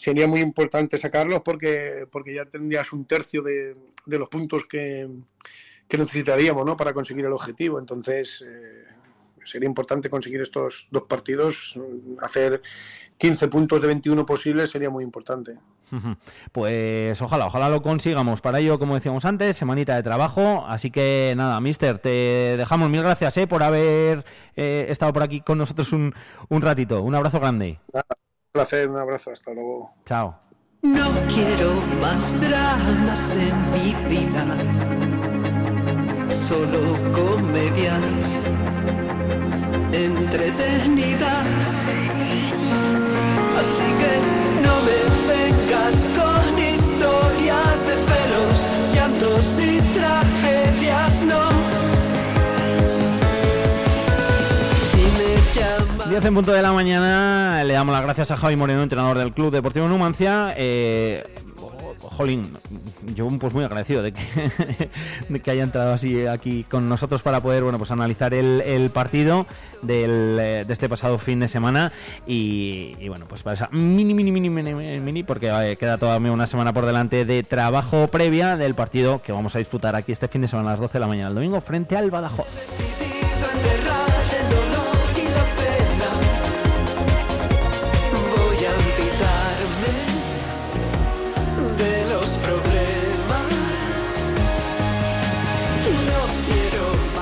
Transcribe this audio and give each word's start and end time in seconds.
sería 0.00 0.26
muy 0.26 0.40
importante 0.40 0.96
sacarlos 0.96 1.42
porque, 1.42 2.06
porque 2.10 2.32
ya 2.32 2.46
tendrías 2.46 2.90
un 2.94 3.04
tercio 3.04 3.42
de, 3.42 3.76
de 4.06 4.18
los 4.18 4.30
puntos 4.30 4.64
que, 4.64 5.06
que 5.86 5.98
necesitaríamos 5.98 6.64
¿no? 6.64 6.74
para 6.74 6.94
conseguir 6.94 7.26
el 7.26 7.34
objetivo. 7.34 7.78
Entonces, 7.78 8.42
eh, 8.46 8.86
sería 9.44 9.68
importante 9.68 10.08
conseguir 10.08 10.40
estos 10.40 10.88
dos 10.90 11.02
partidos, 11.02 11.78
hacer 12.22 12.62
15 13.18 13.48
puntos 13.48 13.82
de 13.82 13.88
21 13.88 14.24
posibles 14.24 14.70
sería 14.70 14.88
muy 14.88 15.04
importante. 15.04 15.58
Pues 16.52 17.20
ojalá, 17.20 17.48
ojalá 17.48 17.68
lo 17.68 17.82
consigamos. 17.82 18.40
Para 18.40 18.60
ello, 18.60 18.78
como 18.78 18.94
decíamos 18.94 19.26
antes, 19.26 19.58
semanita 19.58 19.96
de 19.96 20.02
trabajo. 20.02 20.64
Así 20.66 20.90
que 20.90 21.34
nada, 21.36 21.60
mister, 21.60 21.98
te 21.98 22.56
dejamos 22.56 22.88
mil 22.88 23.02
gracias 23.02 23.36
¿eh? 23.36 23.46
por 23.46 23.62
haber 23.62 24.24
eh, 24.56 24.86
estado 24.88 25.12
por 25.12 25.24
aquí 25.24 25.42
con 25.42 25.58
nosotros 25.58 25.92
un, 25.92 26.14
un 26.48 26.62
ratito. 26.62 27.02
Un 27.02 27.16
abrazo 27.16 27.38
grande. 27.38 27.80
Placer, 28.52 28.88
un 28.88 28.96
abrazo, 28.96 29.30
hasta 29.30 29.52
luego. 29.52 29.94
Chao. 30.04 30.34
No 30.82 31.10
quiero 31.28 31.74
más 32.00 32.40
dramas 32.40 33.36
en 33.36 33.54
mi 33.72 33.94
vida, 34.08 34.44
solo 36.30 36.80
comedias 37.12 38.46
entretenidas. 39.92 41.88
Así 43.58 43.88
que 44.00 44.12
no 44.62 44.74
me 44.86 45.00
vengas 45.28 45.96
con 46.16 46.58
historias 46.58 47.78
de 47.86 47.94
celos, 48.08 48.56
llantos 48.94 49.58
y 49.58 49.80
tragedias, 49.92 50.59
10 56.20 56.28
en 56.28 56.34
punto 56.34 56.52
de 56.52 56.60
la 56.60 56.74
mañana, 56.74 57.64
le 57.64 57.72
damos 57.72 57.94
las 57.94 58.02
gracias 58.02 58.30
a 58.30 58.36
Javi 58.36 58.54
Moreno, 58.54 58.82
entrenador 58.82 59.16
del 59.16 59.32
Club 59.32 59.50
Deportivo 59.50 59.88
Numancia. 59.88 60.52
Eh, 60.58 61.24
jolín, 61.98 62.58
yo 63.14 63.26
pues 63.38 63.54
muy 63.54 63.64
agradecido 63.64 64.02
de 64.02 64.12
que, 64.12 65.50
haya 65.50 65.62
entrado 65.62 65.94
así 65.94 66.26
aquí 66.26 66.64
con 66.64 66.90
nosotros 66.90 67.22
para 67.22 67.40
poder 67.40 67.62
bueno 67.62 67.78
pues 67.78 67.90
analizar 67.90 68.34
el, 68.34 68.90
partido 68.92 69.46
del, 69.80 70.36
eh, 70.38 70.64
de 70.66 70.72
este 70.72 70.90
pasado 70.90 71.16
fin 71.16 71.40
de 71.40 71.48
semana 71.48 71.90
y, 72.26 72.96
y, 72.98 73.08
bueno 73.08 73.24
pues 73.26 73.42
para 73.42 73.54
esa 73.54 73.68
mini 73.72 74.12
mini 74.12 74.30
mini 74.30 74.50
mini, 74.50 75.00
mini 75.00 75.22
porque 75.22 75.48
eh, 75.48 75.76
queda 75.76 75.96
todavía 75.96 76.32
una 76.32 76.46
semana 76.46 76.74
por 76.74 76.84
delante 76.84 77.24
de 77.24 77.42
trabajo 77.44 78.08
previa 78.08 78.56
del 78.56 78.74
partido 78.74 79.22
que 79.22 79.32
vamos 79.32 79.56
a 79.56 79.58
disfrutar 79.58 79.96
aquí 79.96 80.12
este 80.12 80.28
fin 80.28 80.42
de 80.42 80.48
semana 80.48 80.68
a 80.68 80.72
las 80.72 80.80
12 80.80 80.92
de 80.92 81.00
la 81.00 81.06
mañana 81.06 81.28
el 81.28 81.34
domingo 81.34 81.60
frente 81.62 81.96
al 81.96 82.10
Badajoz. 82.10 83.19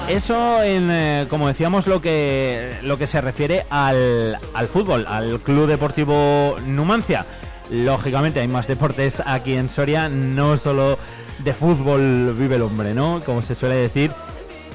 Eso, 0.09 0.63
en, 0.63 0.91
eh, 0.91 1.27
como 1.29 1.49
decíamos, 1.49 1.87
lo 1.87 2.01
que, 2.01 2.79
lo 2.83 2.97
que 2.97 3.07
se 3.07 3.21
refiere 3.21 3.67
al, 3.69 4.39
al 4.55 4.67
fútbol, 4.67 5.05
al 5.07 5.39
Club 5.41 5.67
Deportivo 5.67 6.57
Numancia. 6.65 7.27
Lógicamente 7.71 8.41
hay 8.41 8.49
más 8.49 8.67
deportes 8.67 9.23
aquí 9.25 9.53
en 9.53 9.69
Soria, 9.69 10.09
no 10.09 10.57
solo 10.57 10.99
de 11.41 11.53
fútbol 11.53 12.35
vive 12.39 12.57
el 12.57 12.63
hombre, 12.63 12.95
¿no? 12.95 13.21
Como 13.25 13.43
se 13.43 13.55
suele 13.55 13.75
decir. 13.75 14.11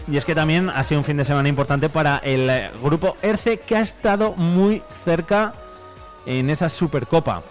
Y 0.07 0.17
es 0.17 0.25
que 0.25 0.35
también 0.35 0.69
ha 0.69 0.83
sido 0.83 0.99
un 0.99 1.05
fin 1.05 1.17
de 1.17 1.25
semana 1.25 1.49
importante 1.49 1.89
para 1.89 2.17
el 2.17 2.49
eh, 2.49 2.69
grupo 2.83 3.17
ERCE 3.23 3.57
que 3.59 3.75
ha 3.75 3.81
estado 3.81 4.33
muy 4.33 4.83
cerca 5.03 5.53
en 6.27 6.51
esa 6.51 6.69
Supercopa. 6.69 7.41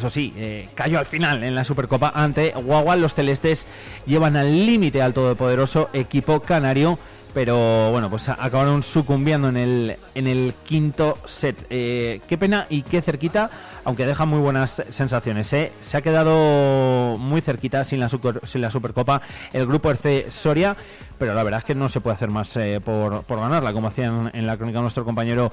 Eso 0.00 0.08
sí, 0.08 0.32
eh, 0.38 0.70
cayó 0.74 0.98
al 0.98 1.04
final 1.04 1.44
en 1.44 1.54
la 1.54 1.62
Supercopa 1.62 2.10
ante 2.14 2.52
Guagua. 2.52 2.96
Los 2.96 3.12
celestes 3.12 3.66
llevan 4.06 4.34
al 4.34 4.64
límite 4.64 5.02
al 5.02 5.12
todopoderoso 5.12 5.90
equipo 5.92 6.40
canario. 6.40 6.98
Pero 7.32 7.90
bueno, 7.92 8.10
pues 8.10 8.28
acabaron 8.28 8.82
sucumbiendo 8.82 9.48
en 9.48 9.56
el, 9.56 9.96
en 10.14 10.26
el 10.26 10.54
quinto 10.64 11.18
set. 11.24 11.66
Eh, 11.70 12.20
qué 12.28 12.36
pena 12.36 12.66
y 12.68 12.82
qué 12.82 13.00
cerquita, 13.02 13.50
aunque 13.84 14.04
deja 14.04 14.24
muy 14.26 14.40
buenas 14.40 14.82
sensaciones. 14.88 15.52
¿eh? 15.52 15.72
Se 15.80 15.96
ha 15.96 16.02
quedado 16.02 17.16
muy 17.18 17.40
cerquita 17.40 17.84
sin 17.84 18.00
la, 18.00 18.08
super, 18.08 18.40
sin 18.46 18.60
la 18.60 18.70
Supercopa 18.70 19.22
el 19.52 19.66
grupo 19.66 19.90
RC 19.90 20.30
Soria 20.30 20.76
pero 21.18 21.34
la 21.34 21.42
verdad 21.42 21.58
es 21.58 21.64
que 21.66 21.74
no 21.74 21.90
se 21.90 22.00
puede 22.00 22.16
hacer 22.16 22.30
más 22.30 22.56
eh, 22.56 22.80
por, 22.82 23.24
por, 23.24 23.38
ganarla, 23.38 23.74
como 23.74 23.88
hacían 23.88 24.30
en 24.32 24.46
la 24.46 24.56
crónica 24.56 24.80
nuestro 24.80 25.04
compañero 25.04 25.52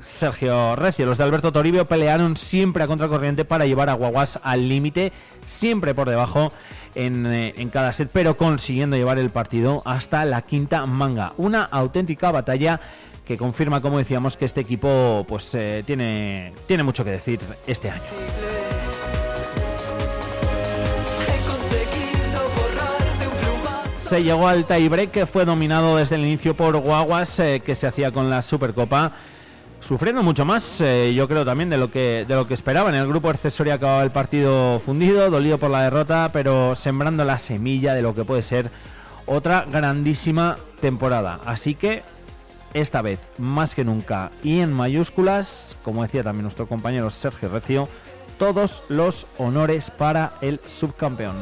Sergio 0.00 0.74
Recio. 0.74 1.06
Los 1.06 1.16
de 1.16 1.22
Alberto 1.22 1.52
Toribio 1.52 1.86
pelearon 1.86 2.36
siempre 2.36 2.82
a 2.82 2.88
contracorriente 2.88 3.44
para 3.44 3.66
llevar 3.66 3.88
a 3.88 3.92
Guaguas 3.92 4.40
al 4.42 4.68
límite, 4.68 5.12
siempre 5.50 5.94
por 5.94 6.08
debajo 6.08 6.52
en, 6.94 7.26
eh, 7.26 7.54
en, 7.56 7.68
cada 7.68 7.92
set, 7.92 8.08
pero 8.12 8.36
consiguiendo 8.36 8.96
llevar 8.96 9.18
el 9.18 9.30
partido 9.30 9.82
hasta 9.84 10.24
la 10.24 10.42
quinta 10.42 10.86
manga. 10.86 11.34
Una 11.36 11.64
auténtica 11.64 12.30
batalla 12.30 12.80
que 13.24 13.36
confirma, 13.36 13.80
como 13.80 13.98
decíamos, 13.98 14.36
que 14.36 14.44
este 14.44 14.60
equipo 14.60 15.24
pues 15.28 15.54
eh, 15.54 15.82
tiene, 15.86 16.52
tiene 16.66 16.82
mucho 16.82 17.04
que 17.04 17.10
decir 17.10 17.40
este 17.66 17.90
año. 17.90 18.02
se 24.10 24.24
llegó 24.24 24.48
al 24.48 24.64
tiebreak 24.64 25.12
que 25.12 25.24
fue 25.24 25.44
dominado 25.44 25.96
desde 25.96 26.16
el 26.16 26.22
inicio 26.22 26.54
por 26.54 26.76
Guaguas 26.78 27.38
eh, 27.38 27.62
que 27.64 27.76
se 27.76 27.86
hacía 27.86 28.10
con 28.10 28.28
la 28.28 28.42
Supercopa 28.42 29.12
sufriendo 29.80 30.22
mucho 30.22 30.44
más 30.44 30.80
eh, 30.80 31.12
yo 31.14 31.26
creo 31.26 31.44
también 31.44 31.70
de 31.70 31.76
lo 31.76 31.90
que 31.90 32.24
de 32.26 32.34
lo 32.34 32.46
que 32.46 32.54
esperaban. 32.54 32.94
El 32.94 33.08
grupo 33.08 33.28
accesorio 33.28 33.74
acababa 33.74 34.02
el 34.02 34.10
partido 34.10 34.80
fundido 34.80 35.30
dolido 35.30 35.58
por 35.58 35.70
la 35.70 35.82
derrota 35.82 36.30
pero 36.32 36.76
sembrando 36.76 37.24
la 37.24 37.38
semilla 37.38 37.94
de 37.94 38.02
lo 38.02 38.14
que 38.14 38.24
puede 38.24 38.42
ser 38.42 38.70
otra 39.26 39.66
grandísima 39.70 40.58
temporada. 40.80 41.40
Así 41.44 41.74
que 41.74 42.02
esta 42.74 43.02
vez 43.02 43.18
más 43.38 43.74
que 43.74 43.84
nunca 43.84 44.30
y 44.44 44.60
en 44.60 44.72
mayúsculas 44.72 45.76
como 45.82 46.02
decía 46.02 46.22
también 46.22 46.44
nuestro 46.44 46.66
compañero 46.68 47.10
Sergio 47.10 47.48
Recio 47.48 47.88
todos 48.38 48.82
los 48.88 49.26
honores 49.38 49.90
para 49.90 50.34
el 50.40 50.60
subcampeón 50.66 51.36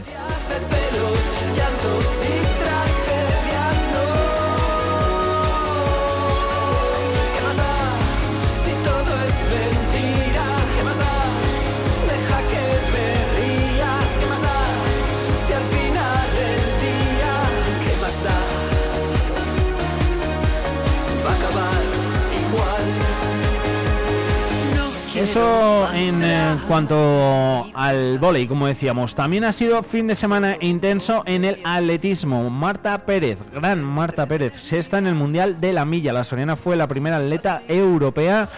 Eso 25.28 25.86
en 25.92 26.22
eh, 26.24 26.56
cuanto 26.66 27.66
al 27.74 28.18
volei, 28.18 28.46
como 28.46 28.66
decíamos. 28.66 29.14
También 29.14 29.44
ha 29.44 29.52
sido 29.52 29.82
fin 29.82 30.06
de 30.06 30.14
semana 30.14 30.56
intenso 30.58 31.22
en 31.26 31.44
el 31.44 31.58
atletismo. 31.64 32.48
Marta 32.48 32.96
Pérez, 33.04 33.36
gran 33.52 33.84
Marta 33.84 34.24
Pérez, 34.24 34.54
sexta 34.54 34.96
en 34.96 35.06
el 35.06 35.14
Mundial 35.14 35.60
de 35.60 35.74
la 35.74 35.84
Milla. 35.84 36.14
La 36.14 36.24
soriana 36.24 36.56
fue 36.56 36.76
la 36.76 36.86
primera 36.86 37.18
atleta 37.18 37.60
europea 37.68 38.48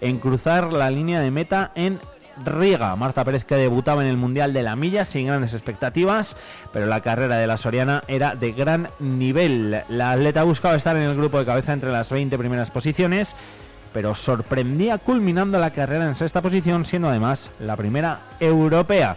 en 0.00 0.20
cruzar 0.20 0.72
la 0.72 0.88
línea 0.88 1.18
de 1.18 1.32
meta 1.32 1.72
en 1.74 1.98
Riga. 2.44 2.94
Marta 2.94 3.24
Pérez 3.24 3.44
que 3.44 3.56
debutaba 3.56 4.04
en 4.04 4.08
el 4.08 4.16
Mundial 4.16 4.52
de 4.52 4.62
la 4.62 4.76
Milla 4.76 5.04
sin 5.04 5.26
grandes 5.26 5.52
expectativas, 5.52 6.36
pero 6.72 6.86
la 6.86 7.00
carrera 7.00 7.38
de 7.38 7.48
la 7.48 7.56
Soriana 7.56 8.04
era 8.06 8.36
de 8.36 8.52
gran 8.52 8.88
nivel. 9.00 9.82
La 9.88 10.12
atleta 10.12 10.44
buscaba 10.44 10.76
estar 10.76 10.96
en 10.96 11.02
el 11.02 11.16
grupo 11.16 11.40
de 11.40 11.44
cabeza 11.44 11.72
entre 11.72 11.90
las 11.90 12.12
20 12.12 12.38
primeras 12.38 12.70
posiciones 12.70 13.34
pero 13.92 14.14
sorprendía 14.14 14.98
culminando 14.98 15.58
la 15.58 15.72
carrera 15.72 16.06
en 16.06 16.14
sexta 16.14 16.40
posición, 16.40 16.84
siendo 16.84 17.08
además 17.08 17.50
la 17.60 17.76
primera 17.76 18.20
europea. 18.40 19.16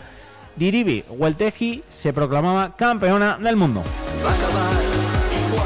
Diribi 0.55 1.03
Huelteji 1.09 1.83
se 1.89 2.13
proclamaba 2.13 2.75
campeona 2.75 3.37
del 3.37 3.55
mundo. 3.55 3.83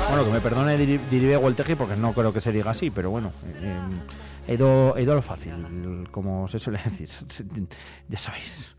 Bueno, 0.09 0.25
que 0.25 0.31
me 0.31 0.42
perdone 0.42 0.77
Diribi 0.77 1.36
Huelteji 1.36 1.75
porque 1.75 1.95
no 1.95 2.13
creo 2.13 2.31
que 2.31 2.42
se 2.42 2.51
diga 2.51 2.71
así, 2.71 2.89
pero 2.89 3.09
bueno, 3.09 3.31
eh, 3.62 3.80
he, 4.48 4.54
ido, 4.54 4.95
he 4.98 5.04
ido 5.04 5.12
a 5.12 5.15
lo 5.15 5.21
fácil, 5.21 6.07
como 6.12 6.48
se 6.48 6.59
suele 6.59 6.80
decir, 6.83 7.09
ya 8.07 8.19
sabéis. 8.19 8.76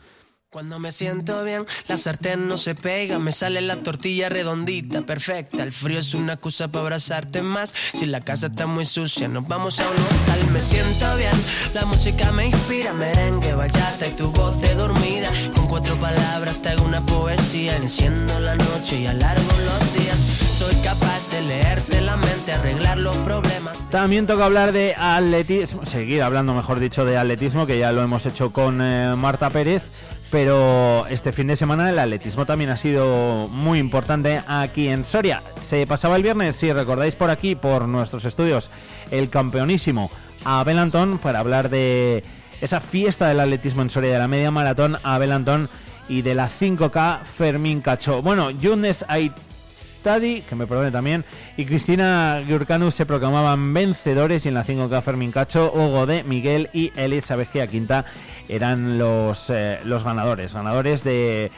Cuando 0.50 0.78
me 0.78 0.92
siento 0.92 1.44
bien, 1.44 1.66
la 1.88 1.98
sartén 1.98 2.48
no 2.48 2.56
se 2.56 2.74
pega, 2.74 3.18
me 3.18 3.32
sale 3.32 3.60
la 3.60 3.82
tortilla 3.82 4.30
redondita, 4.30 5.02
perfecta. 5.02 5.62
El 5.62 5.72
frío 5.72 5.98
es 5.98 6.14
una 6.14 6.32
excusa 6.32 6.68
para 6.68 6.84
abrazarte 6.84 7.42
más. 7.42 7.74
Si 7.92 8.06
la 8.06 8.22
casa 8.22 8.46
está 8.46 8.66
muy 8.66 8.86
sucia, 8.86 9.28
nos 9.28 9.46
vamos 9.46 9.78
a 9.78 9.90
un 9.90 9.96
hotel. 9.96 10.50
Me 10.50 10.62
siento 10.62 11.04
bien, 11.18 11.34
la 11.74 11.84
música 11.84 12.32
me 12.32 12.46
inspira, 12.46 12.94
merengue, 12.94 13.52
bachata 13.52 14.06
y 14.06 14.12
tu 14.12 14.32
voz 14.32 14.58
de 14.62 14.74
dormida. 14.74 15.28
Con 15.54 15.68
cuatro 15.68 16.00
palabras 16.00 16.62
te 16.62 16.70
hago 16.70 16.86
una 16.86 17.04
poesía, 17.04 17.76
enciendo 17.76 18.40
la 18.40 18.54
noche 18.54 19.00
y 19.00 19.06
alargo 19.06 19.52
los 19.52 19.94
días 19.94 20.38
soy 20.58 20.74
capaz 20.82 21.30
de 21.30 21.42
leerte 21.42 22.00
la 22.00 22.16
mente, 22.16 22.52
arreglar 22.52 22.96
los 22.98 23.16
problemas. 23.18 23.88
También 23.90 24.26
toca 24.26 24.46
hablar 24.46 24.72
de 24.72 24.94
atletismo, 24.96 25.86
seguir 25.86 26.22
hablando, 26.22 26.52
mejor 26.52 26.80
dicho, 26.80 27.04
de 27.04 27.18
atletismo, 27.18 27.64
que 27.64 27.78
ya 27.78 27.92
lo 27.92 28.02
hemos 28.02 28.26
hecho 28.26 28.50
con 28.50 28.80
eh, 28.80 29.14
Marta 29.14 29.50
Pérez. 29.50 30.00
Pero 30.30 31.06
este 31.06 31.32
fin 31.32 31.46
de 31.46 31.56
semana 31.56 31.88
el 31.88 31.98
atletismo 31.98 32.44
también 32.44 32.68
ha 32.68 32.76
sido 32.76 33.48
muy 33.48 33.78
importante 33.78 34.42
aquí 34.46 34.88
en 34.88 35.06
Soria. 35.06 35.42
Se 35.64 35.86
pasaba 35.86 36.16
el 36.16 36.22
viernes, 36.22 36.56
si 36.56 36.70
recordáis 36.70 37.14
por 37.14 37.30
aquí, 37.30 37.54
por 37.54 37.88
nuestros 37.88 38.26
estudios, 38.26 38.70
el 39.10 39.30
campeonísimo 39.30 40.10
Abel 40.44 40.78
Antón 40.78 41.18
para 41.18 41.38
hablar 41.38 41.70
de 41.70 42.22
esa 42.60 42.80
fiesta 42.80 43.28
del 43.28 43.40
atletismo 43.40 43.80
en 43.80 43.88
Soria, 43.88 44.12
de 44.12 44.18
la 44.18 44.28
media 44.28 44.50
maratón 44.50 44.98
Abel 45.02 45.32
Antón 45.32 45.70
y 46.10 46.20
de 46.20 46.34
la 46.34 46.50
5K 46.50 47.22
Fermín 47.22 47.80
Cacho. 47.80 48.20
Bueno, 48.20 48.50
Yunes 48.50 49.06
Aitadi, 49.08 50.42
que 50.42 50.54
me 50.56 50.66
perdone 50.66 50.90
también, 50.90 51.24
y 51.56 51.64
Cristina 51.64 52.42
Gurkanu 52.46 52.90
se 52.90 53.06
proclamaban 53.06 53.72
vencedores 53.72 54.44
y 54.44 54.48
en 54.48 54.54
la 54.54 54.64
5K 54.66 55.02
Fermín 55.02 55.32
Cacho, 55.32 55.72
Hugo 55.72 56.04
de 56.04 56.22
Miguel 56.24 56.68
y 56.74 56.92
Elizabeth 56.96 57.70
Quinta 57.70 58.04
eran 58.48 58.98
los, 58.98 59.50
eh, 59.50 59.78
los 59.84 60.04
ganadores, 60.04 60.54
ganadores 60.54 61.04
de 61.04 61.50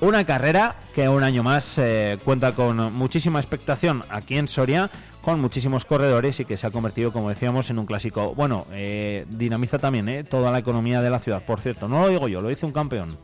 una 0.00 0.24
carrera 0.24 0.76
que 0.94 1.08
un 1.08 1.22
año 1.22 1.42
más 1.42 1.78
eh, 1.78 2.18
cuenta 2.24 2.52
con 2.52 2.92
muchísima 2.92 3.40
expectación 3.40 4.02
aquí 4.10 4.36
en 4.36 4.48
Soria, 4.48 4.90
con 5.22 5.40
muchísimos 5.40 5.84
corredores 5.84 6.38
y 6.40 6.44
que 6.44 6.56
se 6.56 6.66
ha 6.66 6.70
convertido, 6.70 7.12
como 7.12 7.30
decíamos, 7.30 7.70
en 7.70 7.78
un 7.78 7.86
clásico. 7.86 8.34
Bueno, 8.34 8.66
eh, 8.72 9.24
dinamiza 9.30 9.78
también 9.78 10.26
toda 10.26 10.52
la 10.52 10.58
economía 10.58 11.00
de 11.00 11.10
la 11.10 11.20
ciudad. 11.20 11.42
Por 11.44 11.60
cierto, 11.60 11.88
no 11.88 12.02
lo 12.02 12.08
digo 12.08 12.28
yo, 12.28 12.42
lo 12.42 12.48
dice 12.48 12.66
un 12.66 12.72
campeón. 12.72 13.16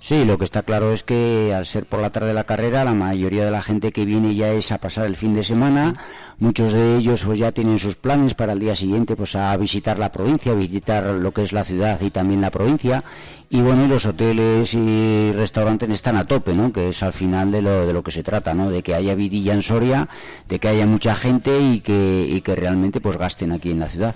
Sí, 0.00 0.24
lo 0.24 0.38
que 0.38 0.44
está 0.44 0.62
claro 0.62 0.92
es 0.92 1.02
que 1.02 1.52
al 1.52 1.66
ser 1.66 1.84
por 1.86 2.00
la 2.00 2.10
tarde 2.10 2.28
de 2.28 2.34
la 2.34 2.44
carrera, 2.44 2.84
la 2.84 2.94
mayoría 2.94 3.44
de 3.44 3.50
la 3.50 3.60
gente 3.60 3.90
que 3.90 4.04
viene 4.04 4.36
ya 4.36 4.52
es 4.52 4.70
a 4.70 4.78
pasar 4.78 5.06
el 5.06 5.16
fin 5.16 5.34
de 5.34 5.42
semana. 5.42 5.96
Muchos 6.38 6.72
de 6.72 6.96
ellos 6.96 7.24
pues, 7.24 7.40
ya 7.40 7.50
tienen 7.50 7.80
sus 7.80 7.96
planes 7.96 8.34
para 8.34 8.52
el 8.52 8.60
día 8.60 8.76
siguiente 8.76 9.16
pues 9.16 9.34
a 9.34 9.56
visitar 9.56 9.98
la 9.98 10.12
provincia, 10.12 10.54
visitar 10.54 11.04
lo 11.04 11.32
que 11.32 11.42
es 11.42 11.52
la 11.52 11.64
ciudad 11.64 12.00
y 12.00 12.10
también 12.10 12.40
la 12.40 12.50
provincia. 12.52 13.02
Y 13.50 13.60
bueno, 13.62 13.88
los 13.88 14.06
hoteles 14.06 14.74
y 14.74 15.32
restaurantes 15.32 15.90
están 15.90 16.16
a 16.16 16.26
tope, 16.26 16.54
¿no? 16.54 16.72
Que 16.72 16.90
es 16.90 17.02
al 17.02 17.12
final 17.12 17.50
de 17.50 17.62
lo, 17.62 17.84
de 17.84 17.92
lo 17.92 18.02
que 18.02 18.12
se 18.12 18.22
trata, 18.22 18.54
¿no? 18.54 18.70
De 18.70 18.82
que 18.82 18.94
haya 18.94 19.14
vidilla 19.14 19.54
en 19.54 19.62
Soria, 19.62 20.08
de 20.48 20.60
que 20.60 20.68
haya 20.68 20.86
mucha 20.86 21.16
gente 21.16 21.60
y 21.60 21.80
que, 21.80 22.26
y 22.28 22.40
que 22.42 22.54
realmente 22.54 23.00
pues 23.00 23.16
gasten 23.16 23.50
aquí 23.50 23.72
en 23.72 23.80
la 23.80 23.88
ciudad. 23.88 24.14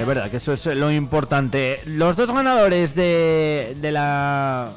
Es 0.00 0.06
verdad 0.06 0.30
que 0.30 0.38
eso 0.38 0.54
es 0.54 0.64
lo 0.64 0.90
importante. 0.90 1.78
Los 1.84 2.16
dos 2.16 2.32
ganadores 2.32 2.94
de, 2.94 3.76
la 3.82 4.70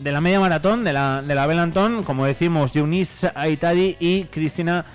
de 0.00 0.10
la 0.10 0.22
media 0.22 0.40
maratón, 0.40 0.84
de 0.84 0.94
la, 0.94 1.20
de 1.20 1.34
la 1.34 1.46
Belantón, 1.46 2.02
como 2.02 2.24
decimos, 2.24 2.72
Yunis 2.72 3.26
Aitadi 3.34 3.98
y 4.00 4.24
Cristina 4.24 4.86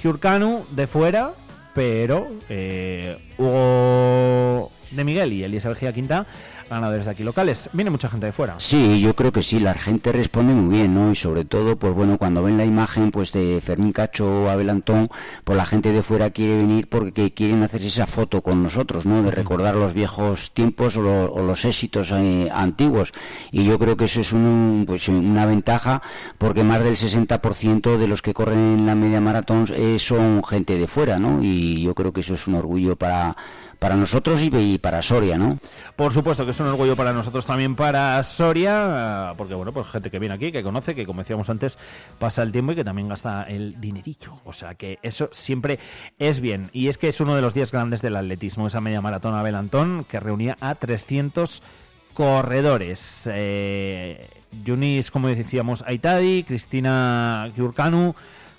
Giurcanu 0.00 0.64
de 0.70 0.86
fuera, 0.86 1.32
pero 1.74 2.28
eh, 2.48 3.18
Hugo 3.36 4.70
de 4.92 5.02
Miguel 5.02 5.32
y 5.32 5.42
Elisa 5.42 5.70
Vergía 5.70 5.92
Quinta 5.92 6.24
ganadores 6.72 7.04
de 7.04 7.12
aquí 7.12 7.22
locales. 7.22 7.68
Viene 7.72 7.90
mucha 7.90 8.08
gente 8.08 8.26
de 8.26 8.32
fuera. 8.32 8.54
Sí, 8.58 9.00
yo 9.00 9.14
creo 9.14 9.32
que 9.32 9.42
sí, 9.42 9.60
la 9.60 9.74
gente 9.74 10.12
responde 10.12 10.54
muy 10.54 10.76
bien, 10.76 10.94
¿no? 10.94 11.10
Y 11.10 11.14
sobre 11.14 11.44
todo, 11.44 11.76
pues 11.76 11.94
bueno, 11.94 12.18
cuando 12.18 12.42
ven 12.42 12.56
la 12.56 12.64
imagen 12.64 13.10
pues 13.10 13.32
de 13.32 13.60
Fermín 13.60 13.92
Cacho 13.92 14.44
o 14.44 14.48
Abel 14.48 14.70
Antón, 14.70 15.08
pues 15.44 15.56
la 15.56 15.66
gente 15.66 15.92
de 15.92 16.02
fuera 16.02 16.30
quiere 16.30 16.56
venir 16.56 16.88
porque 16.88 17.32
quieren 17.32 17.62
hacer 17.62 17.82
esa 17.82 18.06
foto 18.06 18.42
con 18.42 18.62
nosotros, 18.62 19.06
¿no? 19.06 19.22
De 19.22 19.30
recordar 19.30 19.74
los 19.74 19.94
viejos 19.94 20.52
tiempos 20.52 20.96
o, 20.96 21.02
los 21.42 21.64
éxitos 21.64 22.10
eh, 22.12 22.48
antiguos. 22.52 23.12
Y 23.50 23.64
yo 23.64 23.78
creo 23.78 23.96
que 23.96 24.06
eso 24.06 24.20
es 24.20 24.32
un, 24.32 24.84
pues, 24.86 25.08
una 25.08 25.46
ventaja 25.46 26.02
porque 26.38 26.64
más 26.64 26.82
del 26.82 26.96
60% 26.96 27.96
de 27.96 28.08
los 28.08 28.22
que 28.22 28.34
corren 28.34 28.78
en 28.78 28.86
la 28.86 28.94
media 28.94 29.20
maratón 29.20 29.66
eh, 29.74 29.98
son 29.98 30.42
gente 30.42 30.78
de 30.78 30.86
fuera, 30.86 31.18
¿no? 31.18 31.42
Y 31.42 31.82
yo 31.82 31.94
creo 31.94 32.12
que 32.12 32.20
eso 32.20 32.34
es 32.34 32.46
un 32.46 32.54
orgullo 32.54 32.96
para 32.96 33.36
para 33.82 33.96
nosotros 33.96 34.40
y, 34.40 34.78
para 34.78 35.02
Soria, 35.02 35.36
¿no? 35.36 35.58
Por 35.96 36.12
supuesto 36.12 36.44
que 36.44 36.52
es 36.52 36.60
un 36.60 36.68
orgullo 36.68 36.94
para 36.94 37.12
nosotros 37.12 37.44
también 37.44 37.74
para 37.74 38.22
Soria, 38.22 39.34
porque 39.36 39.54
bueno, 39.54 39.72
pues 39.72 39.88
gente 39.88 40.08
que 40.08 40.20
viene 40.20 40.36
aquí, 40.36 40.52
que 40.52 40.62
conoce, 40.62 40.94
que 40.94 41.04
como 41.04 41.22
decíamos 41.22 41.50
antes, 41.50 41.78
pasa 42.20 42.44
el 42.44 42.52
tiempo 42.52 42.70
y 42.70 42.74
que 42.76 42.84
también 42.84 43.08
gasta 43.08 43.42
el 43.42 43.80
dinerillo. 43.80 44.38
O 44.44 44.52
sea 44.52 44.76
que 44.76 45.00
eso 45.02 45.28
siempre 45.32 45.80
es 46.20 46.38
bien. 46.38 46.70
Y 46.72 46.88
es 46.88 46.96
que 46.96 47.08
es 47.08 47.20
uno 47.20 47.34
de 47.34 47.42
los 47.42 47.54
días 47.54 47.72
grandes 47.72 48.02
del 48.02 48.14
atletismo, 48.14 48.68
esa 48.68 48.80
media 48.80 49.00
maratón 49.00 49.34
Abel 49.34 49.56
Antón, 49.56 50.06
que 50.08 50.20
reunía 50.20 50.56
a 50.60 50.76
300 50.76 51.64
corredores. 52.14 53.28
Eh, 53.32 54.28
Yunis, 54.64 55.10
como 55.10 55.26
decíamos, 55.26 55.82
Aitadi, 55.88 56.44
Cristina 56.44 57.50
Giurcanu, 57.56 58.14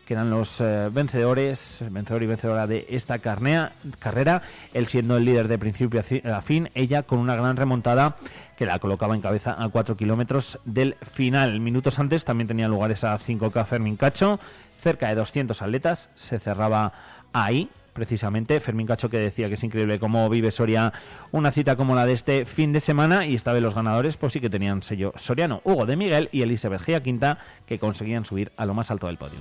que 0.06 0.14
eran 0.14 0.30
los 0.30 0.60
eh, 0.62 0.90
vencedores, 0.92 1.84
vencedor 1.90 2.24
y 2.24 2.28
vencedora 2.28 2.68
de 2.68 2.86
esta 2.90 3.20
carnea, 3.20 3.74
carrera, 4.00 4.42
él 4.74 4.88
siendo 4.88 5.18
el 5.18 5.26
líder 5.26 5.48
de 5.48 5.58
principio 5.58 6.02
a 6.02 6.42
fin, 6.42 6.70
ella 6.76 7.04
con 7.04 7.20
una 7.20 7.36
gran 7.36 7.56
remontada 7.56 8.18
que 8.58 8.66
la 8.66 8.80
colocaba 8.80 9.16
en 9.16 9.22
cabeza 9.22 9.56
a 9.58 9.70
4 9.70 9.98
kilómetros 9.98 10.60
del 10.66 10.96
final. 11.02 11.60
Minutos 11.60 12.00
antes 12.00 12.26
también 12.26 12.48
tenía 12.48 12.68
lugar 12.68 12.92
esa 12.92 13.18
5K 13.18 13.66
Fermín 13.66 13.96
Cacho, 13.96 14.40
cerca 14.82 15.08
de 15.08 15.16
200 15.16 15.62
atletas, 15.62 16.10
se 16.16 16.40
cerraba 16.40 16.94
ahí, 17.32 17.70
precisamente. 17.94 18.60
Fermín 18.60 18.88
Cacho 18.88 19.10
que 19.10 19.20
decía 19.20 19.48
que 19.48 19.54
es 19.56 19.64
increíble 19.64 20.00
cómo 20.00 20.30
vive 20.30 20.52
Soria 20.52 20.92
una 21.32 21.52
cita 21.52 21.76
como 21.76 21.96
la 21.96 22.06
de 22.06 22.14
este 22.14 22.46
fin 22.46 22.74
de 22.74 22.80
semana 22.80 23.26
y 23.26 23.36
esta 23.36 23.54
vez 23.54 23.62
los 23.62 23.76
ganadores 23.76 24.18
pues 24.18 24.34
sí 24.34 24.40
que 24.40 24.50
tenían 24.50 24.82
sello 24.82 25.14
soriano. 25.16 25.62
Hugo 25.64 25.86
de 25.86 25.96
Miguel 25.96 26.30
y 26.32 26.42
Elizabeth 26.42 26.82
Gia 26.82 27.02
Quinta 27.02 27.38
que 27.66 27.80
conseguían 27.80 28.26
subir 28.26 28.52
a 28.58 28.66
lo 28.66 28.74
más 28.74 28.92
alto 28.92 29.08
del 29.08 29.18
podio. 29.18 29.40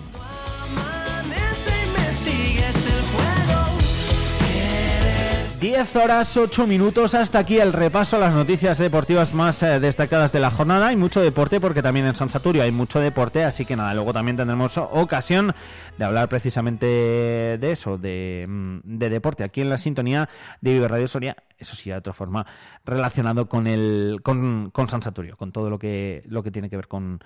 10 5.62 5.94
horas 5.94 6.36
8 6.36 6.66
minutos. 6.66 7.14
Hasta 7.14 7.38
aquí 7.38 7.58
el 7.60 7.72
repaso 7.72 8.16
a 8.16 8.18
las 8.18 8.34
noticias 8.34 8.78
deportivas 8.78 9.32
más 9.32 9.62
eh, 9.62 9.78
destacadas 9.78 10.32
de 10.32 10.40
la 10.40 10.50
jornada. 10.50 10.88
Hay 10.88 10.96
mucho 10.96 11.20
deporte 11.20 11.60
porque 11.60 11.82
también 11.82 12.04
en 12.04 12.16
San 12.16 12.28
Saturio 12.28 12.64
hay 12.64 12.72
mucho 12.72 12.98
deporte, 12.98 13.44
así 13.44 13.64
que 13.64 13.76
nada, 13.76 13.94
luego 13.94 14.12
también 14.12 14.36
tendremos 14.36 14.76
ocasión 14.76 15.54
de 15.96 16.04
hablar 16.04 16.28
precisamente 16.28 16.86
de 16.86 17.70
eso, 17.70 17.96
de, 17.96 18.44
mm, 18.48 18.80
deporte, 18.98 19.44
aquí 19.44 19.60
en 19.60 19.70
la 19.70 19.78
sintonía 19.78 20.28
de 20.60 20.72
Vive 20.72 20.88
Radio 20.88 21.06
Soria, 21.06 21.36
eso 21.56 21.76
sí, 21.76 21.90
de 21.90 21.96
otra 21.96 22.12
forma, 22.12 22.44
relacionado 22.84 23.48
con 23.48 23.68
el 23.68 24.18
con, 24.24 24.72
con 24.72 24.88
San 24.88 25.00
Saturio, 25.00 25.36
con 25.36 25.52
todo 25.52 25.70
lo 25.70 25.78
que, 25.78 26.24
lo 26.26 26.42
que 26.42 26.50
tiene 26.50 26.70
que 26.70 26.76
ver 26.76 26.88
con, 26.88 27.20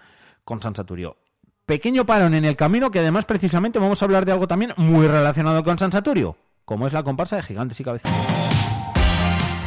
con 0.45 0.61
San 0.61 0.75
Saturio. 0.75 1.17
Pequeño 1.65 2.05
parón 2.05 2.35
en 2.35 2.45
el 2.45 2.55
camino 2.55 2.91
que 2.91 2.99
además 2.99 3.25
precisamente 3.25 3.79
vamos 3.79 4.03
a 4.03 4.05
hablar 4.05 4.27
de 4.27 4.33
algo 4.33 4.47
también 4.47 4.75
muy 4.77 5.07
relacionado 5.09 5.65
con 5.65 5.79
San 5.79 5.91
Saturio 5.91 6.37
como 6.67 6.89
es 6.89 6.93
la 6.93 7.05
comparsa 7.05 7.37
de 7.37 7.43
gigantes 7.43 7.81
y 7.81 7.85
cabezas. 7.85 8.13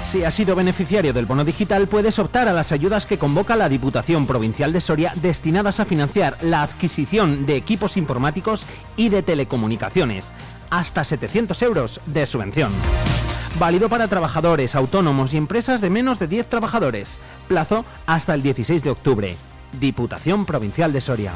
Si 0.04 0.24
has 0.24 0.34
sido 0.34 0.56
beneficiario 0.56 1.14
del 1.14 1.26
bono 1.26 1.46
digital, 1.46 1.88
puedes 1.88 2.20
optar 2.20 2.48
a 2.48 2.54
las 2.54 2.72
ayudas 2.72 3.06
que 3.06 3.18
convoca 3.18 3.56
la 3.56 3.70
Diputación 3.70 4.28
Provincial 4.28 4.74
de 4.74 4.82
Soria 4.82 5.14
destinadas 5.16 5.80
a 5.80 5.86
financiar 5.86 6.36
la 6.42 6.62
adquisición 6.62 7.46
de 7.46 7.56
equipos 7.56 7.96
informáticos 7.96 8.68
y 8.98 9.10
de 9.10 9.24
telecomunicaciones. 9.24 10.34
Hasta 10.72 11.04
700 11.04 11.62
euros 11.62 12.02
de 12.06 12.26
subvención. 12.26 12.72
Válido 13.60 13.88
para 13.88 14.08
trabajadores, 14.08 14.76
autónomos 14.76 15.34
y 15.34 15.38
empresas 15.38 15.80
de 15.80 15.90
menos 15.90 16.20
de 16.20 16.28
10 16.28 16.50
trabajadores. 16.50 17.20
Plazo 17.48 17.86
hasta 18.08 18.34
el 18.34 18.42
16 18.42 18.84
de 18.84 18.90
octubre. 18.90 19.38
Diputación 19.80 20.46
Provincial 20.46 20.92
de 20.92 21.02
Soria. 21.02 21.34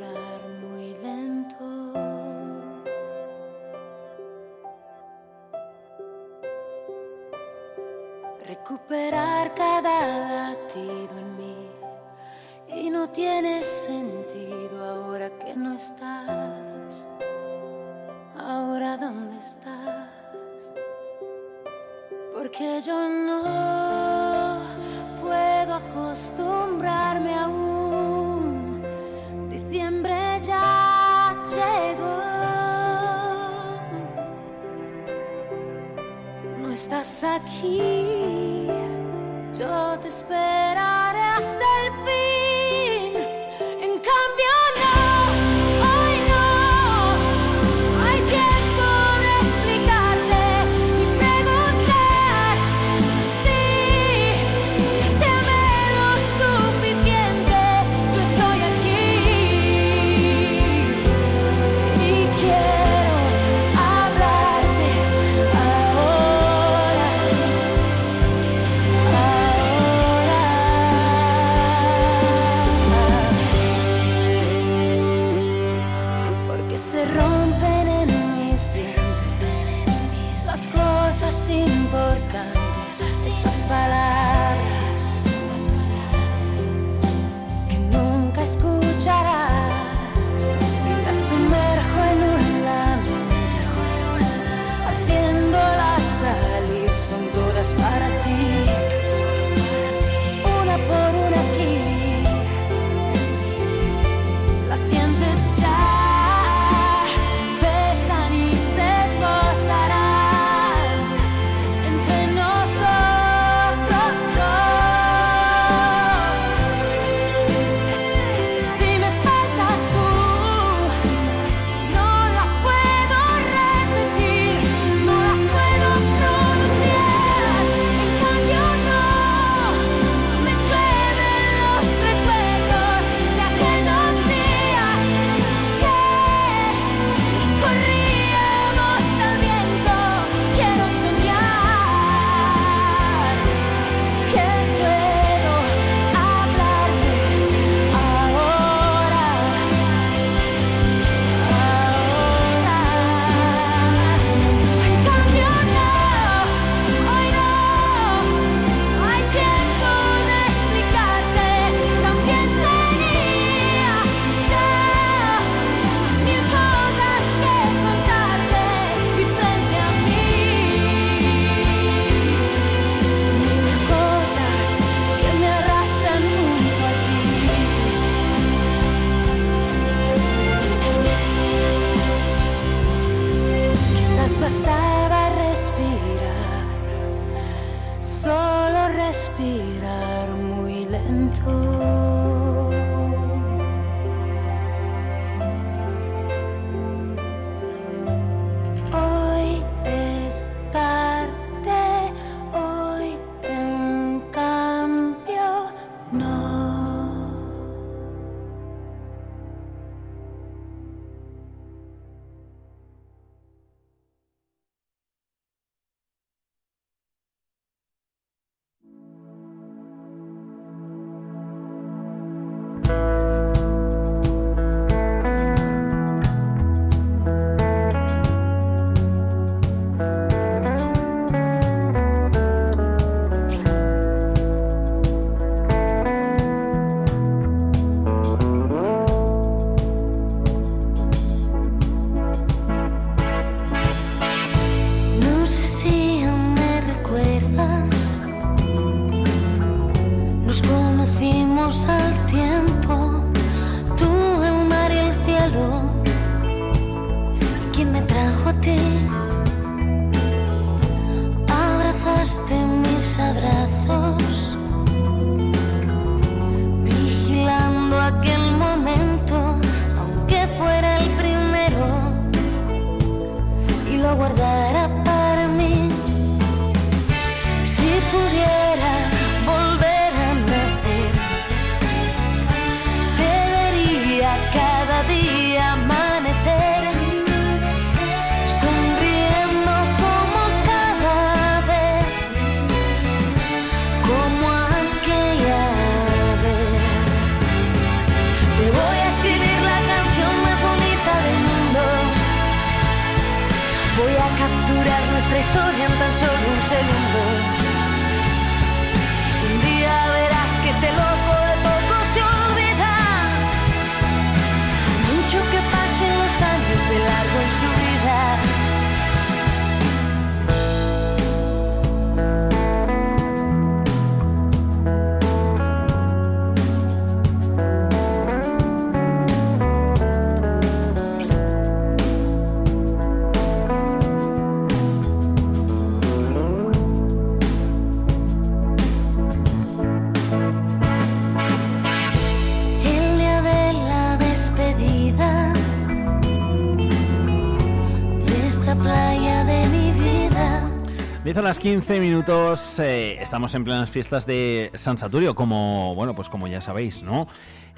10 351.57 351.75
horas 351.75 351.85
15 351.87 351.99
minutos. 351.99 352.79
eh, 352.79 353.17
estamos 353.21 353.53
en 353.55 353.63
plenas 353.63 353.89
fiestas 353.89 354.25
de 354.25 354.71
San 354.73 354.97
Saturio, 354.97 355.35
como, 355.35 355.95
bueno, 355.95 356.15
pues 356.15 356.29
como 356.29 356.47
ya 356.47 356.61
sabéis, 356.61 357.03
¿no? 357.03 357.27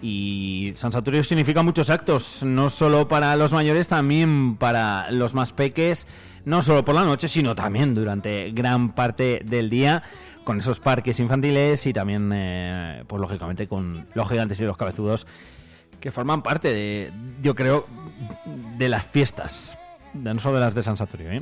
Y 0.01 0.73
San 0.75 0.91
Saturio 0.91 1.23
significa 1.23 1.61
muchos 1.61 1.89
actos, 1.89 2.43
no 2.43 2.69
solo 2.69 3.07
para 3.07 3.35
los 3.35 3.51
mayores, 3.51 3.87
también 3.87 4.55
para 4.55 5.11
los 5.11 5.33
más 5.33 5.53
peques, 5.53 6.07
no 6.45 6.61
solo 6.61 6.85
por 6.85 6.95
la 6.95 7.03
noche, 7.03 7.27
sino 7.27 7.55
también 7.55 7.95
durante 7.95 8.51
gran 8.51 8.93
parte 8.93 9.41
del 9.45 9.69
día, 9.69 10.03
con 10.43 10.59
esos 10.59 10.79
parques 10.79 11.19
infantiles 11.19 11.85
y 11.85 11.93
también, 11.93 12.31
eh, 12.33 13.03
pues 13.07 13.21
lógicamente, 13.21 13.67
con 13.67 14.07
los 14.13 14.29
gigantes 14.29 14.59
y 14.59 14.63
los 14.63 14.77
cabezudos 14.77 15.27
que 15.99 16.11
forman 16.11 16.41
parte 16.41 16.73
de, 16.73 17.11
yo 17.41 17.55
creo, 17.55 17.85
de 18.77 18.89
las 18.89 19.05
fiestas, 19.05 19.77
no 20.13 20.39
solo 20.39 20.55
de 20.55 20.61
las 20.61 20.75
de 20.75 20.83
San 20.83 20.97
Saturio, 20.97 21.31
¿eh? 21.31 21.41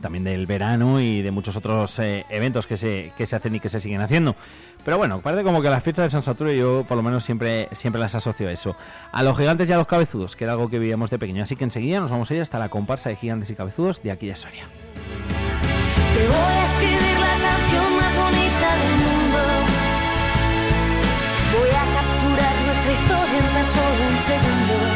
También 0.00 0.24
del 0.24 0.46
verano 0.46 1.00
y 1.00 1.22
de 1.22 1.30
muchos 1.30 1.56
otros 1.56 1.98
eh, 1.98 2.24
eventos 2.30 2.66
que 2.66 2.76
se, 2.76 3.12
que 3.16 3.26
se 3.26 3.36
hacen 3.36 3.54
y 3.54 3.60
que 3.60 3.68
se 3.68 3.80
siguen 3.80 4.00
haciendo. 4.00 4.36
Pero 4.84 4.98
bueno, 4.98 5.20
parece 5.20 5.42
como 5.42 5.62
que 5.62 5.68
las 5.68 5.82
fiestas 5.82 6.04
de 6.04 6.10
San 6.10 6.22
Saturio 6.22 6.52
yo 6.52 6.84
por 6.86 6.96
lo 6.96 7.02
menos 7.02 7.24
siempre, 7.24 7.68
siempre 7.72 8.00
las 8.00 8.14
asocio 8.14 8.48
a 8.48 8.52
eso. 8.52 8.76
A 9.10 9.22
los 9.22 9.36
gigantes 9.36 9.68
y 9.68 9.72
a 9.72 9.76
los 9.76 9.88
cabezudos, 9.88 10.36
que 10.36 10.44
era 10.44 10.52
algo 10.52 10.70
que 10.70 10.78
vivíamos 10.78 11.10
de 11.10 11.18
pequeño. 11.18 11.42
Así 11.42 11.56
que 11.56 11.64
enseguida 11.64 11.98
nos 11.98 12.10
vamos 12.10 12.30
a 12.30 12.34
ir 12.34 12.40
hasta 12.40 12.58
la 12.58 12.68
comparsa 12.68 13.08
de 13.08 13.16
gigantes 13.16 13.50
y 13.50 13.56
cabezudos 13.56 14.02
de 14.02 14.12
aquí 14.12 14.28
de 14.28 14.36
Soria. 14.36 14.64
Te 16.14 16.26
voy 16.26 16.36
a 16.36 16.64
escribir 16.64 17.18
la 17.18 17.34
canción 17.48 17.96
más 17.96 18.16
bonita 18.16 18.76
del 18.76 18.94
mundo. 19.02 19.38
Voy 21.52 21.68
a 21.68 21.84
capturar 21.96 22.54
nuestra 22.66 22.92
historia 22.92 23.38
en 23.38 23.54
tan 23.54 23.70
solo 23.70 24.10
un 24.10 24.18
segundo. 24.18 24.95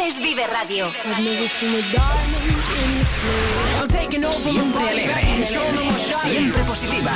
es 0.00 0.18
Vive 0.18 0.46
Radio. 0.46 0.92
Siempre 4.32 4.88
alegre. 4.88 5.46
Siempre 6.22 6.62
positiva. 6.64 7.12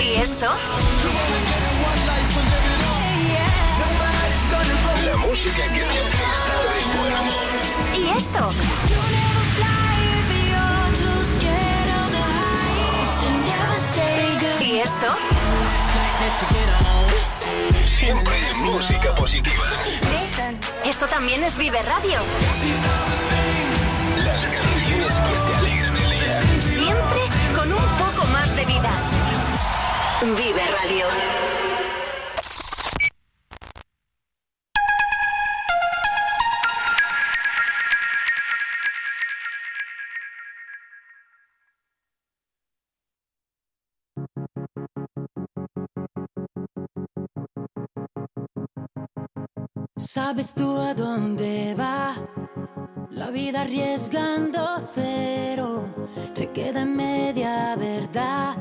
¿Y 0.00 0.14
esto? 0.16 0.52
La 5.04 5.16
música 5.16 5.62
que 5.62 5.80
te. 5.80 5.86
¿Y 7.98 8.00
esto? 8.16 8.52
¿Y 14.64 14.78
esto? 14.80 15.16
Siempre 17.84 18.34
música 18.62 19.14
positiva. 19.14 19.64
Esto 20.84 21.06
también 21.06 21.42
es 21.42 21.58
Vive 21.58 21.80
Radio. 21.82 22.18
Las 24.24 24.46
canciones 24.46 25.14
que 25.14 25.52
te 25.52 25.58
alegran 25.58 25.96
el 25.96 26.10
día. 26.10 26.42
Siempre 26.60 27.20
con 27.56 27.72
un 27.72 27.88
poco 27.98 28.26
más 28.28 28.54
de 28.54 28.64
vida. 28.64 28.90
Vive 30.22 30.62
Radio. 30.82 31.55
¿Sabes 49.98 50.54
tú 50.54 50.76
a 50.76 50.92
dónde 50.92 51.74
va? 51.74 52.14
La 53.12 53.30
vida 53.30 53.62
arriesgando 53.62 54.60
cero 54.92 55.88
se 56.34 56.50
queda 56.50 56.82
en 56.82 56.94
media 56.94 57.74
verdad, 57.76 58.56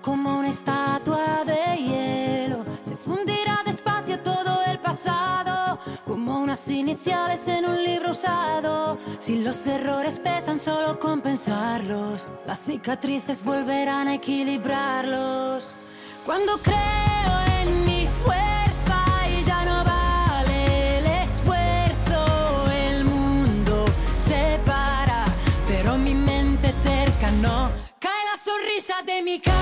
como 0.00 0.38
una 0.38 0.50
estatua 0.50 1.44
de 1.44 1.82
hielo. 1.82 2.64
Se 2.84 2.96
fundirá 2.96 3.62
despacio 3.66 4.20
todo 4.20 4.62
el 4.66 4.78
pasado, 4.78 5.80
como 6.04 6.38
unas 6.38 6.70
iniciales 6.70 7.48
en 7.48 7.64
un 7.64 7.82
libro 7.82 8.12
usado. 8.12 8.98
Si 9.18 9.42
los 9.42 9.66
errores 9.66 10.20
pesan, 10.20 10.60
solo 10.60 11.00
compensarlos. 11.00 12.28
Las 12.46 12.60
cicatrices 12.60 13.42
volverán 13.42 14.06
a 14.06 14.14
equilibrarlos. 14.14 15.74
Cuando 16.24 16.56
creo 16.58 17.62
en 17.62 17.84
mi 17.84 18.06
fuerza 18.06 18.55
de 28.86 29.20
mi 29.20 29.40
cara, 29.40 29.54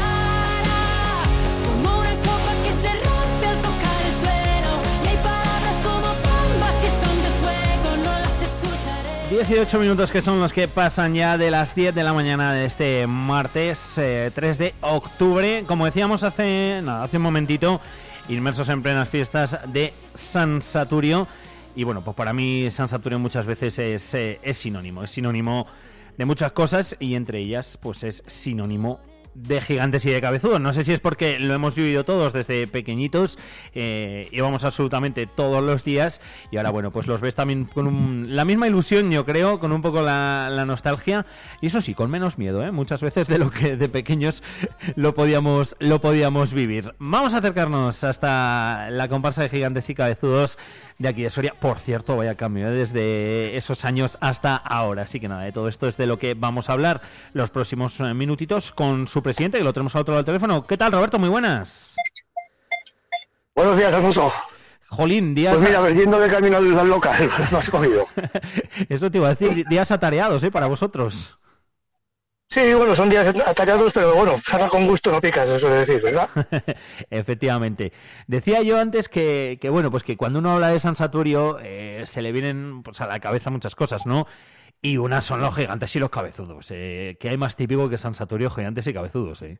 como 1.66 1.98
una 1.98 2.10
copa 2.10 2.52
que 2.62 2.72
se 2.72 2.88
rompe 2.88 3.46
al 3.46 3.56
tocar 3.56 4.02
el 4.04 4.14
suelo, 4.20 5.08
hay 5.08 5.16
palabras 5.16 5.80
como 5.82 6.06
bombas 6.06 6.74
que 6.78 6.90
son 6.90 7.22
de 7.22 7.30
fuego, 7.40 7.96
no 8.04 8.12
las 8.20 8.42
escucharé. 8.42 9.28
18 9.30 9.78
minutos 9.78 10.12
que 10.12 10.20
son 10.20 10.40
los 10.40 10.52
que 10.52 10.68
pasan 10.68 11.14
ya 11.14 11.38
de 11.38 11.50
las 11.50 11.74
10 11.74 11.94
de 11.94 12.04
la 12.04 12.12
mañana 12.12 12.52
de 12.52 12.66
este 12.66 13.06
martes 13.06 13.96
eh, 13.96 14.30
3 14.34 14.58
de 14.58 14.74
octubre. 14.82 15.64
Como 15.66 15.86
decíamos 15.86 16.22
hace, 16.22 16.82
nada, 16.84 17.04
hace 17.04 17.16
un 17.16 17.22
momentito, 17.22 17.80
inmersos 18.28 18.68
en 18.68 18.82
plenas 18.82 19.08
fiestas 19.08 19.58
de 19.72 19.94
San 20.14 20.60
Saturio. 20.60 21.26
Y 21.74 21.84
bueno, 21.84 22.02
pues 22.04 22.14
para 22.14 22.34
mí 22.34 22.70
San 22.70 22.90
Saturio 22.90 23.18
muchas 23.18 23.46
veces 23.46 23.78
es, 23.78 24.12
eh, 24.12 24.38
es 24.42 24.58
sinónimo, 24.58 25.02
es 25.02 25.12
sinónimo 25.12 25.66
de 26.18 26.26
muchas 26.26 26.52
cosas 26.52 26.94
y 27.00 27.14
entre 27.14 27.38
ellas 27.38 27.78
pues 27.80 28.04
es 28.04 28.22
sinónimo 28.26 29.00
de 29.34 29.60
gigantes 29.60 30.04
y 30.06 30.10
de 30.10 30.20
cabezudos. 30.20 30.60
No 30.60 30.72
sé 30.72 30.84
si 30.84 30.92
es 30.92 31.00
porque 31.00 31.38
lo 31.38 31.54
hemos 31.54 31.74
vivido 31.74 32.04
todos 32.04 32.32
desde 32.32 32.66
pequeñitos, 32.66 33.38
eh, 33.74 34.28
íbamos 34.32 34.64
absolutamente 34.64 35.26
todos 35.26 35.62
los 35.62 35.84
días 35.84 36.20
y 36.50 36.56
ahora 36.56 36.70
bueno, 36.70 36.90
pues 36.92 37.06
los 37.06 37.20
ves 37.20 37.34
también 37.34 37.64
con 37.64 37.86
un- 37.86 38.36
la 38.36 38.44
misma 38.44 38.66
ilusión, 38.68 39.10
yo 39.10 39.24
creo, 39.24 39.58
con 39.58 39.72
un 39.72 39.82
poco 39.82 40.02
la, 40.02 40.48
la 40.50 40.64
nostalgia 40.64 41.26
y 41.60 41.66
eso 41.66 41.80
sí, 41.80 41.94
con 41.94 42.10
menos 42.10 42.38
miedo, 42.38 42.64
¿eh? 42.64 42.70
muchas 42.70 43.00
veces 43.02 43.28
de 43.28 43.38
lo 43.38 43.50
que 43.50 43.76
de 43.76 43.88
pequeños 43.88 44.42
lo 44.96 45.14
podíamos, 45.14 45.76
lo 45.80 46.00
podíamos 46.00 46.52
vivir. 46.52 46.94
Vamos 46.98 47.34
a 47.34 47.38
acercarnos 47.38 48.04
hasta 48.04 48.88
la 48.90 49.08
comparsa 49.08 49.42
de 49.42 49.48
gigantes 49.48 49.90
y 49.90 49.94
cabezudos 49.94 50.58
de 50.98 51.08
aquí 51.08 51.22
de 51.22 51.30
Soria. 51.30 51.54
Por 51.58 51.78
cierto, 51.78 52.16
vaya 52.16 52.34
cambio 52.34 52.68
¿eh? 52.68 52.72
desde 52.72 53.56
esos 53.56 53.84
años 53.84 54.18
hasta 54.20 54.56
ahora. 54.56 55.02
Así 55.02 55.20
que 55.20 55.28
nada, 55.28 55.42
de 55.42 55.52
todo 55.52 55.68
esto 55.68 55.88
es 55.88 55.96
de 55.96 56.06
lo 56.06 56.18
que 56.18 56.34
vamos 56.34 56.68
a 56.68 56.74
hablar 56.74 57.02
los 57.32 57.50
próximos 57.50 57.98
eh, 58.00 58.14
minutitos 58.14 58.72
con 58.72 59.06
su 59.06 59.22
presidente, 59.22 59.58
que 59.58 59.64
lo 59.64 59.72
tenemos 59.72 59.94
al 59.94 60.02
otro 60.02 60.12
lado 60.14 60.22
del 60.22 60.26
teléfono. 60.26 60.60
¿Qué 60.68 60.76
tal, 60.76 60.92
Roberto? 60.92 61.18
Muy 61.18 61.28
buenas. 61.28 61.96
Buenos 63.54 63.76
días, 63.76 63.94
Alfonso. 63.94 64.32
Jolín, 64.88 65.34
días. 65.34 65.56
Pues 65.56 65.68
mira, 65.68 65.90
yendo 65.90 66.18
de 66.18 66.28
camino 66.28 66.56
al, 66.56 66.78
al 66.78 66.88
local, 66.88 67.28
lo 67.50 67.58
has 67.58 67.70
cogido. 67.70 68.06
Eso 68.88 69.10
te 69.10 69.18
iba 69.18 69.28
a 69.28 69.34
decir, 69.34 69.64
días 69.66 69.90
atareados, 69.90 70.42
¿eh? 70.44 70.50
Para 70.50 70.66
vosotros. 70.66 71.38
Sí, 72.54 72.72
bueno, 72.72 72.94
son 72.94 73.10
días 73.10 73.34
atareados, 73.44 73.92
pero 73.92 74.14
bueno, 74.14 74.36
sana 74.46 74.68
con 74.68 74.86
gusto 74.86 75.10
no 75.10 75.20
picas, 75.20 75.48
se 75.48 75.58
suele 75.58 75.74
decir, 75.74 76.00
¿verdad? 76.00 76.28
Efectivamente. 77.10 77.92
Decía 78.28 78.62
yo 78.62 78.78
antes 78.78 79.08
que, 79.08 79.58
que, 79.60 79.70
bueno, 79.70 79.90
pues 79.90 80.04
que 80.04 80.16
cuando 80.16 80.38
uno 80.38 80.52
habla 80.52 80.68
de 80.68 80.78
San 80.78 80.94
Saturio 80.94 81.58
eh, 81.60 82.04
se 82.06 82.22
le 82.22 82.30
vienen 82.30 82.84
pues, 82.84 83.00
a 83.00 83.08
la 83.08 83.18
cabeza 83.18 83.50
muchas 83.50 83.74
cosas, 83.74 84.06
¿no? 84.06 84.28
Y 84.80 84.98
unas 84.98 85.24
son 85.24 85.40
los 85.40 85.52
gigantes 85.56 85.96
y 85.96 85.98
los 85.98 86.10
cabezudos. 86.10 86.68
Eh, 86.70 87.16
¿Qué 87.18 87.30
hay 87.30 87.36
más 87.36 87.56
típico 87.56 87.90
que 87.90 87.98
San 87.98 88.14
Saturio, 88.14 88.50
gigantes 88.50 88.86
y 88.86 88.94
cabezudos? 88.94 89.42
Eh? 89.42 89.58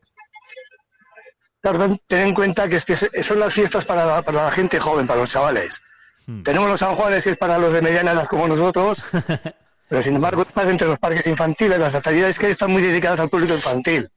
Claro, 1.59 1.97
ten 2.07 2.27
en 2.27 2.33
cuenta 2.33 2.69
que 2.69 2.77
este, 2.77 2.95
son 2.95 3.41
las 3.41 3.53
fiestas 3.53 3.83
para 3.83 4.05
la, 4.05 4.21
para 4.21 4.45
la 4.45 4.51
gente 4.51 4.79
joven, 4.79 5.05
para 5.05 5.19
los 5.19 5.31
chavales. 5.31 5.81
Hmm. 6.27 6.43
Tenemos 6.43 6.69
los 6.69 6.79
San 6.79 6.95
Juanes, 6.95 7.25
que 7.25 7.31
es 7.31 7.37
para 7.37 7.57
los 7.57 7.73
de 7.73 7.81
mediana 7.81 8.13
edad 8.13 8.27
como 8.27 8.47
nosotros, 8.47 9.05
pero 9.87 10.01
sin 10.01 10.15
embargo 10.15 10.41
estás 10.41 10.67
entre 10.67 10.87
los 10.87 10.99
parques 10.99 11.27
infantiles, 11.27 11.79
las 11.79 11.95
actividades 11.95 12.39
que 12.39 12.47
hay 12.47 12.51
están 12.51 12.71
muy 12.71 12.81
dedicadas 12.81 13.19
al 13.19 13.29
público 13.29 13.53
infantil. 13.53 14.09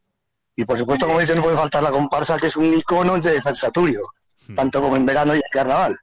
Y 0.57 0.65
por 0.65 0.77
supuesto, 0.77 1.07
como 1.07 1.21
dice, 1.21 1.37
no 1.37 1.43
puede 1.43 1.57
faltar 1.57 1.83
la 1.83 1.91
comparsa, 1.91 2.37
que 2.37 2.49
es 2.49 2.57
un 2.57 2.75
icono 2.75 3.21
de 3.21 3.41
Saturio, 3.55 4.01
tanto 4.57 4.83
como 4.83 4.97
en 4.97 5.07
verano 5.07 5.35
y 5.35 5.39
en 5.39 5.43
carnaval. 5.53 5.97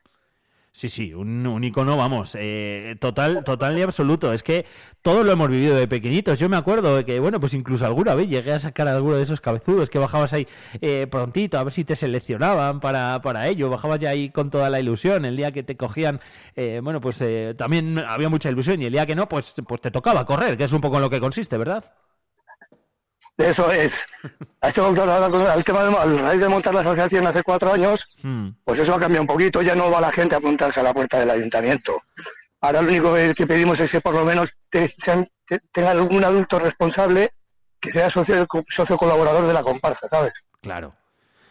Sí, 0.76 0.90
sí, 0.90 1.14
un, 1.14 1.64
icono, 1.64 1.96
vamos, 1.96 2.36
eh, 2.38 2.98
total, 3.00 3.46
total 3.46 3.80
y 3.80 3.82
absoluto. 3.82 4.34
Es 4.34 4.44
que 4.44 4.66
todos 5.02 5.26
lo 5.26 5.32
hemos 5.32 5.48
vivido 5.48 5.74
de 5.78 5.88
pequeñitos. 5.88 6.38
Yo 6.38 6.50
me 6.50 6.58
acuerdo 6.58 6.98
de 6.98 7.06
que, 7.06 7.18
bueno, 7.22 7.40
pues 7.40 7.54
incluso 7.54 7.86
alguna 7.86 8.14
vez 8.14 8.28
llegué 8.28 8.52
a 8.52 8.60
sacar 8.60 8.90
alguno 8.90 9.16
de 9.16 9.24
esos 9.24 9.40
cabezudos 9.40 9.90
que 9.90 10.00
bajabas 10.00 10.34
ahí 10.34 10.50
eh, 10.82 11.08
prontito 11.10 11.58
a 11.58 11.64
ver 11.64 11.72
si 11.72 11.86
te 11.86 11.96
seleccionaban 11.96 12.82
para, 12.82 13.22
para 13.22 13.48
ello. 13.48 13.70
Bajabas 13.70 14.02
ya 14.02 14.10
ahí 14.10 14.32
con 14.32 14.50
toda 14.50 14.70
la 14.70 14.82
ilusión. 14.82 15.24
El 15.24 15.38
día 15.38 15.54
que 15.54 15.64
te 15.64 15.78
cogían, 15.78 16.20
eh, 16.58 16.82
bueno, 16.84 17.00
pues 17.00 17.22
eh, 17.22 17.56
también 17.58 17.98
había 18.06 18.28
mucha 18.28 18.50
ilusión 18.50 18.82
y 18.82 18.86
el 18.86 18.92
día 18.92 19.06
que 19.06 19.16
no, 19.16 19.30
pues, 19.30 19.54
pues 19.66 19.80
te 19.80 19.92
tocaba 19.92 20.26
correr, 20.26 20.58
que 20.58 20.66
es 20.66 20.74
un 20.74 20.82
poco 20.82 20.98
en 20.98 21.04
lo 21.04 21.10
que 21.10 21.22
consiste, 21.22 21.58
¿verdad? 21.58 21.86
Eso 23.38 23.70
es. 23.72 24.06
A 24.62 24.70
este 24.70 24.82
el 24.82 25.64
tema 25.66 25.84
de, 25.84 25.98
al 25.98 26.20
raíz 26.20 26.40
de 26.42 26.48
montar 26.48 26.74
la 26.74 26.80
asociación 26.82 27.28
hace 27.28 27.44
cuatro 27.44 27.74
años, 27.74 28.08
Hmm. 28.24 28.50
pues 28.64 28.80
eso 28.80 28.96
ha 28.96 29.00
cambiado 29.00 29.24
un 29.24 29.28
poquito. 29.28 29.62
Ya 29.62 29.76
no 29.76 29.92
va 29.92 30.00
la 30.02 30.12
gente 30.12 30.36
a 30.36 30.38
apuntarse 30.38 30.80
a 30.80 30.84
la 30.84 30.94
puerta 30.94 31.20
del 31.20 31.30
ayuntamiento. 31.30 32.02
Ahora 32.62 32.82
lo 32.82 32.88
único 32.90 33.14
que 33.36 33.46
pedimos 33.48 33.80
es 33.82 33.92
que 33.92 34.02
por 34.02 34.14
lo 34.14 34.24
menos 34.26 34.54
te- 34.70 34.88
sean- 34.98 35.28
te- 35.46 35.60
tenga 35.72 35.92
algún 35.92 36.24
adulto 36.24 36.60
responsable 36.60 37.32
que 37.80 37.92
sea 37.92 38.10
socio, 38.10 38.48
socio 38.70 38.98
colaborador 38.98 39.46
de 39.46 39.54
la 39.54 39.62
comparsa, 39.62 40.08
¿sabes? 40.08 40.46
Claro. 40.62 40.96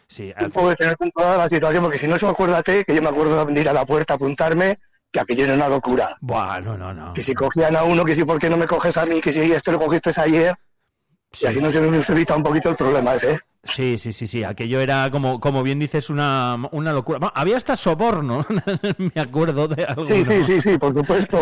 Sí, 0.08 0.32
poco 0.50 0.70
de 0.70 0.76
tener 0.76 0.96
controlada 0.96 1.36
la 1.38 1.48
situación, 1.48 1.82
porque 1.82 1.98
si 1.98 2.06
no, 2.08 2.16
eso 2.16 2.28
acuérdate 2.28 2.84
que 2.84 2.94
yo 2.94 3.02
me 3.02 3.08
acuerdo 3.08 3.44
de 3.44 3.60
ir 3.60 3.68
a 3.68 3.72
la 3.72 3.84
puerta 3.86 4.14
a 4.14 4.16
apuntarme, 4.16 4.78
que 5.12 5.20
aquello 5.20 5.44
era 5.44 5.54
una 5.54 5.68
locura. 5.68 6.16
Buah, 6.20 6.58
no, 6.60 6.76
no, 6.76 6.92
no. 6.94 7.12
Que 7.14 7.22
si 7.22 7.34
cogían 7.34 7.76
a 7.76 7.84
uno, 7.84 8.04
que 8.04 8.14
si 8.14 8.24
por 8.24 8.38
qué 8.38 8.48
no 8.50 8.56
me 8.56 8.66
coges 8.66 8.96
a 8.96 9.06
mí, 9.06 9.20
que 9.20 9.32
si 9.32 9.52
este 9.52 9.70
lo 9.72 9.78
cogiste 9.78 10.10
ayer, 10.20 10.54
y 11.40 11.46
así 11.46 11.60
no 11.60 11.70
se 11.70 11.80
nos 11.80 12.10
evita 12.10 12.36
un 12.36 12.42
poquito 12.42 12.70
el 12.70 12.76
problema 12.76 13.14
ese. 13.14 13.32
¿eh? 13.32 13.38
Sí, 13.66 13.96
sí, 13.96 14.12
sí, 14.12 14.26
sí. 14.26 14.44
Aquello 14.44 14.78
era, 14.80 15.10
como, 15.10 15.40
como 15.40 15.62
bien 15.62 15.78
dices, 15.78 16.10
una, 16.10 16.58
una 16.72 16.92
locura. 16.92 17.18
Bueno, 17.18 17.32
había 17.34 17.56
hasta 17.56 17.76
soborno, 17.76 18.44
me 19.14 19.22
acuerdo 19.22 19.68
de 19.68 19.86
algo. 19.86 20.04
Sí, 20.04 20.22
sí, 20.22 20.44
sí, 20.44 20.60
sí, 20.60 20.76
por 20.76 20.92
supuesto. 20.92 21.40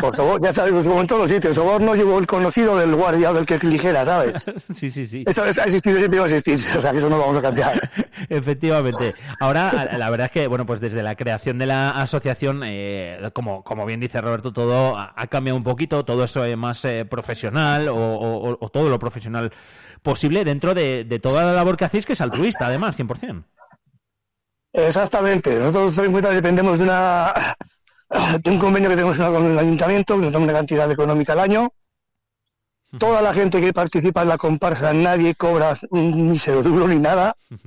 Por 0.00 0.14
favor, 0.16 0.40
ya 0.42 0.50
sabes, 0.50 0.88
como 0.88 1.02
en 1.02 1.06
todos 1.06 1.22
los 1.22 1.30
sitios. 1.30 1.56
Soborno 1.56 1.94
llevó 1.94 2.18
el 2.18 2.26
conocido 2.26 2.74
del 2.78 2.94
guardia 2.94 3.34
del 3.34 3.44
que 3.44 3.56
eligiera, 3.56 4.02
¿sabes? 4.04 4.46
Sí, 4.74 4.88
sí, 4.88 5.04
sí. 5.04 5.24
Eso 5.26 5.44
es- 5.44 5.58
ha 5.58 5.64
existido 5.64 5.96
y 5.96 5.98
siempre 5.98 6.20
va 6.20 6.24
a 6.24 6.28
existir. 6.28 6.54
O 6.76 6.80
sea, 6.80 6.90
que 6.92 6.96
eso 6.96 7.10
no 7.10 7.16
lo 7.18 7.22
vamos 7.24 7.36
a 7.36 7.42
cambiar. 7.42 7.90
Efectivamente. 8.30 9.12
Ahora, 9.40 9.70
la 9.98 10.08
verdad 10.08 10.26
es 10.26 10.32
que, 10.32 10.46
bueno, 10.46 10.64
pues 10.64 10.80
desde 10.80 11.02
la 11.02 11.16
creación 11.16 11.58
de 11.58 11.66
la 11.66 11.90
asociación, 11.90 12.62
eh, 12.64 13.30
como, 13.34 13.62
como 13.62 13.84
bien 13.84 14.00
dice 14.00 14.20
Roberto, 14.22 14.54
todo 14.54 14.96
ha, 14.96 15.12
ha 15.14 15.26
cambiado 15.26 15.56
un 15.58 15.64
poquito, 15.64 16.02
todo 16.06 16.24
eso 16.24 16.44
es 16.46 16.56
más 16.56 16.82
eh, 16.86 17.04
profesional 17.04 17.88
o, 17.88 17.94
o- 17.96 18.58
o 18.58 18.68
todo 18.70 18.88
lo 18.88 18.98
profesional 18.98 19.27
posible 20.02 20.44
dentro 20.44 20.74
de, 20.74 21.04
de 21.04 21.18
toda 21.18 21.44
la 21.44 21.52
labor 21.52 21.76
que 21.76 21.84
hacéis, 21.84 22.06
que 22.06 22.12
es 22.14 22.20
altruista, 22.20 22.66
además, 22.66 22.96
100%. 22.98 23.44
Exactamente. 24.72 25.58
Nosotros 25.58 25.96
ten 25.96 26.06
en 26.06 26.12
cuenta 26.12 26.28
que 26.30 26.36
dependemos 26.36 26.78
de 26.78 26.84
una 26.84 27.34
de 28.42 28.50
un 28.50 28.58
convenio 28.58 28.88
que 28.90 28.96
tenemos 28.96 29.18
con 29.18 29.46
el 29.46 29.58
ayuntamiento, 29.58 30.16
que 30.16 30.22
nos 30.24 30.32
da 30.32 30.38
una 30.38 30.52
cantidad 30.52 30.90
económica 30.90 31.32
al 31.32 31.40
año. 31.40 31.72
Toda 32.98 33.20
la 33.20 33.34
gente 33.34 33.60
que 33.60 33.72
participa 33.72 34.22
en 34.22 34.28
la 34.28 34.38
comparsa, 34.38 34.92
nadie 34.94 35.34
cobra 35.34 35.76
un 35.90 36.30
mísero 36.30 36.62
duro 36.62 36.88
ni 36.88 36.96
nada. 36.96 37.36
O 37.50 37.58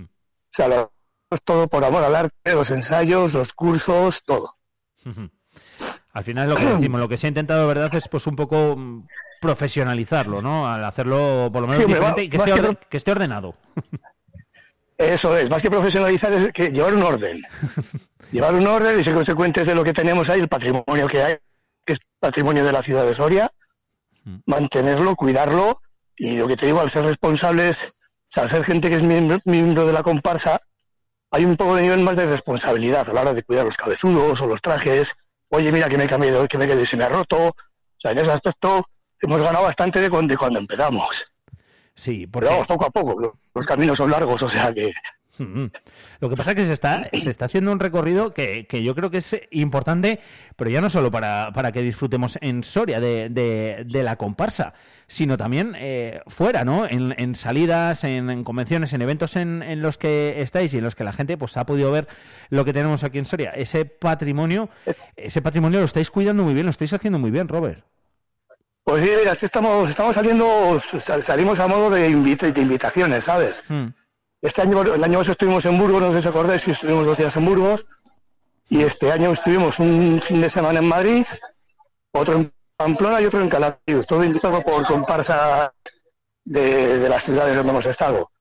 sea, 0.50 0.68
lo 0.68 0.92
es 1.30 1.44
todo 1.44 1.68
por 1.70 1.84
amor 1.86 2.04
al 2.04 2.16
arte, 2.16 2.54
los 2.54 2.72
ensayos, 2.72 3.34
los 3.34 3.54
cursos, 3.54 4.26
todo. 4.26 4.58
Al 6.14 6.24
final 6.24 6.50
lo 6.50 6.56
que 6.56 6.66
decimos, 6.66 7.02
lo 7.02 7.08
que 7.10 7.18
se 7.18 7.28
ha 7.28 7.30
intentado, 7.30 7.68
¿verdad?, 7.68 7.94
es 7.96 8.08
pues 8.08 8.28
un 8.28 8.36
poco 8.36 8.74
mm, 8.78 9.08
profesionalizarlo, 9.42 10.42
¿no? 10.42 10.68
Al 10.72 10.84
hacerlo 10.86 11.50
por 11.52 11.62
lo 11.62 11.68
menos 11.68 11.78
Sí, 11.78 11.84
hombre, 11.84 12.00
diferente 12.00 12.22
va- 12.22 12.26
y 12.26 12.30
que 12.30 12.38
esté, 12.38 12.52
que 12.54 12.60
orde- 12.68 12.80
que 12.90 12.98
esté 12.98 13.12
ordenado. 13.12 13.56
Eso 14.98 15.36
es, 15.36 15.50
más 15.50 15.62
que 15.62 15.70
profesionalizar 15.72 16.32
es 16.34 16.52
que 16.52 16.72
llevar 16.72 16.94
un 16.94 17.04
orden. 17.04 17.42
llevar 18.32 18.54
un 18.54 18.68
orden 18.68 19.00
y 19.00 19.04
ser 19.04 19.14
consecuentes 19.14 19.66
de 19.68 19.76
lo 19.76 19.84
que 19.84 19.94
tenemos 19.94 20.30
ahí, 20.30 20.40
el 20.42 20.48
patrimonio 20.48 21.08
que 21.08 21.24
hay, 21.24 21.38
que 21.86 21.94
es 21.94 22.00
patrimonio 22.20 22.64
de 22.64 22.72
la 22.72 22.84
ciudad 22.84 23.04
de 23.06 23.14
Soria, 23.16 23.52
mantenerlo, 24.46 25.16
cuidarlo 25.16 25.82
y 26.16 26.38
lo 26.38 26.48
que 26.48 26.56
te 26.56 26.68
digo, 26.68 26.80
al 26.82 26.90
ser 26.90 27.04
responsables, 27.06 27.96
o 27.98 28.26
sea, 28.30 28.44
al 28.44 28.50
ser 28.50 28.64
gente 28.64 28.90
que 28.90 28.96
es 28.96 29.04
miembro, 29.04 29.40
miembro 29.46 29.88
de 29.88 29.94
la 29.94 30.04
comparsa, 30.04 30.62
hay 31.32 31.46
un 31.46 31.56
poco 31.58 31.76
de 31.76 31.84
nivel 31.84 32.02
más 32.02 32.16
de 32.18 32.28
responsabilidad 32.28 33.10
a 33.10 33.14
la 33.14 33.22
hora 33.22 33.34
de 33.34 33.42
cuidar 33.44 33.66
los 33.66 33.78
cabezudos 33.78 34.40
o 34.42 34.48
los 34.48 34.62
trajes. 34.62 35.16
Oye, 35.52 35.72
mira 35.72 35.88
que 35.90 35.98
me 35.98 36.06
he 36.06 36.08
cambiado, 36.08 36.48
que 36.48 36.58
me 36.58 36.68
quedé, 36.68 36.86
se 36.86 36.98
me 36.98 37.04
ha 37.04 37.10
roto. 37.10 37.48
O 37.48 37.54
sea, 37.98 38.12
en 38.12 38.18
ese 38.20 38.32
aspecto 38.32 38.86
hemos 39.22 39.42
ganado 39.42 39.66
bastante 39.66 40.00
de 40.02 40.10
cuando, 40.10 40.32
de 40.34 40.38
cuando 40.38 40.60
empezamos. 40.60 41.34
Sí, 41.96 42.26
Pero 42.26 42.48
vamos, 42.48 42.68
poco 42.68 42.86
a 42.86 42.90
poco, 42.90 43.20
lo- 43.20 43.38
los 43.54 43.66
caminos 43.66 43.98
son 43.98 44.10
largos, 44.10 44.42
o 44.42 44.50
sea 44.50 44.74
que... 44.74 44.92
Mm. 45.38 45.66
Lo 46.20 46.30
que 46.30 46.36
pasa 46.36 46.52
es 46.52 46.56
que 46.58 46.66
se 46.66 46.74
está, 46.74 47.10
se 47.14 47.30
está 47.30 47.46
haciendo 47.46 47.72
un 47.72 47.80
recorrido 47.80 48.34
que, 48.34 48.66
que 48.68 48.84
yo 48.84 48.94
creo 48.96 49.10
que 49.10 49.18
es 49.20 49.36
importante, 49.52 50.20
pero 50.56 50.70
ya 50.70 50.82
no 50.82 50.90
solo 50.90 51.10
para, 51.12 51.52
para 51.54 51.72
que 51.72 51.82
disfrutemos 51.82 52.38
en 52.42 52.64
Soria 52.64 53.00
de, 53.00 53.30
de- 53.30 53.84
de 53.86 54.04
la 54.04 54.16
comparsa, 54.16 54.74
sino 55.12 55.36
también 55.36 55.76
eh, 55.78 56.22
fuera, 56.28 56.64
¿no? 56.64 56.86
En, 56.88 57.14
en 57.18 57.36
salidas, 57.36 58.06
en, 58.06 58.30
en 58.30 58.46
convenciones, 58.46 58.94
en 58.94 59.02
eventos 59.02 59.36
en, 59.36 59.62
en 59.62 59.82
los 59.82 59.98
que 59.98 60.42
estáis 60.42 60.74
y 60.74 60.78
en 60.78 60.86
los 60.86 60.96
que 60.96 61.04
la 61.04 61.12
gente 61.12 61.38
pues 61.38 61.58
ha 61.58 61.66
podido 61.66 61.92
ver 61.92 62.08
lo 62.50 62.64
que 62.64 62.72
tenemos 62.72 63.04
aquí 63.04 63.18
en 63.18 63.26
Soria. 63.26 63.50
Ese 63.50 63.84
patrimonio, 63.84 64.70
ese 65.18 65.42
patrimonio 65.42 65.80
lo 65.80 65.86
estáis 65.86 66.10
cuidando 66.10 66.44
muy 66.44 66.54
bien, 66.54 66.66
lo 66.66 66.70
estáis 66.70 66.94
haciendo 66.94 67.20
muy 67.20 67.30
bien, 67.30 67.50
Robert. 67.50 67.84
Pues 68.86 69.04
sí, 69.04 69.10
mira, 69.20 69.36
sí 69.36 69.46
estamos, 69.46 69.90
estamos 69.90 70.16
saliendo, 70.16 70.80
sal- 70.80 71.22
salimos 71.22 71.60
a 71.60 71.68
modo 71.68 71.90
de, 71.90 72.10
invita- 72.10 72.50
de 72.50 72.62
invitaciones, 72.62 73.26
¿sabes? 73.26 73.66
Este 74.42 74.62
año, 74.62 74.82
el 74.82 75.04
año 75.04 75.18
pasado 75.18 75.32
estuvimos 75.34 75.66
en 75.66 75.78
Burgos, 75.78 76.02
no 76.02 76.10
sé 76.10 76.22
si 76.22 76.28
os 76.30 76.34
acordáis, 76.34 76.66
estuvimos 76.68 77.06
dos 77.06 77.18
días 77.18 77.36
en 77.36 77.46
Burgos, 77.46 77.86
y 78.70 78.82
este 78.84 79.12
año 79.12 79.32
estuvimos 79.32 79.80
un 79.80 80.20
fin 80.24 80.40
de 80.40 80.48
semana 80.48 80.80
en 80.80 80.88
Madrid, 80.88 81.26
otro 82.14 82.38
en 82.38 82.52
Pamplona 82.84 83.22
y 83.22 83.26
otro 83.26 83.42
en 83.42 83.50
Calatayud, 83.50 84.06
todo 84.06 84.24
invitado 84.24 84.62
por 84.64 84.86
comparsas 84.86 85.72
de, 86.46 86.98
de 87.00 87.10
las 87.10 87.24
ciudades 87.24 87.56
donde 87.56 87.70
hemos 87.72 87.86
estado. 87.86 88.32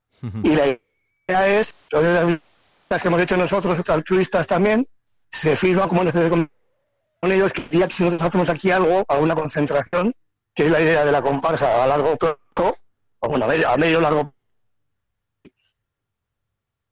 Y 0.42 0.55
la 0.55 0.66
idea 0.66 1.48
es, 1.59 1.74
esas 1.90 2.26
visitas 2.26 3.03
que 3.03 3.09
hemos 3.09 3.20
hecho 3.20 3.37
nosotros, 3.37 3.83
altruistas 3.88 4.46
también, 4.46 4.87
se 5.31 5.57
firma 5.57 5.88
como 5.88 6.00
una 6.00 6.11
especie 6.11 6.24
de 6.24 6.31
con 6.31 6.50
con 7.22 7.31
ellos 7.33 7.53
que 7.53 7.62
ya 7.79 7.87
que 7.87 7.92
si 7.92 8.03
nosotros 8.05 8.29
hacemos 8.29 8.48
aquí 8.48 8.70
algo, 8.70 9.05
alguna 9.07 9.35
concentración, 9.35 10.14
que 10.55 10.64
es 10.64 10.70
la 10.70 10.81
idea 10.81 11.05
de 11.05 11.12
la 11.12 11.20
comparsa 11.20 11.85
a 11.85 11.87
largo 11.87 12.16
plazo, 12.16 12.76
o 13.18 13.29
bueno, 13.29 13.44
a 13.44 13.48
medio, 13.48 13.68
a 13.68 13.76
medio 13.76 14.00
largo 14.00 14.33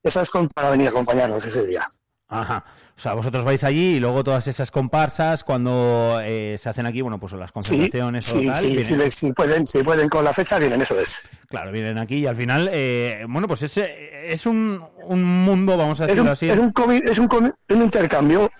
esa 0.03 0.21
es 0.21 0.31
con- 0.31 0.49
para 0.49 0.71
venir 0.71 0.87
a 0.87 0.91
acompañarnos 0.91 1.45
ese 1.45 1.67
día. 1.67 1.83
Ajá. 2.29 2.63
O 2.99 3.01
sea, 3.01 3.15
vosotros 3.15 3.45
vais 3.45 3.63
allí 3.63 3.95
y 3.95 4.01
luego 4.01 4.25
todas 4.25 4.49
esas 4.49 4.73
comparsas, 4.73 5.45
cuando 5.45 6.21
eh, 6.25 6.57
se 6.61 6.69
hacen 6.69 6.85
aquí, 6.85 7.01
bueno, 7.01 7.21
pues 7.21 7.33
las 7.35 7.51
Sí, 7.51 7.55
concentraciones 7.55 8.29
o 8.35 8.41
sí, 8.41 8.47
tal, 8.47 8.55
sí, 8.57 8.67
vienen- 8.77 9.11
sí, 9.13 9.33
pueden, 9.33 9.65
si 9.67 9.83
pueden 9.85 10.09
con 10.09 10.25
la 10.25 10.33
fecha, 10.33 10.59
vienen, 10.59 10.81
eso 10.83 10.99
es. 10.99 11.21
Claro, 11.49 11.71
vienen 11.71 11.97
aquí 11.97 12.17
y 12.17 12.27
al 12.27 12.35
final, 12.35 12.69
eh, 12.73 13.25
bueno, 13.29 13.47
pues 13.47 13.63
es, 13.63 13.77
es 13.79 14.47
un, 14.47 14.85
un 15.05 15.23
mundo, 15.25 15.77
vamos 15.77 16.01
a 16.01 16.05
Es 16.07 16.09
decirlo 16.09 16.31
un, 16.31 16.33
así. 16.33 16.51
es 16.51 16.59
un, 16.59 16.73
comi- 16.75 17.03
es 17.09 17.19
un, 17.21 17.81
intercambio, 17.81 18.51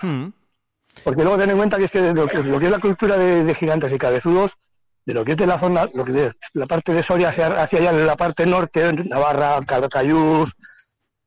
porque 1.03 1.23
luego 1.25 1.37
ten 1.37 1.51
en 1.51 1.57
cuenta 1.57 1.77
que 1.77 1.85
es 1.85 1.93
que 1.93 2.13
lo 2.15 2.29
que, 2.29 2.39
lo 2.39 2.61
que 2.61 2.67
es 2.67 2.71
la 2.71 2.79
cultura 2.79 3.19
de, 3.19 3.43
de 3.43 3.55
gigantes 3.57 3.93
y 3.93 3.99
cabezudos, 3.99 4.57
de 5.05 5.15
lo 5.15 5.25
que 5.25 5.33
es 5.33 5.37
de 5.37 5.49
la 5.49 5.59
zona, 5.59 5.89
lo 5.95 6.05
que 6.05 6.13
de 6.13 6.33
la 6.55 6.67
parte 6.67 6.93
de 6.93 7.03
Soria 7.03 7.31
hacia, 7.31 7.49
hacia 7.61 7.81
allá, 7.81 7.91
la 7.93 8.15
parte 8.15 8.47
norte, 8.47 8.93
Navarra, 9.09 9.59
Calatayud, 9.67 10.47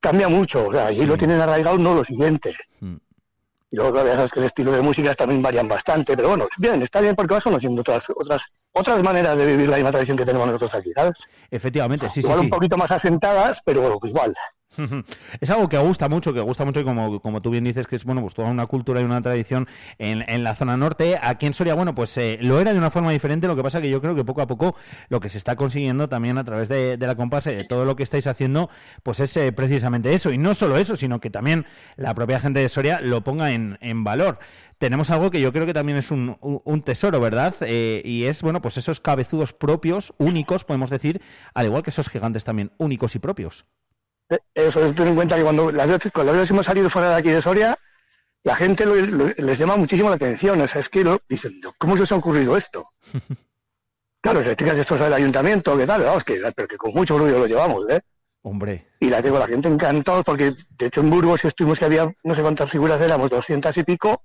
cambia 0.01 0.27
mucho, 0.27 0.67
o 0.67 0.71
sea, 0.71 0.87
allí 0.87 1.05
lo 1.05 1.15
tienen 1.15 1.39
arraigado, 1.39 1.77
no 1.77 1.93
lo 1.93 2.03
siguiente. 2.03 2.53
Y 3.73 3.77
luego, 3.77 3.93
claro, 3.93 4.09
ya 4.09 4.15
sabes 4.17 4.33
que 4.33 4.39
el 4.39 4.45
estilo 4.47 4.73
de 4.73 4.81
músicas 4.81 5.15
también 5.15 5.41
varían 5.41 5.69
bastante, 5.69 6.17
pero 6.17 6.27
bueno, 6.29 6.45
bien, 6.57 6.81
está 6.81 6.99
bien 6.99 7.15
porque 7.15 7.35
vas 7.35 7.43
conociendo 7.43 7.79
otras, 7.79 8.11
otras, 8.13 8.51
otras 8.73 9.01
maneras 9.01 9.37
de 9.37 9.45
vivir 9.45 9.69
la 9.69 9.77
misma 9.77 9.91
tradición 9.91 10.17
que 10.17 10.25
tenemos 10.25 10.45
nosotros 10.47 10.75
aquí, 10.75 10.91
¿sabes? 10.91 11.29
Efectivamente, 11.49 12.05
sí, 12.05 12.15
sí, 12.15 12.19
Igual 12.19 12.39
sí. 12.39 12.43
un 12.45 12.49
poquito 12.49 12.75
más 12.75 12.91
asentadas, 12.91 13.61
pero 13.63 13.97
igual. 14.03 14.35
Es 15.41 15.49
algo 15.49 15.67
que 15.69 15.77
gusta 15.77 16.07
mucho, 16.07 16.33
que 16.33 16.39
gusta 16.39 16.65
mucho 16.65 16.79
y 16.79 16.83
como, 16.83 17.41
tú 17.41 17.49
bien 17.49 17.63
dices, 17.63 17.87
que 17.87 17.95
es 17.95 18.05
bueno, 18.05 18.21
pues 18.21 18.33
toda 18.33 18.49
una 18.49 18.65
cultura 18.65 19.01
y 19.01 19.03
una 19.03 19.21
tradición 19.21 19.67
en, 19.97 20.43
la 20.43 20.55
zona 20.55 20.77
norte. 20.77 21.19
Aquí 21.21 21.45
en 21.45 21.53
Soria, 21.53 21.73
bueno, 21.73 21.93
pues 21.93 22.17
eh, 22.17 22.37
lo 22.41 22.59
era 22.59 22.71
de 22.71 22.79
una 22.79 22.89
forma 22.89 23.11
diferente, 23.11 23.47
lo 23.47 23.55
que 23.55 23.63
pasa 23.63 23.81
que 23.81 23.89
yo 23.89 24.01
creo 24.01 24.15
que 24.15 24.23
poco 24.23 24.41
a 24.41 24.47
poco 24.47 24.75
lo 25.09 25.19
que 25.19 25.29
se 25.29 25.37
está 25.37 25.55
consiguiendo 25.55 26.09
también 26.09 26.37
a 26.37 26.43
través 26.43 26.69
de, 26.69 26.97
la 26.97 27.15
comparsa 27.15 27.51
y 27.51 27.55
de 27.55 27.65
todo 27.65 27.85
lo 27.85 27.95
que 27.95 28.03
estáis 28.03 28.27
haciendo, 28.27 28.69
pues 29.03 29.19
es 29.19 29.35
eh, 29.37 29.51
precisamente 29.51 30.13
eso. 30.13 30.31
Y 30.31 30.37
no 30.37 30.53
solo 30.53 30.77
eso, 30.77 30.95
sino 30.95 31.19
que 31.19 31.29
también 31.29 31.65
la 31.97 32.13
propia 32.13 32.39
gente 32.39 32.59
de 32.59 32.69
Soria 32.69 33.01
lo 33.01 33.23
ponga 33.23 33.51
en, 33.51 34.03
valor. 34.03 34.39
Tenemos 34.77 35.11
algo 35.11 35.29
que 35.29 35.41
yo 35.41 35.51
creo 35.51 35.65
que 35.65 35.73
también 35.73 35.97
es 35.97 36.09
un, 36.11 36.37
tesoro, 36.83 37.19
¿verdad? 37.19 37.53
Eh, 37.61 38.01
y 38.03 38.25
es, 38.25 38.41
bueno, 38.41 38.61
pues 38.61 38.77
esos 38.77 38.99
cabezudos 38.99 39.53
propios, 39.53 40.13
únicos, 40.17 40.63
podemos 40.63 40.89
decir, 40.89 41.21
al 41.53 41.67
igual 41.67 41.83
que 41.83 41.91
esos 41.91 42.09
gigantes 42.09 42.43
también 42.43 42.71
únicos 42.77 43.15
y 43.15 43.19
propios. 43.19 43.65
Eso 44.53 44.83
es, 44.83 44.95
ten 44.95 45.07
en 45.09 45.15
cuenta 45.15 45.35
que 45.35 45.43
cuando 45.43 45.71
las 45.71 45.89
veces, 45.89 46.11
cuando 46.11 46.31
las 46.31 46.39
veces 46.41 46.51
hemos 46.51 46.65
salido 46.65 46.89
fuera 46.89 47.09
de 47.09 47.15
aquí 47.15 47.29
de 47.29 47.41
Soria, 47.41 47.77
la 48.43 48.55
gente 48.55 48.85
lo- 48.85 48.95
lo- 48.95 49.33
les 49.37 49.57
llama 49.59 49.75
muchísimo 49.75 50.09
la 50.09 50.15
atención. 50.15 50.59
O 50.61 50.67
sea, 50.67 50.79
es 50.79 50.89
que 50.89 51.03
lo, 51.03 51.19
dicen, 51.29 51.59
¿cómo 51.77 51.97
se 51.97 52.03
os 52.03 52.11
ha 52.11 52.15
ocurrido 52.15 52.55
esto? 52.57 52.85
claro, 54.21 54.43
se 54.43 54.55
fijas 54.55 54.77
esto 54.77 54.95
es 54.95 55.01
del 55.01 55.13
ayuntamiento, 55.13 55.77
¿qué 55.77 55.85
tal? 55.87 56.01
Vamos, 56.03 56.23
que, 56.23 56.39
pero 56.55 56.67
que 56.67 56.77
con 56.77 56.91
mucho 56.93 57.15
orgullo 57.15 57.39
lo 57.39 57.47
llevamos, 57.47 57.89
¿eh? 57.89 58.01
Hombre. 58.43 58.87
Y 58.99 59.09
la 59.09 59.21
tengo 59.21 59.37
la 59.37 59.47
gente 59.47 59.67
encantada 59.67 60.23
porque, 60.23 60.55
de 60.79 60.85
hecho, 60.87 61.01
en 61.01 61.09
Burgos 61.11 61.45
estuvimos 61.45 61.77
que 61.77 61.85
había 61.85 62.11
no 62.23 62.33
sé 62.33 62.41
cuántas 62.41 62.69
figuras 62.71 62.99
éramos, 63.01 63.29
200 63.29 63.77
y 63.77 63.83
pico. 63.83 64.23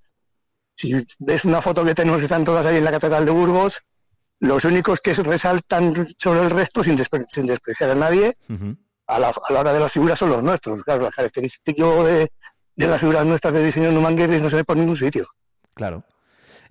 Si 0.75 0.95
ves 1.19 1.45
una 1.45 1.61
foto 1.61 1.85
que 1.85 1.95
tenemos, 1.95 2.23
están 2.23 2.45
todas 2.45 2.65
ahí 2.67 2.77
en 2.79 2.85
la 2.85 2.91
Catedral 2.93 3.25
de 3.27 3.31
Burgos. 3.31 3.83
Los 4.39 4.65
únicos 4.67 5.01
que 5.01 5.13
resaltan 5.15 5.95
sobre 6.19 6.41
el 6.43 6.51
resto, 6.51 6.83
sin, 6.83 6.99
sin 7.27 7.47
despreciar 7.47 7.91
a 7.91 7.95
nadie, 7.95 8.37
a, 9.07 9.19
la, 9.19 9.29
a, 9.29 9.53
la, 9.53 9.61
hora 9.61 9.73
de 9.73 9.81
las 9.81 9.93
figuras 9.93 10.19
son 10.19 10.31
los 10.31 10.43
nuestros. 10.43 10.83
Claro, 10.83 11.03
la 11.03 11.11
característica 11.11 11.85
de, 11.85 12.29
de 12.77 12.87
las 12.87 13.01
figuras 13.01 13.25
nuestras 13.27 13.55
de 13.55 13.65
diseño 13.65 13.91
Numangueris 13.93 14.43
no 14.43 14.49
se 14.49 14.57
ve 14.57 14.65
por 14.65 14.77
ningún 14.77 14.97
sitio. 14.97 15.29
Claro 15.75 16.05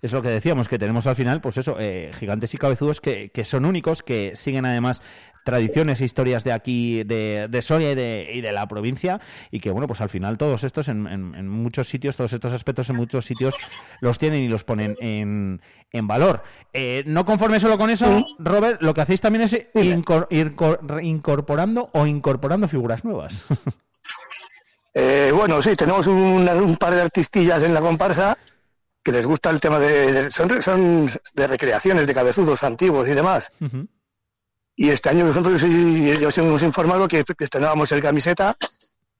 es 0.05 0.11
lo 0.11 0.21
que 0.21 0.29
decíamos, 0.29 0.67
que 0.67 0.77
tenemos 0.77 1.07
al 1.07 1.15
final, 1.15 1.41
pues 1.41 1.57
eso, 1.57 1.77
eh, 1.79 2.11
gigantes 2.19 2.53
y 2.53 2.57
cabezudos 2.57 3.01
que, 3.01 3.29
que, 3.29 3.43
son 3.43 3.65
únicos, 3.65 4.03
que 4.03 4.35
siguen 4.35 4.65
además 4.65 5.01
tradiciones 5.45 6.01
e 6.01 6.05
historias 6.05 6.43
de 6.43 6.51
aquí, 6.51 7.03
de, 7.03 7.47
de 7.49 7.61
Soria 7.61 7.91
y 7.91 7.95
de, 7.95 8.31
y 8.33 8.41
de, 8.41 8.51
la 8.51 8.67
provincia, 8.67 9.21
y 9.51 9.61
que 9.61 9.71
bueno, 9.71 9.87
pues 9.87 10.01
al 10.01 10.09
final 10.09 10.37
todos 10.37 10.65
estos 10.65 10.89
en, 10.89 11.07
en, 11.07 11.33
en, 11.35 11.47
muchos 11.47 11.87
sitios, 11.87 12.17
todos 12.17 12.33
estos 12.33 12.51
aspectos 12.51 12.89
en 12.89 12.97
muchos 12.97 13.25
sitios 13.25 13.55
los 14.01 14.19
tienen 14.19 14.43
y 14.43 14.49
los 14.49 14.63
ponen 14.63 14.97
en, 14.99 15.61
en 15.91 16.07
valor. 16.07 16.43
Eh, 16.73 17.03
no 17.05 17.25
conforme 17.25 17.59
solo 17.59 17.77
con 17.77 17.89
eso, 17.89 18.25
Robert, 18.39 18.81
lo 18.81 18.93
que 18.93 19.01
hacéis 19.01 19.21
también 19.21 19.43
es 19.43 19.57
incor, 19.75 20.27
ir 20.31 20.55
incorporando 21.01 21.89
o 21.93 22.05
incorporando 22.05 22.67
figuras 22.67 23.05
nuevas. 23.05 23.45
Eh, 24.97 25.29
bueno, 25.35 25.61
sí, 25.61 25.75
tenemos 25.75 26.07
un, 26.07 26.47
un 26.47 26.77
par 26.77 26.95
de 26.95 27.01
artistillas 27.01 27.63
en 27.63 27.73
la 27.73 27.81
comparsa 27.81 28.37
que 29.03 29.11
les 29.11 29.25
gusta 29.25 29.51
el 29.51 29.59
tema 29.59 29.77
de, 29.77 30.11
de 30.11 30.31
son, 30.31 30.61
son, 30.61 31.09
de 31.35 31.47
recreaciones 31.47 32.07
de 32.07 32.13
cabezudos 32.13 32.63
antiguos 32.63 33.05
y 33.09 33.11
demás. 33.11 33.51
Uh 33.59 33.65
-huh. 33.65 33.87
Y 34.75 34.89
este 34.89 35.09
año, 35.09 35.21
por 35.21 35.31
ejemplo, 35.31 35.55
yo 35.57 36.27
os 36.27 36.37
hemos 36.37 36.63
informado 36.63 37.07
que, 37.07 37.23
que 37.23 37.43
estrenábamos 37.43 37.91
el 37.91 38.01
camiseta 38.01 38.55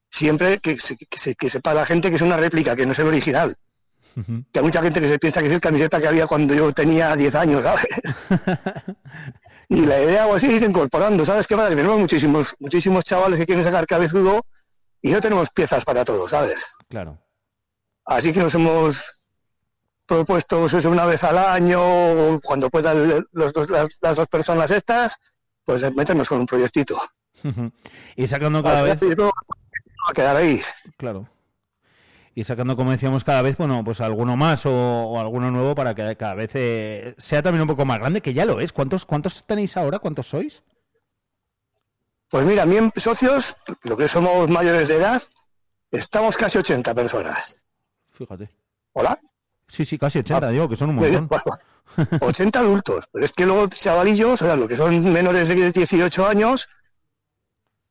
siempre 0.09 0.59
que, 0.59 0.75
que, 0.75 1.17
se, 1.17 1.35
que, 1.35 1.49
sepa 1.49 1.73
la 1.73 1.85
gente 1.85 2.09
que 2.09 2.15
es 2.15 2.21
una 2.21 2.37
réplica, 2.37 2.75
que 2.75 2.85
no 2.85 2.93
es 2.93 2.99
el 2.99 3.07
original. 3.07 3.57
Uh 4.15 4.21
-huh. 4.21 4.45
Que 4.51 4.59
hay 4.59 4.65
mucha 4.65 4.81
gente 4.81 5.01
que 5.01 5.07
se 5.07 5.19
piensa 5.19 5.41
que 5.41 5.47
es 5.47 5.53
el 5.53 5.59
camiseta 5.59 5.99
que 5.99 6.07
había 6.07 6.25
cuando 6.27 6.53
yo 6.53 6.71
tenía 6.71 7.15
10 7.15 7.35
años, 7.35 7.63
¿sabes? 7.63 7.87
y 9.69 9.85
la 9.85 10.01
idea, 10.01 10.27
pues, 10.27 10.43
ir 10.43 10.63
incorporando, 10.63 11.25
¿sabes 11.25 11.47
qué 11.47 11.55
pasa? 11.55 11.69
Que 11.69 11.75
tenemos 11.75 11.99
muchísimos, 11.99 12.55
muchísimos 12.59 13.03
chavales 13.03 13.39
que 13.39 13.45
quieren 13.45 13.63
sacar 13.63 13.85
cabezudo 13.85 14.45
y 15.01 15.11
no 15.11 15.19
tenemos 15.19 15.49
piezas 15.49 15.83
para 15.83 16.05
todo, 16.05 16.29
¿sabes? 16.29 16.65
Claro. 16.89 17.19
Así 18.05 18.31
que 18.31 18.39
nos 18.39 18.55
hemos 18.55 19.03
propuesto 20.07 20.65
eso 20.65 20.89
una 20.89 21.05
vez 21.05 21.23
al 21.23 21.37
año, 21.37 22.39
cuando 22.41 22.69
puedan 22.69 23.25
los 23.31 23.53
dos, 23.53 23.69
las, 23.69 23.89
las, 24.01 24.15
dos 24.15 24.27
personas 24.27 24.71
estas, 24.71 25.19
pues 25.65 25.95
meternos 25.95 26.29
con 26.29 26.39
un 26.39 26.45
proyectito. 26.45 26.97
y 28.15 28.27
sacando 28.27 28.63
cada 28.63 28.81
vez... 28.83 28.99
a 30.07 30.13
quedar 30.13 30.35
ahí. 30.35 30.61
Claro. 30.97 31.27
Y 32.37 32.43
sacando, 32.43 32.75
como 32.75 32.91
decíamos, 32.91 33.23
cada 33.23 33.41
vez, 33.41 33.55
bueno, 33.57 33.81
pues 33.83 34.01
alguno 34.01 34.35
más 34.35 34.65
o, 34.65 34.71
o 34.71 35.19
alguno 35.19 35.51
nuevo 35.51 35.73
para 35.73 35.95
que 35.95 36.17
cada 36.17 36.35
vez 36.35 36.51
eh, 36.53 37.15
sea 37.17 37.41
también 37.41 37.61
un 37.61 37.67
poco 37.69 37.85
más 37.85 37.99
grande, 37.99 38.21
que 38.21 38.33
ya 38.33 38.45
lo 38.45 38.59
es. 38.59 38.73
¿Cuántos, 38.73 39.05
¿Cuántos 39.05 39.45
tenéis 39.45 39.77
ahora? 39.77 39.99
¿Cuántos 39.99 40.27
sois? 40.27 40.61
Pues 42.29 42.45
mira, 42.45 42.65
bien 42.65 42.91
socios, 42.95 43.55
lo 43.83 43.95
que 43.95 44.07
somos 44.09 44.49
mayores 44.51 44.89
de 44.89 44.97
edad, 44.97 45.21
estamos 45.91 46.35
casi 46.35 46.57
80 46.57 46.93
personas. 46.93 47.65
Fíjate. 48.11 48.49
¿Hola? 48.91 49.17
Sí, 49.67 49.85
sí, 49.85 49.97
casi 49.97 50.19
80, 50.19 50.47
ah, 50.47 50.51
digo, 50.51 50.69
que 50.69 50.75
son 50.75 50.91
un 50.91 50.95
montón. 50.95 51.29
80 52.19 52.59
adultos, 52.59 53.09
pero 53.11 53.23
es 53.25 53.33
que 53.33 53.45
luego 53.45 53.67
chavalillos, 53.67 54.41
o 54.41 54.45
sea, 54.45 54.55
lo 54.55 54.67
que 54.67 54.75
son 54.75 55.13
menores 55.13 55.47
de 55.47 55.71
18 55.71 56.27
años, 56.27 56.69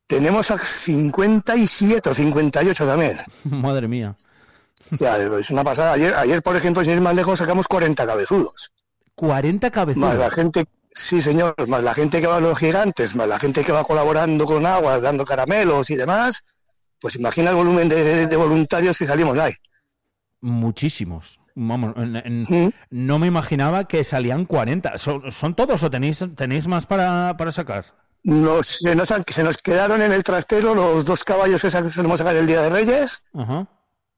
tenemos 0.07 0.51
a 0.51 0.57
57 0.57 2.09
o 2.09 2.13
58 2.13 2.85
también. 2.85 3.17
Madre 3.43 3.87
mía. 3.87 4.15
O 4.91 4.95
sea, 4.95 5.17
es 5.17 5.49
una 5.49 5.63
pasada. 5.63 5.93
Ayer, 5.93 6.13
ayer, 6.13 6.43
por 6.43 6.55
ejemplo, 6.55 6.83
sin 6.83 6.93
ir 6.93 7.01
más 7.01 7.15
lejos, 7.15 7.39
sacamos 7.39 7.67
40 7.67 8.05
cabezudos. 8.05 8.71
40 9.15 9.71
cabezudos. 9.71 10.09
Más 10.09 10.17
la 10.17 10.29
gente, 10.29 10.65
sí 10.91 11.21
señor, 11.21 11.55
más 11.67 11.83
la 11.83 11.93
gente 11.93 12.21
que 12.21 12.27
va 12.27 12.37
a 12.37 12.41
los 12.41 12.57
gigantes, 12.59 13.15
más 13.15 13.27
la 13.27 13.39
gente 13.39 13.63
que 13.63 13.71
va 13.71 13.83
colaborando 13.83 14.45
con 14.45 14.65
agua, 14.65 14.99
dando 14.99 15.25
caramelos 15.25 15.89
y 15.89 15.95
demás, 15.95 16.43
pues 16.99 17.15
imagina 17.15 17.49
el 17.49 17.55
volumen 17.55 17.89
de, 17.89 18.27
de, 18.27 18.35
voluntarios 18.35 18.97
que 18.97 19.05
salimos 19.05 19.37
ahí. 19.37 19.53
Muchísimos. 20.41 21.39
Vamos, 21.55 21.95
no 22.89 23.19
me 23.19 23.27
imaginaba 23.27 23.87
que 23.87 24.03
salían 24.03 24.45
40. 24.45 24.97
¿Son, 24.97 25.31
son 25.31 25.55
todos 25.55 25.81
o 25.83 25.89
tenéis, 25.89 26.23
tenéis 26.35 26.67
más 26.67 26.85
para, 26.85 27.35
para 27.37 27.53
sacar? 27.53 27.85
Nos, 28.23 28.67
se, 28.67 28.93
nos, 28.93 29.13
se 29.27 29.43
nos 29.43 29.57
quedaron 29.59 30.01
en 30.01 30.11
el 30.11 30.21
trastero 30.21 30.75
los 30.75 31.05
dos 31.05 31.23
caballos 31.23 31.61
que 31.61 31.69
solemos 31.69 32.19
sacar 32.19 32.35
el 32.35 32.45
Día 32.45 32.61
de 32.61 32.69
Reyes 32.69 33.23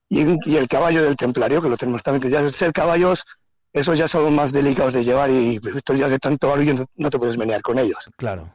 y, 0.10 0.50
y, 0.50 0.56
el 0.56 0.67
caballo 0.67 1.04
del 1.04 1.15
Templario, 1.15 1.62
que 1.62 1.69
lo 1.69 1.78
tenemos 1.78 2.02
también, 2.02 2.23
que 2.23 2.30
ya 2.30 2.47
ser 2.50 2.73
caballos, 2.73 3.23
esos 3.71 4.00
ya 4.00 4.08
son 4.08 4.34
más 4.34 4.52
delicados 4.52 4.93
de 4.93 5.04
llevar 5.04 5.30
y 5.30 5.60
estos 5.76 6.00
ya 6.00 6.08
de 6.08 6.17
tanto 6.17 6.47
barullo 6.47 6.73
no, 6.95 7.10
te 7.10 7.19
puedes 7.19 7.38
menear 7.38 7.62
con 7.62 7.78
ellos. 7.78 8.10
Claro. 8.17 8.52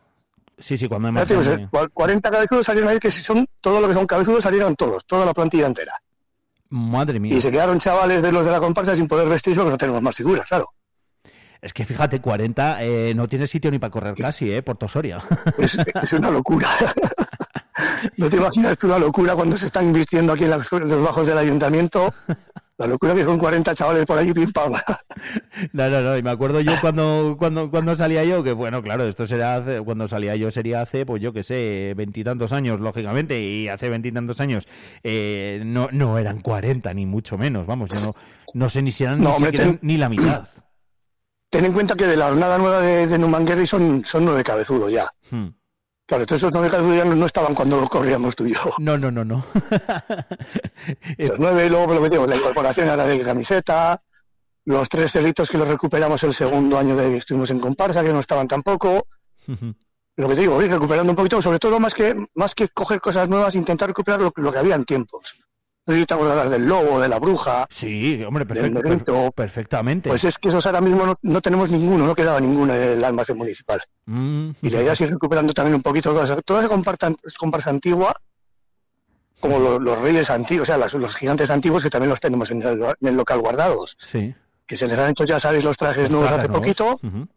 Sí, 0.59 0.77
sí, 0.77 0.88
cuando 0.88 1.09
hay 1.09 1.14
más... 1.14 1.29
Digo, 1.29 1.42
40 1.92 2.31
cabezudos 2.31 2.66
salieron 2.66 2.90
ahí, 2.90 2.99
que 2.99 3.11
si 3.11 3.21
son 3.21 3.47
todo 3.61 3.81
lo 3.81 3.87
que 3.87 3.95
son 3.95 4.07
cabezudos 4.07 4.42
salieron 4.42 4.75
todos, 4.75 5.05
toda 5.07 5.25
la 5.25 5.35
plantilla 5.35 5.66
entera. 5.66 5.92
Madre 6.73 7.21
mía. 7.21 7.37
Y 7.37 7.41
se 7.43 7.51
quedaron 7.51 7.79
chavales 7.79 8.23
de 8.23 8.33
los 8.33 8.47
de 8.47 8.51
la 8.51 8.59
comparsa 8.59 8.97
sin 8.97 9.07
poder 9.07 9.29
vestirse 9.29 9.61
porque 9.61 9.73
no 9.73 9.79
tenemos 9.79 10.01
más 10.01 10.17
figuras, 10.17 10.49
claro. 10.49 10.73
Es 11.61 11.75
que 11.75 11.85
fíjate, 11.85 12.21
40 12.23 12.83
eh, 12.83 13.13
no 13.15 13.29
tiene 13.29 13.47
sitio 13.47 13.71
ni 13.71 13.79
para 13.79 13.91
correr 13.91 14.15
es, 14.17 14.25
casi, 14.25 14.51
¿eh? 14.51 14.63
Por 14.63 14.79
Tosoria. 14.79 15.23
Es, 15.59 15.79
es 15.79 16.13
una 16.15 16.31
locura. 16.31 16.67
no 18.17 18.31
te 18.31 18.37
imaginas 18.39 18.79
tú 18.79 18.89
la 18.89 18.99
locura 18.99 19.35
cuando 19.35 19.55
se 19.57 19.67
están 19.67 19.93
vistiendo 19.93 20.33
aquí 20.33 20.45
en, 20.45 20.53
en 20.53 20.89
los 20.89 21.03
bajos 21.03 21.27
del 21.27 21.37
ayuntamiento. 21.37 22.15
La 22.79 22.87
locura 22.87 23.15
que 23.15 23.23
son 23.23 23.39
40 23.39 23.75
chavales 23.75 24.07
por 24.07 24.19
allí 24.19 24.33
pim 24.33 24.51
pam. 24.51 24.73
No, 25.73 25.89
no, 25.89 26.01
no, 26.01 26.17
y 26.17 26.23
me 26.23 26.31
acuerdo 26.31 26.61
yo 26.61 26.73
cuando, 26.81 27.37
cuando, 27.39 27.71
cuando 27.71 27.95
salía 27.95 28.25
yo, 28.25 28.43
que 28.43 28.53
bueno, 28.53 28.83
claro, 28.83 29.05
esto 29.05 29.27
será 29.27 29.57
hace, 29.57 29.81
cuando 29.81 30.09
salía 30.09 30.35
yo 30.35 30.51
sería 30.51 30.83
hace, 30.83 31.07
pues 31.07 31.23
yo 31.23 31.33
que 31.33 31.45
sé, 31.45 31.95
veintitantos 31.97 32.53
años, 32.53 32.81
lógicamente, 32.81 33.41
y 33.41 33.69
hace 33.69 33.89
veintitantos 33.89 34.41
años 34.41 34.67
eh, 35.05 35.63
no, 35.65 35.89
no 35.93 36.19
eran 36.19 36.41
40, 36.41 36.93
ni 36.95 37.07
mucho 37.07 37.39
menos, 37.39 37.67
vamos, 37.67 37.91
yo 37.91 38.07
no, 38.07 38.15
no 38.55 38.69
sé 38.69 38.83
ni 38.83 38.91
si 38.91 39.05
eran 39.05 39.21
no, 39.21 39.31
ni, 39.31 39.35
hombre, 39.37 39.53
ten, 39.53 39.79
ni 39.83 39.97
la 39.97 40.09
mitad. 40.09 40.49
Ten 41.51 41.67
en 41.67 41.73
cuenta 41.73 41.95
que 41.95 42.07
de 42.07 42.17
la 42.17 42.29
jornada 42.29 42.59
nueva 42.59 42.81
de, 42.81 43.07
de 43.07 43.19
Numanguerri 43.19 43.67
son, 43.67 44.05
son 44.05 44.25
nueve 44.25 44.43
cabezudos 44.43 44.91
ya. 44.91 45.07
Hmm. 45.31 45.49
Claro, 46.07 46.23
entonces 46.23 46.43
esos 46.43 46.53
nueve 46.53 46.97
ya 46.97 47.05
no, 47.05 47.27
estaban 47.27 47.55
cuando 47.55 47.81
los 47.81 47.88
corríamos 47.88 48.35
tú 48.37 48.47
y 48.47 48.55
yo. 48.55 48.61
No, 48.79 48.99
no, 48.99 49.11
no, 49.11 49.25
no. 49.25 49.45
Esos 51.17 51.38
nueve, 51.38 51.71
luego 51.71 51.95
lo 51.95 52.01
metimos 52.01 52.29
la 52.29 52.37
incorporación 52.37 52.88
a 52.88 52.97
la 52.97 53.07
de 53.07 53.21
camiseta, 53.21 54.03
los 54.65 54.88
tres 54.88 55.12
cerritos 55.12 55.51
que 55.51 55.59
los 55.59 55.69
recuperamos 55.69 56.23
el 56.25 56.35
segundo 56.35 56.77
año 56.77 56.97
de 56.97 57.09
que 57.09 57.17
estuvimos 57.19 57.51
en 57.51 57.61
comparsa, 57.61 58.03
que 58.03 58.12
no 58.12 58.19
estaban 58.19 58.49
tampoco. 58.49 59.07
lo 60.17 60.29
que 60.29 60.35
te 60.35 60.41
digo, 60.41 60.61
ir 60.62 60.71
recuperando 60.71 61.12
un 61.12 61.17
poquito, 61.17 61.41
sobre 61.41 61.59
todo 61.59 61.81
más 61.81 61.95
que, 61.95 62.15
más 62.35 62.55
que 62.55 62.69
coger 62.69 63.01
cosas 63.01 63.29
nuevas, 63.29 63.55
intentar 63.55 63.88
recuperar 63.88 64.21
lo, 64.21 64.33
lo 64.37 64.53
que 64.53 64.59
había 64.59 64.75
en 64.75 64.85
tiempos. 64.85 65.37
No 65.85 65.95
sé 65.95 66.01
si 66.01 66.07
te 66.07 66.14
del 66.14 66.66
lobo, 66.66 67.01
de 67.01 67.09
la 67.09 67.18
bruja. 67.18 67.66
Sí, 67.68 68.23
hombre, 68.23 68.47
perfecto, 68.47 68.81
per 69.05 69.33
perfectamente. 69.33 70.09
Pues 70.09 70.25
es 70.25 70.38
que 70.38 70.49
esos 70.49 70.64
ahora 70.66 70.81
mismo 70.81 71.05
no, 71.05 71.18
no, 71.23 71.40
tenemos 71.40 71.71
ninguno, 71.71 72.07
no 72.07 72.14
quedaba 72.14 72.38
ninguno 72.38 72.73
en 72.73 72.83
el 72.83 73.05
almacén 73.05 73.37
municipal. 73.37 73.81
Mm, 74.07 74.51
y 74.62 74.71
la 74.71 74.83
idea 74.83 74.92
es 74.92 75.01
ir 75.01 75.11
recuperando 75.11 75.53
también 75.53 75.75
un 75.75 75.83
poquito 75.83 76.12
toda 76.12 76.23
esa, 76.23 76.40
toda 76.42 76.61
esa 76.61 76.68
comparsa, 76.68 77.12
comparsa 77.37 77.71
antigua, 77.71 78.14
como 79.40 79.59
lo, 79.59 79.81
los 79.81 80.01
reyes 80.01 80.31
antiguos, 80.31 80.68
o 80.68 80.73
sea, 80.73 80.79
los, 80.79 80.95
los, 80.95 81.16
gigantes 81.16 81.51
antiguos 81.51 81.83
que 81.83 81.90
también 81.90 82.11
los 82.11 82.21
tenemos 82.21 82.49
en 82.53 82.62
el, 82.62 82.81
en 82.81 83.09
el, 83.09 83.16
local 83.16 83.40
guardados. 83.40 83.97
Sí. 83.99 84.33
Que 84.64 84.77
se 84.77 84.87
les 84.87 84.97
han 84.97 85.11
hecho, 85.11 85.25
ya 85.25 85.40
sabéis, 85.40 85.64
los 85.64 85.77
trajes 85.77 86.03
los 86.03 86.11
nuevos 86.12 86.31
hace 86.31 86.47
nuevos. 86.47 86.61
poquito. 86.61 87.01
Uh 87.03 87.07
-huh. 87.09 87.29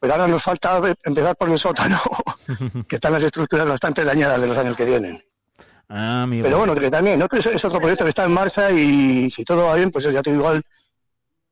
Pero 0.00 0.14
ahora 0.14 0.26
nos 0.26 0.42
falta 0.42 0.80
empezar 1.04 1.36
por 1.36 1.50
el 1.50 1.58
sótano, 1.58 1.98
que 2.88 2.96
están 2.96 3.12
las 3.12 3.24
estructuras 3.24 3.68
bastante 3.68 4.04
dañadas 4.04 4.40
de 4.40 4.48
los 4.48 4.56
años 4.56 4.74
que 4.74 4.86
vienen. 4.86 5.20
Ah. 5.88 6.26
Pero 6.28 6.58
bueno, 6.58 6.74
que 6.74 6.90
también, 6.90 7.22
otro 7.22 7.38
es 7.38 7.64
otro 7.64 7.80
proyecto 7.80 8.04
que 8.04 8.10
está 8.10 8.24
en 8.24 8.32
marcha 8.32 8.70
y 8.70 9.28
si 9.30 9.44
todo 9.44 9.66
va 9.66 9.74
bien, 9.74 9.90
pues 9.90 10.04
ya 10.04 10.22
te 10.22 10.30
digo, 10.30 10.42
igual 10.42 10.62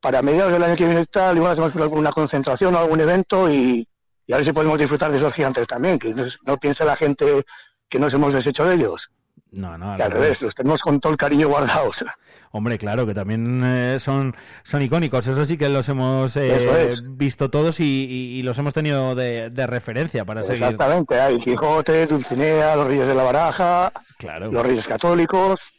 para 0.01 0.21
mediados 0.21 0.53
del 0.53 0.63
año 0.63 0.77
que 0.77 0.85
viene 0.85 1.07
tal, 1.07 1.37
igual 1.37 1.53
hacemos 1.53 1.77
alguna 1.77 2.13
concentración 2.13 2.75
o 2.75 2.79
algún 2.79 3.01
evento 3.01 3.49
y, 3.51 3.87
y 4.27 4.33
a 4.33 4.37
ver 4.37 4.45
si 4.45 4.53
podemos 4.53 4.79
disfrutar 4.79 5.11
de 5.11 5.17
esos 5.17 5.33
gigantes 5.33 5.67
también, 5.67 5.99
que 5.99 6.13
no, 6.13 6.25
no 6.45 6.57
piense 6.59 6.85
la 6.85 6.97
gente 6.97 7.45
que 7.89 7.99
nos 7.99 8.13
hemos 8.15 8.33
deshecho 8.33 8.65
de 8.65 8.75
ellos. 8.75 9.13
No, 9.53 9.77
no. 9.77 9.95
Que 9.95 10.03
al 10.03 10.11
revés, 10.11 10.41
los 10.43 10.55
tenemos 10.55 10.81
con 10.81 10.99
todo 10.99 11.13
el 11.13 11.19
cariño 11.19 11.49
guardados. 11.49 12.05
Hombre, 12.53 12.79
claro, 12.79 13.07
que 13.07 13.15
también 13.15 13.63
eh, 13.65 13.99
son, 14.01 14.35
son 14.63 14.83
icónicos. 14.83 15.27
Eso 15.27 15.45
sí 15.45 15.59
que 15.59 15.69
los 15.69 15.89
hemos 15.91 16.35
eh, 16.37 16.57
es. 16.85 17.17
visto 17.17 17.51
todos 17.51 17.79
y, 17.81 17.85
y, 17.85 18.39
y, 18.39 18.43
los 18.43 18.59
hemos 18.59 18.73
tenido 18.73 19.15
de, 19.15 19.51
de 19.51 19.67
referencia 19.67 20.25
para 20.25 20.43
seguir. 20.43 20.63
Exactamente, 20.63 21.21
hay 21.21 21.39
Quijote, 21.39 22.07
Dulcinea, 22.07 22.77
los 22.77 22.87
Reyes 22.87 23.09
de 23.09 23.15
la 23.15 23.23
Baraja, 23.23 23.93
claro. 24.19 24.51
los 24.51 24.65
Reyes 24.65 24.89
Católicos. 24.89 25.75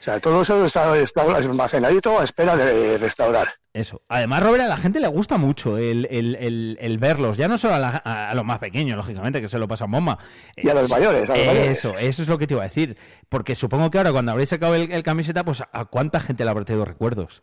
O 0.00 0.02
sea, 0.02 0.18
todo 0.18 0.40
eso 0.40 0.64
está, 0.64 0.96
está 0.98 1.20
almacenadito 1.22 2.18
a 2.18 2.24
espera 2.24 2.56
de 2.56 2.96
restaurar. 2.96 3.46
Eso. 3.74 4.00
Además, 4.08 4.42
Robert, 4.42 4.62
a 4.64 4.68
la 4.68 4.78
gente 4.78 4.98
le 4.98 5.08
gusta 5.08 5.36
mucho 5.36 5.76
el, 5.76 6.08
el, 6.10 6.36
el, 6.36 6.78
el 6.80 6.96
verlos, 6.96 7.36
ya 7.36 7.48
no 7.48 7.58
solo 7.58 7.74
a, 7.74 7.78
la- 7.78 7.96
a- 8.02 8.34
los 8.34 8.44
más 8.46 8.58
pequeños, 8.60 8.96
lógicamente, 8.96 9.42
que 9.42 9.50
se 9.50 9.58
lo 9.58 9.68
pasan 9.68 9.90
bomba. 9.90 10.18
Y 10.56 10.68
a 10.70 10.74
los 10.74 10.88
mayores, 10.88 11.28
a 11.28 11.36
los 11.36 11.42
eso, 11.46 11.88
mayores. 11.88 12.02
eso 12.08 12.22
es 12.22 12.28
lo 12.28 12.38
que 12.38 12.46
te 12.46 12.54
iba 12.54 12.62
a 12.62 12.68
decir. 12.68 12.96
Porque 13.28 13.54
supongo 13.54 13.90
que 13.90 13.98
ahora, 13.98 14.10
cuando 14.12 14.32
habréis 14.32 14.48
sacado 14.48 14.74
el, 14.74 14.90
el 14.90 15.02
camiseta, 15.02 15.44
pues 15.44 15.62
a 15.70 15.84
cuánta 15.84 16.18
gente 16.20 16.44
le 16.44 16.50
habrá 16.50 16.64
traído 16.64 16.86
recuerdos. 16.86 17.42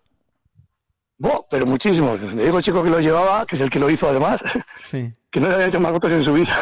Buah, 1.19 1.41
pero 1.51 1.67
muchísimos. 1.67 2.21
Le 2.21 2.43
digo 2.45 2.57
al 2.57 2.63
chico 2.63 2.83
que 2.83 2.89
lo 2.89 2.99
llevaba, 2.99 3.45
que 3.45 3.55
es 3.55 3.61
el 3.61 3.69
que 3.69 3.79
lo 3.79 3.89
hizo 3.89 4.09
además, 4.09 4.43
Sí. 4.89 5.13
que 5.29 5.39
no 5.39 5.47
le 5.47 5.53
había 5.53 5.67
hecho 5.67 5.79
más 5.79 5.91
fotos 5.91 6.11
en 6.11 6.23
su 6.23 6.33
vida. 6.33 6.53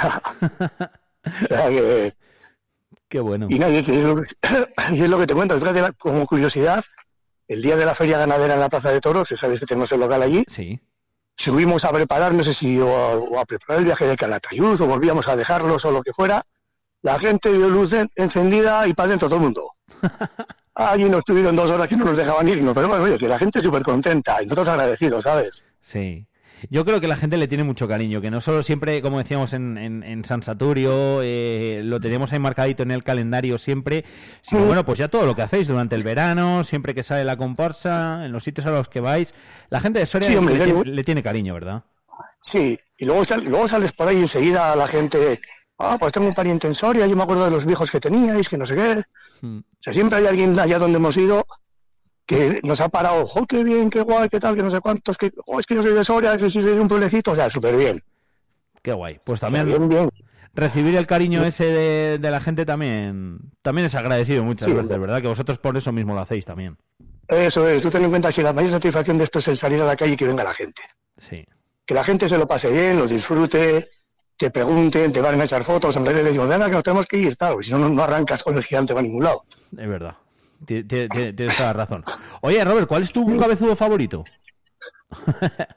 o 1.43 1.47
sea 1.47 1.69
que... 1.69 2.13
Qué 3.09 3.19
bueno. 3.19 3.47
Y 3.49 3.59
nada, 3.59 3.71
y 3.71 3.77
es, 3.77 3.89
es 3.89 4.03
lo, 4.03 4.15
que, 4.15 4.23
y 4.95 5.03
es 5.03 5.09
lo 5.09 5.17
que 5.19 5.27
te 5.27 5.33
cuento. 5.33 5.53
Detrás 5.55 5.73
de 5.75 5.81
la- 5.81 5.91
como 5.93 6.25
curiosidad, 6.25 6.83
el 7.47 7.61
día 7.61 7.75
de 7.75 7.85
la 7.85 7.93
feria 7.93 8.17
ganadera 8.17 8.55
en 8.55 8.59
la 8.59 8.69
Plaza 8.69 8.91
de 8.91 8.99
Toros, 9.01 9.29
que 9.29 9.37
sabéis 9.37 9.59
que 9.59 9.65
tenemos 9.67 9.91
el 9.91 9.99
local 9.99 10.21
allí, 10.23 10.43
Sí. 10.49 10.79
subimos 11.37 11.85
a 11.85 11.91
preparar, 11.91 12.33
no 12.33 12.43
sé 12.43 12.53
si 12.53 12.79
o 12.79 12.87
a, 12.95 13.15
o 13.15 13.39
a 13.39 13.45
preparar 13.45 13.79
el 13.79 13.85
viaje 13.85 14.05
de 14.05 14.17
Calatayud 14.17 14.79
o 14.81 14.85
volvíamos 14.87 15.27
a 15.27 15.35
dejarlos 15.35 15.85
o 15.85 15.91
lo 15.91 16.01
que 16.01 16.13
fuera. 16.13 16.43
La 17.03 17.19
gente 17.19 17.51
vio 17.51 17.69
luz 17.69 17.93
en- 17.93 18.09
encendida 18.15 18.87
y 18.87 18.93
para 18.93 19.07
adentro 19.09 19.27
todo 19.27 19.37
el 19.37 19.43
mundo. 19.43 19.69
Allí 20.77 21.05
nos 21.05 21.23
tuvieron 21.23 21.55
dos 21.55 21.69
horas 21.71 21.87
que 21.87 21.95
no 21.95 22.03
nos 22.05 22.17
dejaban 22.17 22.47
irnos, 22.49 22.73
pero 22.73 22.87
bueno, 22.89 23.03
oye, 23.03 23.17
que 23.17 23.27
la 23.29 23.37
gente 23.37 23.61
súper 23.61 23.81
contenta 23.83 24.41
y 24.41 24.45
nosotros 24.45 24.67
agradecidos, 24.69 25.23
¿sabes? 25.23 25.65
Sí. 25.81 26.25
Yo 26.69 26.85
creo 26.85 26.99
que 27.01 27.07
la 27.07 27.17
gente 27.17 27.37
le 27.37 27.47
tiene 27.47 27.63
mucho 27.63 27.87
cariño, 27.87 28.21
que 28.21 28.31
no 28.31 28.41
solo 28.41 28.63
siempre, 28.63 29.01
como 29.01 29.17
decíamos 29.17 29.53
en, 29.53 29.77
en, 29.77 30.03
en 30.03 30.25
San 30.25 30.43
Saturio, 30.43 31.21
eh, 31.21 31.81
lo 31.83 31.99
tenemos 31.99 32.31
ahí 32.33 32.39
marcadito 32.39 32.83
en 32.83 32.91
el 32.91 33.03
calendario 33.03 33.57
siempre, 33.57 34.05
sino 34.41 34.65
bueno, 34.65 34.85
pues 34.85 34.99
ya 34.99 35.07
todo 35.07 35.25
lo 35.25 35.35
que 35.35 35.41
hacéis 35.43 35.67
durante 35.67 35.95
el 35.95 36.03
verano, 36.03 36.63
siempre 36.63 36.93
que 36.95 37.03
sale 37.03 37.23
la 37.25 37.37
comparsa, 37.37 38.25
en 38.25 38.31
los 38.31 38.43
sitios 38.43 38.65
a 38.65 38.71
los 38.71 38.87
que 38.89 38.99
vais, 38.99 39.33
la 39.69 39.79
gente 39.81 39.99
de 39.99 40.05
Soria 40.05 40.29
Sí, 40.29 40.35
hombre, 40.35 40.55
le, 40.65 40.83
le 40.85 41.03
tiene 41.03 41.21
cariño, 41.23 41.53
¿verdad? 41.53 41.83
Sí, 42.41 42.79
y 42.97 43.05
luego, 43.05 43.25
sal- 43.25 43.43
luego 43.43 43.67
sales 43.67 43.91
por 43.93 44.07
ahí 44.07 44.17
enseguida 44.17 44.71
a 44.71 44.75
la 44.75 44.87
gente, 44.87 45.39
ah, 45.79 45.97
pues 45.99 46.13
tengo 46.13 46.27
un 46.27 46.33
pariente 46.33 46.67
en 46.67 46.73
Soria, 46.73 47.07
yo 47.07 47.15
me 47.15 47.23
acuerdo 47.23 47.45
de 47.45 47.51
los 47.51 47.65
viejos 47.65 47.91
que 47.91 47.99
teníais, 47.99 48.47
que 48.49 48.57
no 48.57 48.65
sé 48.65 48.75
qué. 48.75 49.01
Mm. 49.41 49.57
O 49.59 49.63
sea, 49.79 49.93
siempre 49.93 50.19
hay 50.19 50.25
alguien 50.27 50.57
allá 50.59 50.79
donde 50.79 50.97
hemos 50.97 51.17
ido 51.17 51.45
que 52.25 52.59
nos 52.63 52.81
ha 52.81 52.89
parado, 52.89 53.25
oh, 53.35 53.45
qué 53.45 53.63
bien, 53.63 53.89
qué 53.89 54.01
guay, 54.01 54.29
qué 54.29 54.39
tal, 54.39 54.55
que 54.55 54.63
no 54.63 54.69
sé 54.69 54.79
cuántos, 54.81 55.17
que, 55.17 55.31
oh, 55.45 55.59
es 55.59 55.65
que 55.65 55.75
yo 55.75 55.81
soy 55.83 55.93
de 55.93 56.03
Soria, 56.03 56.37
que 56.37 56.49
soy 56.49 56.63
de 56.63 56.79
un 56.79 56.87
pueblecito, 56.87 57.31
o 57.31 57.35
sea, 57.35 57.49
súper 57.49 57.75
bien. 57.77 58.01
Qué 58.81 58.93
guay. 58.93 59.19
Pues 59.23 59.39
también 59.39 59.65
bien, 59.67 59.87
bien. 59.89 60.09
recibir 60.53 60.95
el 60.95 61.07
cariño 61.07 61.43
ese 61.43 61.65
de, 61.65 62.17
de 62.19 62.31
la 62.31 62.39
gente 62.39 62.65
también, 62.65 63.39
también 63.61 63.85
es 63.87 63.95
agradecido 63.95 64.43
muchas 64.43 64.67
Sí, 64.67 64.73
veces. 64.73 64.99
¿verdad? 64.99 65.21
Que 65.21 65.27
vosotros 65.27 65.57
por 65.59 65.75
eso 65.77 65.91
mismo 65.91 66.13
lo 66.13 66.21
hacéis 66.21 66.45
también. 66.45 66.77
Eso 67.27 67.67
es, 67.67 67.81
tú 67.81 67.89
ten 67.89 68.03
en 68.03 68.09
cuenta 68.11 68.31
si 68.31 68.41
la 68.43 68.53
mayor 68.53 68.71
satisfacción 68.71 69.17
de 69.17 69.23
esto 69.23 69.39
es 69.39 69.47
el 69.47 69.57
salir 69.57 69.81
a 69.81 69.85
la 69.85 69.95
calle 69.95 70.13
y 70.13 70.17
que 70.17 70.25
venga 70.27 70.43
la 70.43 70.53
gente. 70.53 70.81
Sí. 71.17 71.43
Que 71.85 71.93
la 71.93 72.03
gente 72.03 72.29
se 72.29 72.37
lo 72.37 72.45
pase 72.47 72.69
bien, 72.71 72.97
lo 72.99 73.07
disfrute, 73.07 73.89
te 74.37 74.49
pregunten, 74.51 75.11
te 75.11 75.21
van 75.21 75.39
a 75.39 75.43
echar 75.43 75.63
fotos, 75.63 75.95
en 75.97 76.03
vez 76.03 76.15
de 76.15 76.23
decir, 76.23 76.41
venga, 76.41 76.65
que 76.67 76.73
nos 76.73 76.83
tenemos 76.83 77.05
que 77.07 77.17
ir, 77.17 77.35
tal, 77.35 77.63
si 77.63 77.71
no, 77.71 77.79
no- 77.79 77.89
no 77.89 78.03
arrancas 78.03 78.43
con 78.43 78.55
el 78.55 78.63
gigante 78.63 78.93
para 78.93 79.03
ningún 79.07 79.23
lado. 79.23 79.43
Es 79.75 79.87
verdad. 79.89 80.15
Ti- 80.65 80.83
ti- 80.83 81.07
ti- 81.09 81.33
Tienes 81.33 81.57
toda 81.57 81.69
la 81.69 81.73
razón. 81.85 82.03
Oye, 82.41 82.63
Robert, 82.63 82.87
¿cuál 82.87 83.03
es 83.03 83.11
tu 83.11 83.37
cabezudo 83.39 83.75
favorito? 83.75 84.23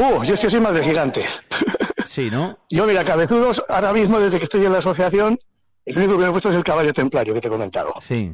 Uh, 0.00 0.22
yo 0.22 0.34
es 0.34 0.40
que 0.40 0.48
soy 0.48 0.60
más 0.60 0.74
de 0.74 0.82
gigantes. 0.84 1.42
Sí, 2.06 2.30
¿no? 2.32 2.56
Yo, 2.70 2.86
mira, 2.86 3.04
cabezudos, 3.04 3.62
ahora 3.68 3.92
mismo, 3.92 4.18
desde 4.18 4.38
que 4.38 4.44
estoy 4.44 4.64
en 4.64 4.72
la 4.72 4.78
asociación, 4.78 5.38
el 5.84 5.98
único 5.98 6.12
que 6.14 6.18
me 6.22 6.28
he 6.28 6.30
puesto 6.30 6.48
es 6.48 6.54
el 6.56 6.64
caballo 6.64 6.92
templario 6.94 7.34
que 7.34 7.40
te 7.40 7.48
he 7.48 7.50
comentado. 7.50 7.92
Sí. 8.02 8.32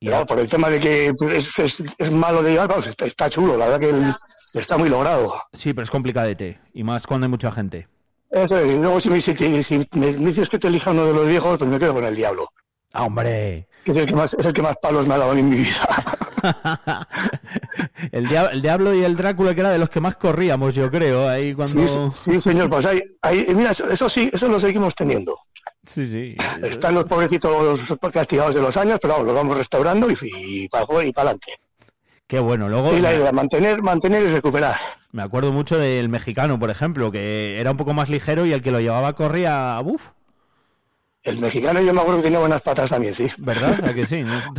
Y 0.00 0.06
Pero 0.06 0.24
por 0.26 0.40
el 0.40 0.48
tema 0.48 0.68
de 0.70 0.80
que 0.80 1.14
es, 1.36 1.58
es- 1.58 1.84
es 1.98 2.10
malo 2.12 2.42
de 2.42 2.52
llevar, 2.52 2.66
vamos, 2.68 2.86
está, 2.86 3.04
está 3.04 3.28
chulo, 3.28 3.56
la 3.58 3.66
verdad 3.66 3.80
que 3.80 3.90
el- 3.90 4.14
está 4.54 4.78
muy 4.78 4.88
logrado. 4.88 5.34
Sí, 5.52 5.74
pero 5.74 5.84
es 5.84 5.90
complicadete. 5.90 6.58
Y 6.72 6.82
más 6.82 7.06
cuando 7.06 7.26
hay 7.26 7.30
mucha 7.30 7.52
gente. 7.52 7.86
Eso 8.30 8.58
es, 8.58 8.72
y 8.72 8.76
luego 8.76 8.98
si 9.00 9.10
me, 9.10 9.20
si 9.20 9.34
te- 9.34 9.62
si 9.62 9.86
me 9.92 10.06
dices 10.14 10.48
que 10.48 10.58
te 10.58 10.68
elija 10.68 10.90
uno 10.92 11.04
de 11.06 11.12
los 11.12 11.28
viejos, 11.28 11.58
pues 11.58 11.70
me 11.70 11.78
quedo 11.78 11.92
con 11.94 12.04
el 12.04 12.16
diablo. 12.16 12.48
¡Ah, 12.94 13.04
hombre! 13.04 13.67
Es 13.90 13.96
el 13.96 14.06
que 14.06 14.14
más, 14.14 14.34
es 14.34 14.44
el 14.46 14.52
que 14.52 14.62
más 14.62 14.76
palos 14.82 15.06
me 15.06 15.14
ha 15.14 15.18
dado 15.18 15.32
en 15.34 15.48
mi 15.48 15.56
vida. 15.56 15.88
el, 18.12 18.26
dia- 18.28 18.48
el 18.52 18.62
Diablo 18.62 18.94
y 18.94 19.02
el 19.04 19.16
Drácula, 19.16 19.54
que 19.54 19.60
era 19.60 19.70
de 19.70 19.78
los 19.78 19.90
que 19.90 20.00
más 20.00 20.16
corríamos, 20.16 20.74
yo 20.74 20.90
creo, 20.90 21.28
ahí 21.28 21.54
cuando... 21.54 21.86
Sí, 21.86 21.98
sí, 22.14 22.38
señor, 22.38 22.68
pues 22.70 22.86
ahí, 22.86 23.00
ahí 23.22 23.46
mira, 23.54 23.70
eso, 23.70 23.88
eso 23.88 24.08
sí, 24.08 24.30
eso 24.32 24.48
lo 24.48 24.58
seguimos 24.60 24.94
teniendo. 24.94 25.36
Sí, 25.86 26.06
sí. 26.06 26.36
Están 26.62 26.94
los 26.94 27.06
pobrecitos 27.06 27.80
castigados 28.12 28.54
de 28.54 28.62
los 28.62 28.76
años, 28.76 28.98
pero 29.00 29.14
vamos, 29.14 29.26
los 29.26 29.34
vamos 29.34 29.58
restaurando 29.58 30.10
y, 30.10 30.14
y 30.22 30.68
para 30.68 30.84
y 31.04 31.12
para 31.12 31.30
adelante. 31.30 31.52
Qué 32.26 32.38
bueno. 32.40 32.68
Luego 32.68 32.92
Es 32.92 33.00
la 33.02 33.14
idea, 33.14 33.32
mantener, 33.32 33.80
mantener 33.82 34.22
y 34.22 34.28
recuperar. 34.28 34.76
me 35.12 35.22
acuerdo 35.22 35.50
mucho 35.50 35.78
del 35.78 36.10
mexicano, 36.10 36.58
por 36.58 36.68
ejemplo, 36.68 37.10
que 37.10 37.58
era 37.58 37.70
un 37.70 37.78
poco 37.78 37.94
más 37.94 38.10
ligero 38.10 38.44
y 38.44 38.52
el 38.52 38.62
que 38.62 38.70
lo 38.70 38.80
llevaba 38.80 39.14
corría... 39.14 39.80
¡Uf! 39.82 40.02
El 41.28 41.38
mexicano 41.40 41.80
yo 41.80 41.92
me 41.92 42.00
acuerdo 42.00 42.18
que 42.18 42.24
tenía 42.24 42.38
buenas 42.38 42.62
patas 42.62 42.90
también, 42.90 43.12
sí. 43.14 43.26
¿Verdad? 43.38 43.84
¿A 43.84 43.92
que 43.94 44.04
sí? 44.06 44.24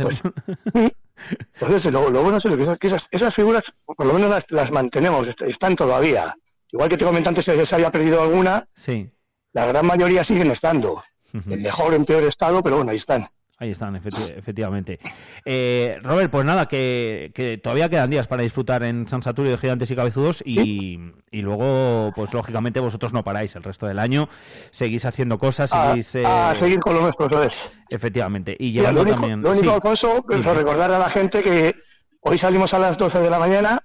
Pues 1.58 1.72
eso, 1.74 1.90
lo, 1.90 2.08
lo 2.10 2.22
bueno 2.22 2.38
es 2.38 2.46
eso, 2.46 2.56
que 2.56 2.62
esas, 2.62 2.78
que 2.78 2.86
esas, 2.86 3.08
esas 3.10 3.34
figuras, 3.34 3.72
por 3.86 4.06
lo 4.06 4.14
menos 4.14 4.30
las, 4.30 4.50
las 4.50 4.70
mantenemos, 4.70 5.28
est- 5.28 5.42
están 5.42 5.76
todavía. 5.76 6.34
Igual 6.72 6.88
que 6.88 6.96
te 6.96 7.04
comenté 7.04 7.28
antes 7.28 7.44
que 7.44 7.66
se 7.66 7.74
había 7.74 7.90
perdido 7.90 8.22
alguna, 8.22 8.66
Sí. 8.74 9.10
la 9.52 9.66
gran 9.66 9.84
mayoría 9.86 10.24
siguen 10.24 10.50
estando. 10.50 11.02
En 11.32 11.62
mejor 11.62 11.92
o 11.92 11.96
en 11.96 12.04
peor 12.06 12.22
estado, 12.24 12.62
pero 12.62 12.76
bueno, 12.76 12.90
ahí 12.90 12.96
están. 12.96 13.24
Ahí 13.62 13.72
están, 13.72 13.94
efecti- 13.94 14.34
efectivamente. 14.38 14.98
Eh, 15.44 15.98
Robert, 16.02 16.30
pues 16.30 16.46
nada, 16.46 16.66
que, 16.66 17.30
que 17.34 17.58
todavía 17.58 17.90
quedan 17.90 18.08
días 18.08 18.26
para 18.26 18.42
disfrutar 18.42 18.82
en 18.84 19.06
San 19.06 19.22
Saturio 19.22 19.50
de 19.52 19.58
Gigantes 19.58 19.90
y 19.90 19.94
Cabezudos 19.96 20.42
y, 20.46 20.98
y 21.30 21.42
luego, 21.42 22.10
pues 22.16 22.32
lógicamente 22.32 22.80
vosotros 22.80 23.12
no 23.12 23.22
paráis 23.22 23.54
el 23.56 23.62
resto 23.62 23.86
del 23.86 23.98
año, 23.98 24.30
seguís 24.70 25.04
haciendo 25.04 25.38
cosas, 25.38 25.70
A, 25.74 25.90
seguís... 25.90 26.14
eh, 26.14 26.24
a 26.24 26.54
seguir 26.54 26.80
con 26.80 26.94
lo 26.94 27.02
nuestro, 27.02 27.26
eso 27.26 27.42
es. 27.42 27.72
Efectivamente, 27.90 28.56
y 28.58 28.72
Mira, 28.72 28.92
lo 28.92 29.02
único, 29.02 29.16
también... 29.20 29.42
lo 29.42 29.50
único 29.50 29.64
sí. 29.66 29.70
Alfonso, 29.74 30.24
es 30.30 30.44
recordar 30.46 30.90
a 30.92 30.98
la 30.98 31.10
gente 31.10 31.42
que 31.42 31.74
hoy 32.20 32.38
salimos 32.38 32.72
a 32.72 32.78
las 32.78 32.96
12 32.96 33.20
de 33.20 33.28
la 33.28 33.38
mañana 33.38 33.82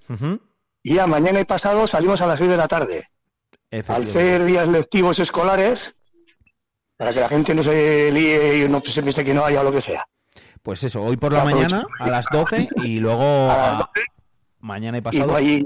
y 0.83 0.95
ya 0.95 1.05
mañana 1.05 1.41
y 1.41 1.43
pasado 1.43 1.85
salimos 1.85 2.21
a 2.21 2.27
las 2.27 2.39
6 2.39 2.49
de 2.51 2.57
la 2.57 2.69
tarde. 2.69 3.03
Al 3.89 4.05
ser 4.05 4.45
días 4.45 4.69
lectivos 4.69 5.19
escolares, 5.19 5.99
para 6.97 7.12
que 7.13 7.19
la 7.19 7.29
gente 7.29 7.53
no 7.55 7.63
se 7.63 8.12
líe 8.12 8.65
y 8.65 8.69
no 8.69 8.79
se 8.79 9.01
piense 9.01 9.23
que 9.23 9.34
no 9.34 9.43
haya 9.45 9.62
o 9.62 9.63
lo 9.63 9.71
que 9.71 9.81
sea. 9.81 10.03
Pues 10.63 10.84
eso, 10.84 11.01
hoy 11.01 11.17
por 11.17 11.31
la 11.31 11.41
Aprovecho. 11.41 11.62
mañana 11.75 11.86
a 11.99 12.08
las 12.10 12.25
12 12.31 12.67
y 12.86 12.99
luego 12.99 13.23
A 13.51 13.58
las 13.58 13.75
a- 13.81 13.89
mañana 14.62 14.97
y 14.97 14.99
Y 14.99 15.01
pasado 15.03 15.36
ahí 15.36 15.63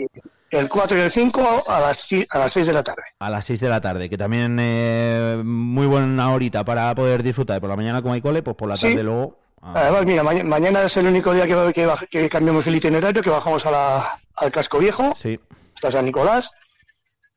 el 0.52 0.68
4 0.68 0.98
y 0.98 1.02
el 1.02 1.12
5 1.12 1.64
a 1.68 1.80
las, 1.80 2.08
a 2.30 2.38
las 2.40 2.52
6 2.52 2.68
de 2.68 2.74
la 2.74 2.84
tarde. 2.84 3.04
a 3.20 3.30
las 3.30 3.46
6 3.46 3.60
de 3.60 3.70
la 3.70 3.80
tarde, 3.80 4.10
que 4.10 4.18
también 4.18 4.58
eh, 4.60 5.42
muy 5.46 5.86
buena 5.88 6.34
horita 6.34 6.66
para 6.66 6.94
poder 6.96 7.24
disfrutar. 7.24 7.62
Por 7.62 7.70
la 7.70 7.76
mañana 7.76 8.02
como 8.02 8.14
hay 8.14 8.22
cole, 8.22 8.42
pues 8.44 8.58
por 8.58 8.68
la 8.68 8.76
Sí. 8.76 8.90
tarde 8.90 9.04
luego... 9.04 9.38
ah, 9.62 9.74
Además, 9.76 10.06
mira, 10.06 10.24
ma- 10.24 10.44
mañana 10.44 10.84
es 10.84 10.98
el 10.98 11.08
único 11.08 11.32
día 11.34 11.46
que, 11.48 11.72
que, 11.74 11.88
que 12.10 12.30
cambiamos 12.30 12.66
el 12.68 12.76
itinerario, 12.76 13.22
que 13.22 13.30
bajamos 13.30 13.66
a 13.68 13.72
la- 13.72 14.20
al 14.36 14.52
casco 14.52 14.80
viejo, 14.80 15.14
sí. 15.22 15.40
hasta 15.76 15.92
San 15.92 16.06
Nicolás, 16.06 16.52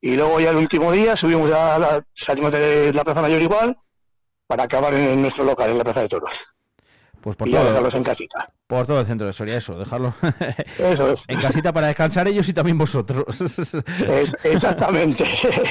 y 0.00 0.16
luego 0.16 0.40
ya 0.40 0.50
el 0.50 0.56
último 0.56 0.90
día 0.90 1.14
subimos 1.14 1.50
a 1.52 1.78
la, 1.78 2.04
salimos 2.14 2.50
de 2.50 2.92
la 2.94 3.04
Plaza 3.04 3.20
Mayor 3.22 3.40
igual, 3.42 3.76
para 4.46 4.64
acabar 4.64 4.94
en, 4.94 5.20
nuestro 5.20 5.44
local, 5.44 5.70
en 5.70 5.78
la 5.78 5.84
Plaza 5.84 6.02
de 6.02 6.08
Toros. 6.08 6.46
Pues 7.20 7.36
por 7.36 7.48
y 7.48 7.52
ya 7.52 7.58
todo, 7.58 7.68
dejarlos 7.68 7.94
en 7.94 8.04
casita. 8.04 8.48
Por 8.72 8.86
todo 8.86 9.00
el 9.00 9.06
centro 9.06 9.26
de 9.26 9.34
Soria, 9.34 9.58
eso, 9.58 9.78
dejarlo 9.78 10.14
Eso 10.78 11.10
es. 11.10 11.28
en 11.28 11.38
casita 11.38 11.74
para 11.74 11.88
descansar 11.88 12.26
ellos 12.26 12.48
y 12.48 12.54
también 12.54 12.78
vosotros. 12.78 13.38
Es- 14.08 14.34
exactamente. 14.44 15.24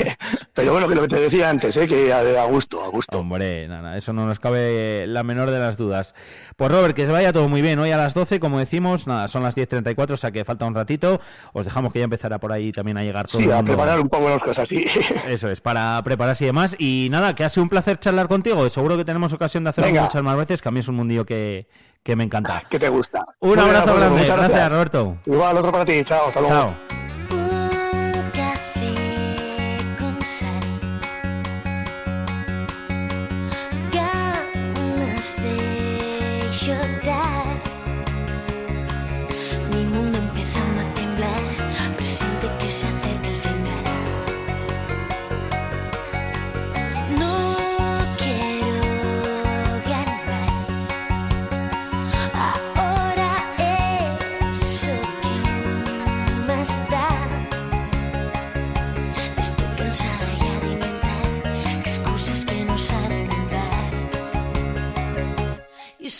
Pero 0.53 0.71
bueno, 0.73 0.87
que 0.87 0.93
lo 0.93 1.01
que 1.01 1.07
te 1.07 1.19
decía 1.19 1.49
antes, 1.49 1.75
¿eh? 1.77 1.87
que 1.87 2.13
a, 2.13 2.19
a 2.19 2.45
gusto, 2.45 2.83
a 2.83 2.89
gusto. 2.89 3.17
Hombre, 3.17 3.67
nada, 3.67 3.97
eso 3.97 4.13
no 4.13 4.27
nos 4.27 4.39
cabe 4.39 5.05
la 5.07 5.23
menor 5.23 5.49
de 5.49 5.57
las 5.57 5.77
dudas. 5.77 6.13
Pues 6.55 6.71
Robert, 6.71 6.95
que 6.95 7.07
se 7.07 7.11
vaya 7.11 7.33
todo 7.33 7.49
muy 7.49 7.63
bien. 7.63 7.79
Hoy 7.79 7.89
a 7.91 7.97
las 7.97 8.13
12, 8.13 8.39
como 8.39 8.59
decimos, 8.59 9.07
nada, 9.07 9.27
son 9.27 9.41
las 9.41 9.55
10.34, 9.55 10.11
o 10.11 10.17
sea 10.17 10.31
que 10.31 10.45
falta 10.45 10.65
un 10.65 10.75
ratito. 10.75 11.19
Os 11.53 11.65
dejamos 11.65 11.91
que 11.93 11.99
ya 11.99 12.05
empezará 12.05 12.37
por 12.39 12.51
ahí 12.51 12.71
también 12.71 12.97
a 12.97 13.03
llegar 13.03 13.25
todo 13.25 13.39
Sí, 13.39 13.45
el 13.45 13.51
a 13.51 13.55
mundo. 13.55 13.71
preparar 13.71 13.99
un 13.99 14.09
poco 14.09 14.29
las 14.29 14.43
cosas, 14.43 14.67
sí. 14.67 14.85
Eso 15.27 15.49
es, 15.49 15.59
para 15.61 15.99
prepararse 16.03 16.43
y 16.43 16.47
demás. 16.47 16.75
Y 16.77 17.07
nada, 17.09 17.33
que 17.33 17.43
ha 17.43 17.49
sido 17.49 17.63
un 17.63 17.69
placer 17.69 17.99
charlar 17.99 18.27
contigo. 18.27 18.69
Seguro 18.69 18.95
que 18.95 19.05
tenemos 19.05 19.33
ocasión 19.33 19.63
de 19.63 19.71
hacerlo 19.71 19.87
Venga. 19.87 20.03
muchas 20.03 20.21
más 20.21 20.37
veces, 20.37 20.61
que 20.61 20.69
a 20.69 20.71
mí 20.71 20.81
es 20.81 20.87
un 20.87 20.95
mundillo 20.95 21.25
que, 21.25 21.67
que 22.03 22.15
me 22.15 22.23
encanta. 22.23 22.61
que 22.69 22.79
te 22.79 22.89
gusta. 22.89 23.25
Un 23.39 23.49
Muy 23.49 23.59
abrazo 23.59 23.95
grande. 23.95 24.19
muchas 24.19 24.37
Gracias, 24.37 24.73
Roberto. 24.73 25.17
Igual, 25.25 25.57
otro 25.57 25.71
para 25.71 25.85
ti. 25.85 26.03
Chao, 26.03 26.27
hasta 26.27 26.41
luego. 26.41 26.55
Chao. 26.55 27.10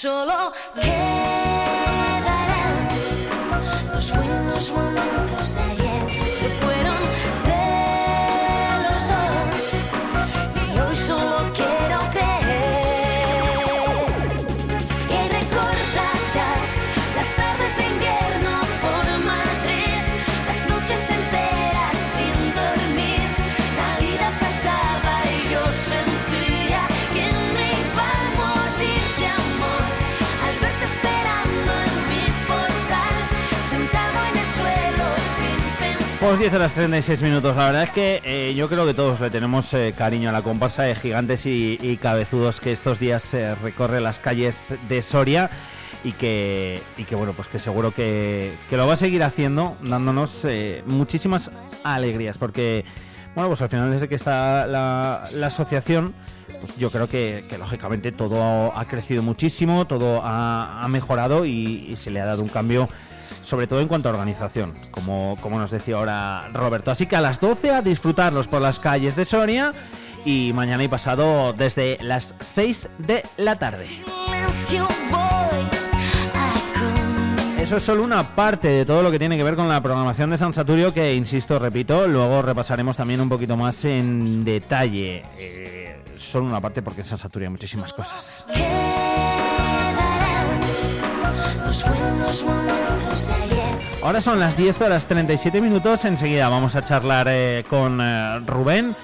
Solo 0.02 0.52
quedarán 0.74 1.11
Pues 36.22 36.38
10 36.38 36.54
horas 36.54 36.74
36 36.74 37.24
minutos. 37.24 37.56
La 37.56 37.66
verdad 37.66 37.84
es 37.86 37.90
que 37.90 38.22
eh, 38.24 38.54
yo 38.54 38.70
creo 38.70 38.86
que 38.86 38.94
todos 38.94 39.20
le 39.20 39.32
tenemos 39.32 39.74
eh, 39.74 39.92
cariño 39.98 40.30
a 40.30 40.32
la 40.32 40.44
comparsa 40.44 40.84
de 40.84 40.94
gigantes 40.94 41.48
y, 41.48 41.98
cabezudos 42.00 42.62
que 42.62 42.72
estos 42.72 43.00
días 43.00 43.36
recorre 43.64 44.00
las 44.02 44.20
calles 44.20 44.76
de 44.88 45.02
Soria 45.02 45.50
y 46.04 46.12
que, 46.12 46.80
bueno, 47.14 47.34
pues 47.34 47.48
que 47.48 47.58
seguro 47.58 47.92
que, 47.92 48.54
lo 48.70 48.86
va 48.86 48.94
a 48.94 48.98
seguir 48.98 49.24
haciendo, 49.24 49.78
dándonos 49.82 50.46
eh, 50.46 50.84
muchísimas 50.86 51.50
alegrías, 51.84 52.38
porque 52.38 52.86
bueno, 53.34 53.50
pues 53.50 53.64
al 53.64 53.70
final 53.70 53.92
desde 53.92 54.08
que 54.08 54.16
está 54.16 54.68
la, 54.68 55.24
la 55.34 55.48
asociación, 55.48 56.14
pues 56.60 56.78
yo 56.78 56.92
creo 56.92 57.10
que, 57.10 57.44
lógicamente 57.58 58.12
todo 58.12 58.78
ha 58.78 58.86
crecido 58.86 59.24
muchísimo, 59.24 59.88
todo 59.88 60.22
ha, 60.24 60.86
mejorado 60.88 61.48
y 61.48 61.96
se 61.98 62.12
le 62.12 62.22
ha 62.22 62.26
dado 62.26 62.44
un 62.44 62.50
cambio 62.50 62.90
sobre 63.42 63.68
todo 63.68 63.82
en 63.82 63.88
cuanto 63.88 64.10
a 64.10 64.12
organización, 64.12 64.74
como, 64.92 65.36
como 65.42 65.60
nos 65.60 65.72
decía 65.72 65.96
ahora 65.96 66.50
Roberto. 66.54 66.92
Así 66.92 67.06
que 67.06 67.16
a 67.16 67.22
las 67.22 67.40
12 67.40 67.72
a 67.72 67.82
disfrutarlos 67.82 68.48
por 68.48 68.62
las 68.62 68.80
calles 68.80 69.16
de 69.16 69.26
Soria 69.26 69.74
y 70.26 70.52
mañana 70.54 70.84
y 70.84 70.88
pasado 70.88 71.54
desde 71.54 71.98
las 72.02 72.36
6 72.40 72.90
de 73.00 73.24
la 73.38 73.58
tarde. 73.58 73.88
Eso 77.62 77.78
es 77.78 77.84
solo 77.84 78.04
una 78.04 78.24
parte 78.36 78.68
de 78.68 78.86
todo 78.86 79.04
lo 79.04 79.12
que 79.12 79.20
tiene 79.20 79.38
que 79.38 79.44
ver 79.44 79.56
con 79.56 79.70
la 79.70 79.82
programación 79.82 80.32
de 80.32 80.38
San 80.38 80.54
Saturio 80.54 80.94
que, 80.94 81.14
insisto, 81.14 81.60
repito, 81.60 82.08
luego 82.08 82.42
repasaremos 82.42 82.98
también 82.98 83.22
un 83.22 83.30
poquito 83.30 83.56
más 83.56 83.86
en 83.86 84.44
detalle. 84.44 85.24
Eh, 85.38 86.02
solo 86.18 86.48
una 86.48 86.60
parte 86.60 86.82
porque 86.82 87.02
en 87.02 87.08
San 87.08 87.20
Saturio 87.20 87.48
hay 87.48 87.52
muchísimas 87.52 87.94
cosas. 87.94 88.46
Quedarán 91.80 92.20
los 92.20 92.44
buenos 92.44 92.44
momentos 92.44 93.28
de 93.28 93.34
ayer 93.34 94.02
Ahora 94.04 94.20
son 94.20 94.40
las 94.40 94.58
10 94.58 94.82
horas 94.82 95.06
37 95.06 95.62
minutos. 95.62 96.06
Enseguida 96.06 96.50
vamos 96.50 96.76
a 96.76 96.84
charlar 96.84 97.28
eh, 97.30 97.64
con 97.70 98.00
eh, 98.02 98.40
Rubén 98.46 98.96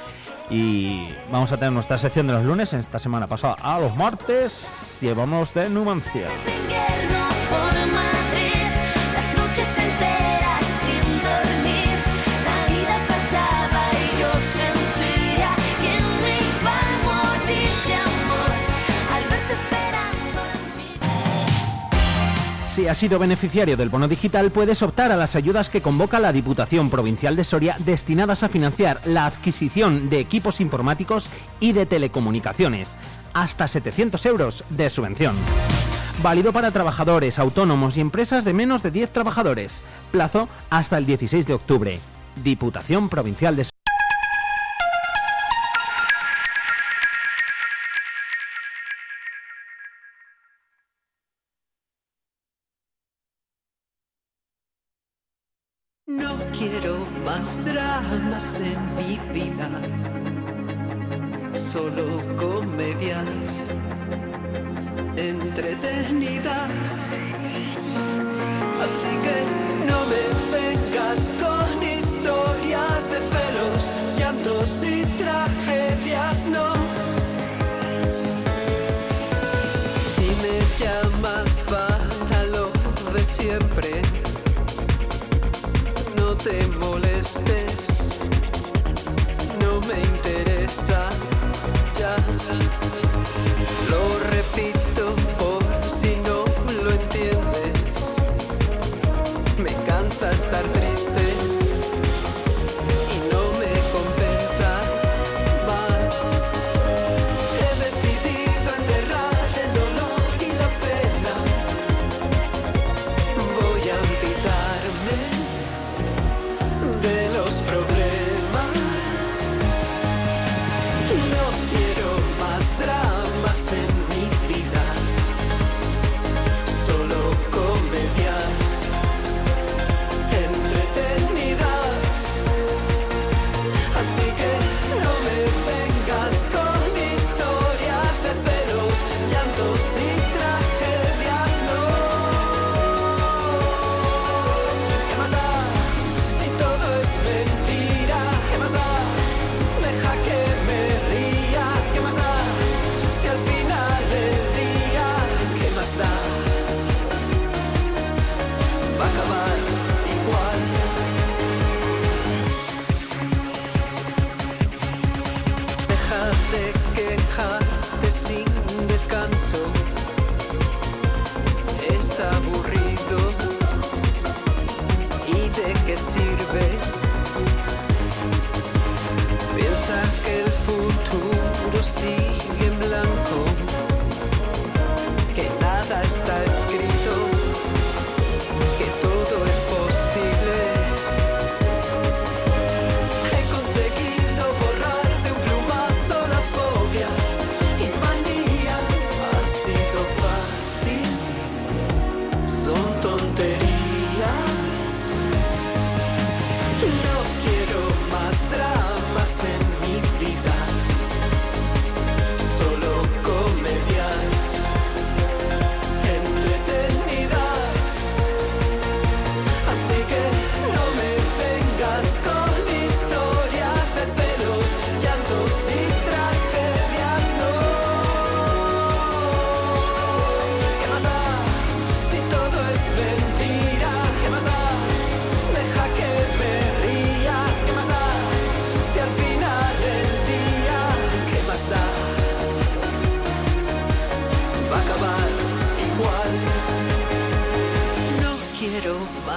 y 0.49 1.07
vamos 1.31 1.51
a 1.51 1.57
tener 1.57 1.71
nuestra 1.71 1.97
sección 1.97 2.27
de 2.27 2.33
los 2.33 2.43
lunes. 2.43 2.73
En 2.73 2.79
esta 2.79 2.99
semana 2.99 3.27
pasada 3.27 3.55
a 3.61 3.79
los 3.79 3.95
martes 3.95 4.97
llevamos 4.99 5.53
de 5.53 5.69
Numancia. 5.69 6.27
de 6.27 6.55
invierno 6.55 7.27
por 7.49 7.91
Madrid, 7.93 9.13
las 9.13 9.37
noches 9.37 9.77
enteras 9.77 10.16
Si 22.77 22.87
has 22.87 22.99
sido 22.99 23.17
beneficiario 23.17 23.75
del 23.75 23.89
bono 23.89 24.07
digital, 24.07 24.51
puedes 24.51 24.83
optar 24.83 25.11
a 25.11 25.15
las 25.15 25.35
ayudas 25.35 25.71
que 25.71 25.81
convoca 25.81 26.19
la 26.19 26.31
Diputación 26.31 26.91
Provincial 26.91 27.35
de 27.35 27.43
Soria 27.43 27.75
destinadas 27.79 28.43
a 28.43 28.49
financiar 28.49 29.01
la 29.03 29.25
adquisición 29.25 30.11
de 30.11 30.19
equipos 30.19 30.61
informáticos 30.61 31.31
y 31.59 31.71
de 31.71 31.87
telecomunicaciones. 31.87 32.99
Hasta 33.33 33.67
700 33.67 34.23
euros 34.27 34.63
de 34.69 34.91
subvención. 34.91 35.35
Válido 36.21 36.53
para 36.53 36.69
trabajadores, 36.69 37.39
autónomos 37.39 37.97
y 37.97 38.01
empresas 38.01 38.45
de 38.45 38.53
menos 38.53 38.83
de 38.83 38.91
10 38.91 39.11
trabajadores. 39.11 39.81
Plazo 40.11 40.47
hasta 40.69 40.99
el 40.99 41.07
16 41.07 41.47
de 41.47 41.53
octubre. 41.55 41.99
Diputación 42.43 43.09
Provincial 43.09 43.55
de 43.55 43.65
Soria. 43.65 43.76
Más 57.37 57.65
dramas 57.65 58.59
en 58.59 58.79
mi 58.95 59.19
vida, 59.33 59.69
solo 61.53 62.05
comedias 62.37 63.69
entretenidas. 65.15 67.13
Así 68.83 69.11
que 69.25 69.37
no 69.89 69.99
me 70.11 70.66
me 89.87 90.01
interesa 90.01 91.09
ya. 91.99 92.76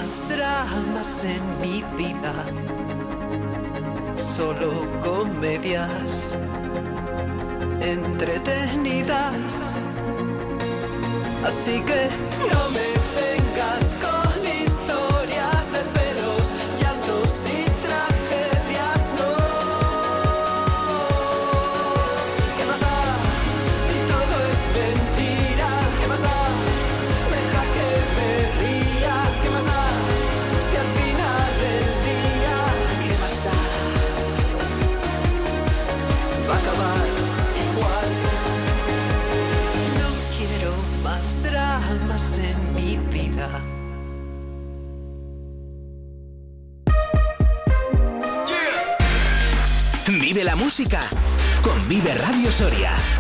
Más 0.01 0.29
dramas 0.29 1.25
en 1.25 1.61
mi 1.61 1.83
vida, 1.97 2.33
solo 4.17 4.71
comedias 5.03 6.37
entretenidas. 7.81 9.77
Así 11.45 11.81
que 11.89 12.09
no 12.51 12.63
me 12.77 12.89
vengas 13.21 13.95
con 51.63 51.85
Vive 51.89 52.15
Radio 52.15 52.49
Soria. 52.49 53.20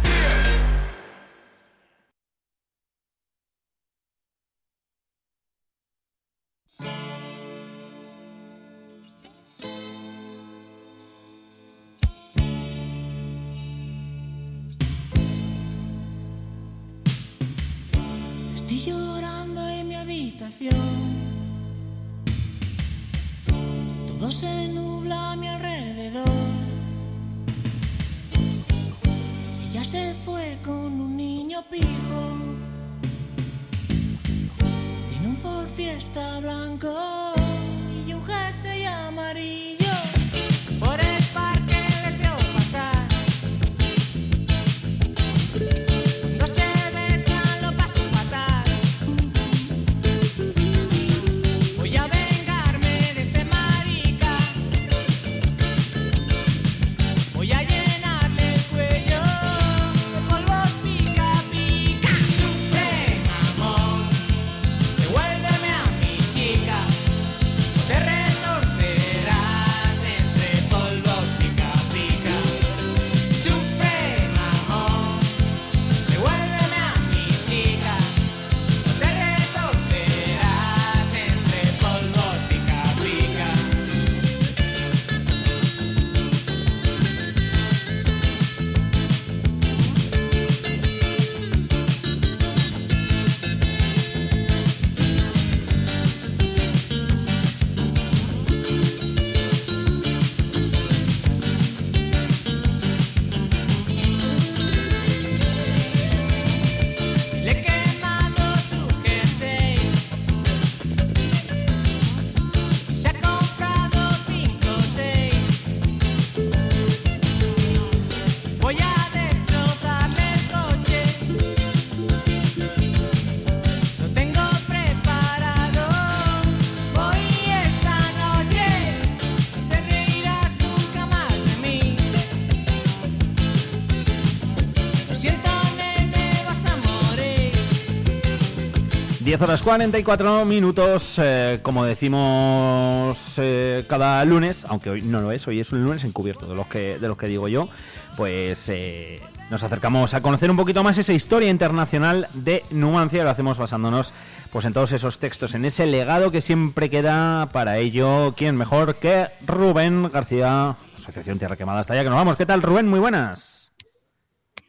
10 139.41 139.49
horas 139.49 139.63
44 139.63 140.45
minutos, 140.45 141.15
eh, 141.17 141.61
como 141.63 141.87
decimos 141.87 143.17
eh, 143.39 143.87
cada 143.89 144.23
lunes, 144.27 144.67
aunque 144.69 144.91
hoy 144.91 145.01
no 145.01 145.23
lo 145.23 145.33
es, 145.33 145.49
hoy 145.49 145.61
es 145.61 145.73
un 145.73 145.83
lunes 145.83 146.05
encubierto 146.05 146.47
de 146.47 146.55
los 146.55 146.67
que, 146.67 146.99
de 146.99 147.09
los 147.09 147.17
que 147.17 147.27
digo 147.27 147.49
yo, 147.49 147.71
pues 148.19 148.69
eh, 148.69 149.19
nos 149.49 149.63
acercamos 149.63 150.13
a 150.13 150.21
conocer 150.21 150.51
un 150.51 150.59
poquito 150.59 150.85
más 150.85 150.99
esa 150.99 151.15
historia 151.15 151.49
internacional 151.49 152.29
de 152.35 152.65
Numancia 152.69 153.25
lo 153.25 153.31
hacemos 153.31 153.57
basándonos 153.57 154.13
pues 154.53 154.67
en 154.67 154.75
todos 154.75 154.93
esos 154.93 155.19
textos, 155.19 155.55
en 155.55 155.65
ese 155.65 155.87
legado 155.87 156.31
que 156.31 156.43
siempre 156.43 156.91
queda 156.91 157.49
para 157.51 157.79
ello, 157.79 158.35
¿quién 158.37 158.57
mejor 158.57 158.97
que 158.97 159.29
Rubén 159.47 160.11
García, 160.13 160.77
Asociación 160.99 161.39
Tierra 161.39 161.57
Quemada? 161.57 161.81
Hasta 161.81 161.95
allá 161.95 162.03
que 162.03 162.11
nos 162.11 162.19
vamos. 162.19 162.37
¿Qué 162.37 162.45
tal, 162.45 162.61
Rubén? 162.61 162.89
Muy 162.89 163.01
buenas. 163.01 163.73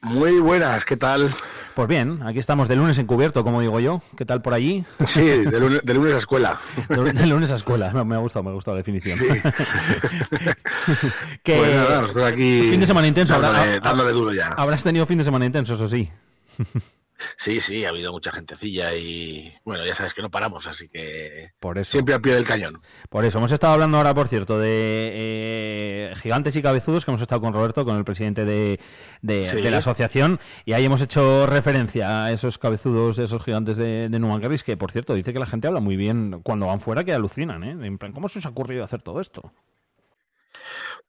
Muy 0.01 0.39
buenas, 0.39 0.85
¿qué 0.85 0.95
tal? 0.95 1.35
Pues 1.75 1.87
bien, 1.87 2.21
aquí 2.23 2.39
estamos 2.39 2.67
de 2.67 2.75
lunes 2.75 2.97
encubierto, 2.97 3.43
como 3.43 3.61
digo 3.61 3.79
yo. 3.79 4.01
¿Qué 4.17 4.25
tal 4.25 4.41
por 4.41 4.53
allí? 4.53 4.83
Sí, 5.05 5.21
de 5.23 5.59
lunes, 5.59 5.81
de 5.83 5.93
lunes 5.93 6.13
a 6.13 6.17
escuela. 6.17 6.57
De, 6.89 7.13
de 7.13 7.25
lunes 7.27 7.51
a 7.51 7.55
escuela, 7.55 7.91
me, 7.91 8.03
me 8.03 8.15
ha 8.15 8.19
gustado, 8.19 8.43
me 8.43 8.49
ha 8.49 8.53
gustado 8.53 8.75
la 8.75 8.79
definición. 8.79 9.19
que 11.43 11.55
Pues 11.57 11.75
nada, 11.75 12.01
nosotros 12.01 12.25
aquí 12.25 12.67
fin 12.69 12.79
de 12.79 12.87
semana 12.87 13.07
intenso, 13.07 13.39
dándole, 13.39 13.75
habrá- 13.75 13.79
dándole 13.79 14.11
duro 14.11 14.33
ya. 14.33 14.47
Habrás 14.49 14.83
tenido 14.83 15.05
fin 15.05 15.17
de 15.19 15.23
semana 15.23 15.45
intenso, 15.45 15.75
eso 15.75 15.87
sí. 15.87 16.09
Sí, 17.37 17.59
sí, 17.59 17.85
ha 17.85 17.89
habido 17.89 18.11
mucha 18.11 18.31
gentecilla 18.31 18.95
y 18.95 19.53
bueno, 19.63 19.85
ya 19.85 19.93
sabes 19.95 20.13
que 20.13 20.21
no 20.21 20.29
paramos, 20.29 20.67
así 20.67 20.87
que 20.89 21.49
Por 21.59 21.77
eso. 21.77 21.91
siempre 21.91 22.13
al 22.15 22.21
pie 22.21 22.33
del 22.35 22.43
cañón. 22.43 22.81
Por 23.09 23.25
eso, 23.25 23.37
hemos 23.37 23.51
estado 23.51 23.73
hablando 23.73 23.97
ahora, 23.97 24.13
por 24.13 24.27
cierto, 24.27 24.59
de 24.59 25.09
eh, 25.13 26.13
gigantes 26.21 26.55
y 26.55 26.61
cabezudos, 26.61 27.05
que 27.05 27.11
hemos 27.11 27.21
estado 27.21 27.41
con 27.41 27.53
Roberto, 27.53 27.85
con 27.85 27.97
el 27.97 28.03
presidente 28.05 28.45
de, 28.45 28.79
de- 29.21 29.43
Sí. 29.43 29.61
de 29.61 29.71
la 29.71 29.77
asociación, 29.77 30.39
y 30.65 30.73
ahí 30.73 30.85
hemos 30.85 31.01
hecho 31.01 31.47
referencia 31.47 32.25
a 32.25 32.31
esos 32.31 32.57
cabezudos, 32.57 33.17
esos 33.19 33.43
gigantes 33.43 33.77
de, 33.77 34.09
de 34.09 34.19
Numangarris, 34.19 34.63
que, 34.63 34.77
por 34.77 34.91
cierto, 34.91 35.13
dice 35.13 35.33
que 35.33 35.39
la 35.39 35.45
gente 35.45 35.67
habla 35.67 35.79
muy 35.79 35.95
bien 35.97 36.41
cuando 36.43 36.67
van 36.67 36.81
fuera, 36.81 37.03
que 37.03 37.13
alucinan, 37.13 37.63
¿eh? 37.63 37.71
En 37.85 37.97
plan, 37.97 38.13
¿cómo 38.13 38.29
se 38.29 38.39
os 38.39 38.45
ha 38.45 38.49
ocurrido 38.49 38.83
hacer 38.83 39.01
todo 39.01 39.21
esto? 39.21 39.51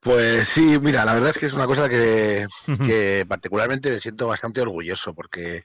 Pues 0.02 0.48
sí, 0.48 0.80
mira, 0.80 1.04
la 1.04 1.14
verdad 1.14 1.30
es 1.30 1.38
que 1.38 1.46
es 1.46 1.52
una 1.52 1.66
cosa 1.66 1.88
que, 1.88 2.48
que 2.84 3.24
particularmente 3.28 3.88
me 3.88 4.00
siento 4.00 4.26
bastante 4.26 4.60
orgulloso, 4.60 5.14
porque 5.14 5.64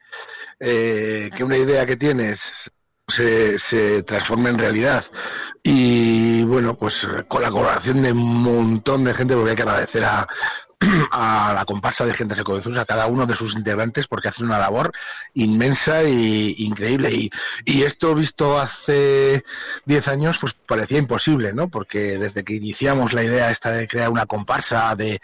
eh, 0.59 1.31
que 1.35 1.43
una 1.43 1.57
idea 1.57 1.87
que 1.87 1.97
tienes 1.97 2.71
se, 3.07 3.57
se 3.57 4.03
transforme 4.03 4.51
en 4.51 4.59
realidad. 4.59 5.05
Y 5.63 6.43
bueno, 6.43 6.75
pues 6.75 7.07
con 7.27 7.41
la 7.41 7.49
colaboración 7.49 8.03
de 8.03 8.11
un 8.11 8.43
montón 8.43 9.03
de 9.05 9.15
gente, 9.15 9.33
porque 9.33 9.49
hay 9.49 9.55
que 9.55 9.63
agradecer 9.63 10.03
a, 10.03 10.27
a 11.11 11.53
la 11.55 11.65
comparsa 11.65 12.05
de 12.05 12.13
gente 12.13 12.35
Jesús, 12.35 12.77
a 12.77 12.85
cada 12.85 13.07
uno 13.07 13.25
de 13.25 13.35
sus 13.35 13.55
integrantes, 13.55 14.07
porque 14.07 14.27
hacen 14.27 14.45
una 14.45 14.59
labor 14.59 14.91
inmensa 15.33 16.01
e 16.03 16.55
increíble. 16.57 17.11
Y, 17.65 17.83
esto 17.83 18.13
visto 18.15 18.59
hace 18.59 19.43
10 19.85 20.07
años, 20.09 20.37
pues 20.39 20.53
parecía 20.53 20.97
imposible, 20.97 21.53
¿no? 21.53 21.69
Porque 21.69 22.17
desde 22.17 22.43
que 22.43 22.53
iniciamos 22.53 23.13
la 23.13 23.23
idea 23.23 23.49
esta 23.49 23.71
de 23.71 23.87
crear 23.87 24.09
una 24.09 24.25
comparsa, 24.25 24.95
de 24.95 25.19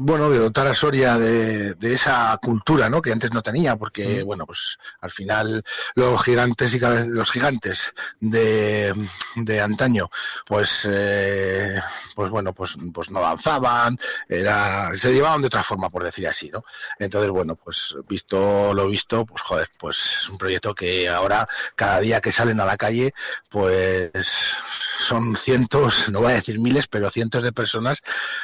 bueno, 0.00 0.30
de 0.30 0.38
dotar 0.38 0.66
a 0.66 0.74
Soria 0.74 1.18
de, 1.18 1.74
de 1.74 1.94
esa 1.94 2.38
cultura, 2.42 2.88
¿no? 2.88 3.02
Que 3.02 3.12
antes 3.12 3.32
no 3.32 3.42
tenía, 3.42 3.76
porque, 3.76 4.22
bueno, 4.22 4.46
pues 4.46 4.78
al 5.00 5.10
final 5.10 5.62
los 5.94 6.22
gigantes 6.22 6.74
y 6.74 6.78
los 6.78 7.30
gigantes 7.30 7.92
de, 8.18 8.94
de 9.36 9.60
antaño, 9.60 10.10
pues, 10.46 10.88
eh, 10.90 11.80
pues 12.14 12.30
bueno, 12.30 12.54
pues, 12.54 12.76
pues 12.92 13.10
no 13.10 13.18
avanzaban, 13.18 13.98
era, 14.28 14.90
se 14.94 15.12
llevaban 15.12 15.42
de 15.42 15.48
otra 15.48 15.62
forma, 15.62 15.90
por 15.90 16.02
decir 16.02 16.26
así, 16.26 16.48
¿no? 16.48 16.64
Entonces, 16.98 17.30
bueno, 17.30 17.56
pues 17.56 17.96
visto 18.08 18.72
lo 18.72 18.88
visto, 18.88 19.26
pues 19.26 19.42
joder, 19.42 19.68
pues 19.78 20.18
es 20.20 20.28
un 20.28 20.38
proyecto 20.38 20.74
que 20.74 21.08
ahora, 21.08 21.46
cada 21.76 22.00
día 22.00 22.20
que 22.20 22.32
salen 22.32 22.60
a 22.60 22.64
la 22.64 22.76
calle, 22.76 23.12
pues 23.50 24.54
son 25.00 25.36
cientos, 25.36 26.08
no 26.10 26.20
voy 26.20 26.32
a 26.32 26.36
decir 26.36 26.58
miles, 26.58 26.86
pero 26.86 27.10
cientos 27.10 27.42
de 27.42 27.52
personas 27.52 28.02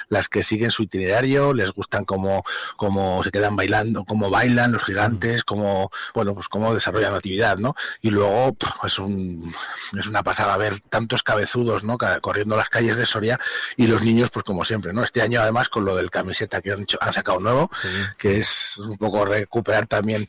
las 0.09 0.29
que 0.29 0.43
siguen 0.43 0.71
su 0.71 0.83
itinerario, 0.83 1.46
les 1.55 1.71
gustan 1.73 2.05
cómo, 2.05 2.45
cómo 2.77 3.23
se 3.23 3.31
quedan 3.31 3.57
bailando, 3.57 4.05
cómo 4.05 4.31
bailan 4.31 4.73
los 4.73 4.83
gigantes, 4.85 5.45
cómo, 5.45 5.91
bueno, 6.15 6.35
pues 6.35 6.49
cómo 6.49 6.73
desarrollan 6.75 7.13
la 7.13 7.19
actividad, 7.19 7.59
¿no? 7.59 7.75
Y 8.01 8.11
luego, 8.11 8.55
pues 8.81 8.99
un, 8.99 9.55
es 9.99 10.07
una 10.07 10.23
pasada 10.23 10.57
ver 10.57 10.81
tantos 10.81 11.23
cabezudos, 11.23 11.85
¿no? 11.85 11.97
Corriendo 12.21 12.57
las 12.57 12.69
calles 12.69 12.97
de 12.97 13.07
Soria 13.07 13.39
y 13.77 13.87
los 13.87 14.03
niños, 14.03 14.31
pues 14.33 14.45
como 14.45 14.65
siempre, 14.65 14.93
¿no? 14.93 15.03
Este 15.03 15.23
año 15.23 15.41
además 15.41 15.69
con 15.69 15.85
lo 15.85 15.97
del 15.97 16.11
camiseta 16.11 16.61
que 16.61 16.73
han, 16.73 16.83
hecho- 16.83 16.99
han 17.01 17.13
sacado 17.13 17.41
nuevo, 17.41 17.71
que 18.19 18.39
es 18.39 18.77
un 18.79 18.97
poco 18.99 19.25
recuperar 19.25 19.87
también 19.87 20.29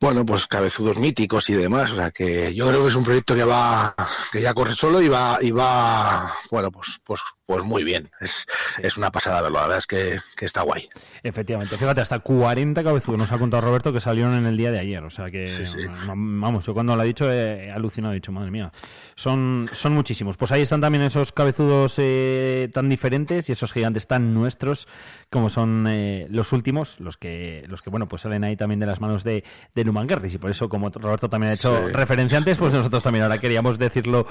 bueno, 0.00 0.24
pues 0.24 0.46
cabezudos 0.46 0.98
míticos 0.98 1.50
y 1.50 1.52
demás, 1.52 1.90
o 1.90 1.96
sea 1.96 2.10
que 2.10 2.54
yo 2.54 2.66
creo 2.68 2.82
que 2.82 2.88
es 2.88 2.94
un 2.94 3.04
proyecto 3.04 3.34
que 3.34 3.44
va, 3.44 3.94
que 4.32 4.40
ya 4.40 4.54
corre 4.54 4.74
solo 4.74 5.02
y 5.02 5.08
va, 5.08 5.38
y 5.42 5.50
va, 5.50 6.32
bueno, 6.50 6.70
pues, 6.70 6.98
pues, 7.04 7.20
pues 7.44 7.64
muy 7.64 7.84
bien. 7.84 8.10
Es, 8.20 8.46
es 8.80 8.96
una 8.96 9.10
pasada 9.10 9.42
verlo, 9.42 9.58
la 9.58 9.62
verdad 9.62 9.78
es 9.78 9.86
que, 9.86 10.18
que 10.36 10.46
está 10.46 10.62
guay. 10.62 10.88
Efectivamente, 11.22 11.76
fíjate, 11.76 12.00
hasta 12.00 12.20
40 12.20 12.82
cabezudos 12.82 13.18
nos 13.18 13.32
ha 13.32 13.38
contado 13.38 13.62
Roberto 13.62 13.92
que 13.92 14.00
salieron 14.00 14.34
en 14.34 14.46
el 14.46 14.56
día 14.56 14.70
de 14.70 14.78
ayer. 14.78 15.02
O 15.04 15.10
sea 15.10 15.30
que, 15.30 15.52
vamos, 16.06 16.64
yo 16.64 16.72
cuando 16.72 16.96
lo 16.96 17.02
ha 17.02 17.04
dicho 17.04 17.30
he 17.30 17.70
alucinado, 17.70 18.12
he 18.12 18.16
dicho, 18.16 18.32
madre 18.32 18.50
mía, 18.50 18.72
son, 19.16 19.68
son 19.72 19.92
muchísimos. 19.92 20.36
Pues 20.36 20.50
ahí 20.52 20.62
están 20.62 20.80
también 20.80 21.02
esos 21.02 21.32
cabezudos 21.32 21.96
eh, 21.98 22.70
tan 22.72 22.88
diferentes 22.88 23.48
y 23.48 23.52
esos 23.52 23.72
gigantes 23.72 24.06
tan 24.06 24.32
nuestros 24.32 24.88
como 25.28 25.50
son 25.50 25.86
eh, 25.88 26.26
los 26.30 26.52
últimos, 26.52 27.00
los 27.00 27.16
que, 27.16 27.64
los 27.68 27.82
que, 27.82 27.90
bueno, 27.90 28.08
pues 28.08 28.22
salen 28.22 28.44
ahí 28.44 28.56
también 28.56 28.80
de 28.80 28.86
las 28.86 29.00
manos 29.00 29.24
de, 29.24 29.44
de 29.74 29.84
Numan. 29.92 30.08
Y 30.32 30.38
por 30.38 30.50
eso, 30.50 30.68
como 30.68 30.88
Roberto 30.90 31.28
también 31.28 31.50
ha 31.50 31.54
hecho 31.54 31.86
Sí. 31.86 31.92
referencia 31.92 32.38
antes, 32.38 32.58
pues 32.58 32.72
nosotros 32.72 33.02
también 33.02 33.22
ahora 33.24 33.38
queríamos 33.38 33.78
decirlo 33.78 34.26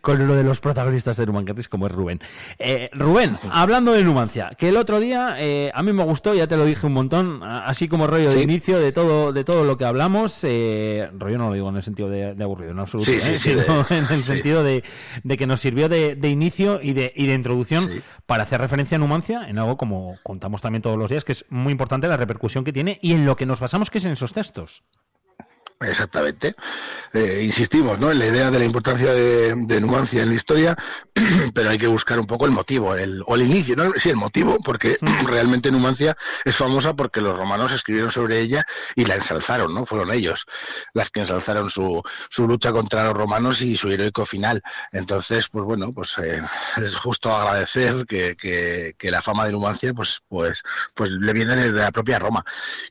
con 0.00 0.20
uno 0.20 0.34
de 0.34 0.44
los 0.44 0.60
protagonistas 0.60 1.16
de 1.16 1.26
Numan 1.26 1.44
Guerris, 1.44 1.68
como 1.68 1.86
es 1.86 1.92
Rubén. 1.92 2.20
Eh, 2.58 2.90
Rubén, 2.92 3.36
hablando 3.50 3.92
de 3.92 4.02
Numancia, 4.04 4.52
que 4.58 4.68
el 4.68 4.76
otro 4.76 5.00
día 5.00 5.36
eh, 5.38 5.70
a 5.74 5.82
mí 5.82 5.92
me 5.92 6.04
gustó, 6.04 6.34
ya 6.34 6.46
te 6.46 6.56
lo 6.56 6.64
dije 6.64 6.86
un 6.86 6.92
montón, 6.94 7.42
así 7.42 7.88
como 7.88 8.06
rollo 8.06 8.30
de 8.32 8.42
inicio 8.42 8.78
de 8.80 8.92
todo 8.92 9.32
de 9.32 9.44
todo 9.44 9.64
lo 9.64 9.76
que 9.78 9.84
hablamos, 9.84 10.40
eh, 10.42 11.08
rollo 11.18 11.38
no 11.38 11.48
lo 11.48 11.54
digo 11.54 11.68
en 11.68 11.76
el 11.76 11.82
sentido 11.82 12.08
de, 12.08 12.34
de 12.34 12.44
aburrido, 12.44 12.72
en 12.72 12.78
absoluto, 12.78 13.10
Sí, 13.10 13.20
sí, 13.20 13.32
¿eh? 13.32 13.36
sí, 13.36 13.50
sino 13.50 13.82
de- 13.84 13.96
en 13.98 14.06
el 14.10 14.22
sentido 14.22 14.62
de, 14.64 14.84
de 15.22 15.36
que 15.36 15.46
nos 15.46 15.60
sirvió 15.60 15.88
de, 15.88 16.14
de 16.16 16.28
inicio 16.28 16.80
y 16.82 16.92
de, 16.92 17.12
y 17.16 17.26
de 17.26 17.34
introducción 17.34 17.88
para 18.26 18.42
hacer 18.44 18.60
referencia 18.60 18.96
a 18.96 18.98
Numancia 18.98 19.48
en 19.48 19.58
algo 19.58 19.76
como 19.76 20.16
contamos 20.22 20.60
también 20.62 20.82
todos 20.82 20.98
los 20.98 21.10
días, 21.10 21.24
que 21.24 21.32
es 21.32 21.44
muy 21.50 21.72
importante 21.72 22.08
la 22.08 22.16
repercusión 22.16 22.64
que 22.64 22.72
tiene 22.72 22.98
y 23.02 23.12
en 23.12 23.24
lo 23.24 23.36
que 23.36 23.46
nos 23.46 23.60
basamos 23.60 23.90
que 23.90 23.98
es 23.98 24.04
en 24.04 24.12
esos 24.12 24.32
textos. 24.32 24.82
Exactamente. 25.80 26.54
Eh, 27.12 27.42
insistimos 27.44 27.98
¿no? 27.98 28.10
en 28.10 28.18
la 28.18 28.26
idea 28.26 28.50
de 28.50 28.58
la 28.58 28.64
importancia 28.64 29.12
de, 29.12 29.54
de 29.54 29.80
Numancia 29.80 30.22
en 30.22 30.30
la 30.30 30.34
historia, 30.34 30.76
pero 31.54 31.70
hay 31.70 31.78
que 31.78 31.86
buscar 31.86 32.18
un 32.18 32.26
poco 32.26 32.46
el 32.46 32.52
motivo, 32.52 32.94
el, 32.94 33.22
o 33.26 33.34
el 33.34 33.42
inicio, 33.42 33.76
¿no? 33.76 33.92
sí, 33.96 34.08
el 34.08 34.16
motivo, 34.16 34.58
porque 34.64 34.98
realmente 35.26 35.70
Numancia 35.70 36.16
es 36.44 36.56
famosa 36.56 36.94
porque 36.94 37.20
los 37.20 37.36
romanos 37.36 37.72
escribieron 37.72 38.10
sobre 38.10 38.40
ella 38.40 38.64
y 38.94 39.04
la 39.04 39.14
ensalzaron, 39.16 39.74
¿no? 39.74 39.84
Fueron 39.86 40.12
ellos 40.12 40.46
las 40.92 41.10
que 41.10 41.20
ensalzaron 41.20 41.70
su, 41.70 42.02
su 42.28 42.48
lucha 42.48 42.72
contra 42.72 43.04
los 43.04 43.14
romanos 43.14 43.60
y 43.62 43.76
su 43.76 43.90
heroico 43.90 44.26
final. 44.26 44.62
Entonces, 44.92 45.48
pues 45.48 45.64
bueno, 45.64 45.92
pues 45.92 46.16
eh, 46.18 46.40
es 46.82 46.94
justo 46.96 47.34
agradecer 47.34 48.06
que, 48.06 48.36
que, 48.36 48.94
que 48.98 49.10
la 49.10 49.22
fama 49.22 49.46
de 49.46 49.52
Numancia 49.52 49.92
pues, 49.92 50.20
pues, 50.28 50.62
pues 50.94 51.10
le 51.10 51.32
viene 51.32 51.56
desde 51.56 51.78
la 51.78 51.92
propia 51.92 52.18
Roma. 52.18 52.44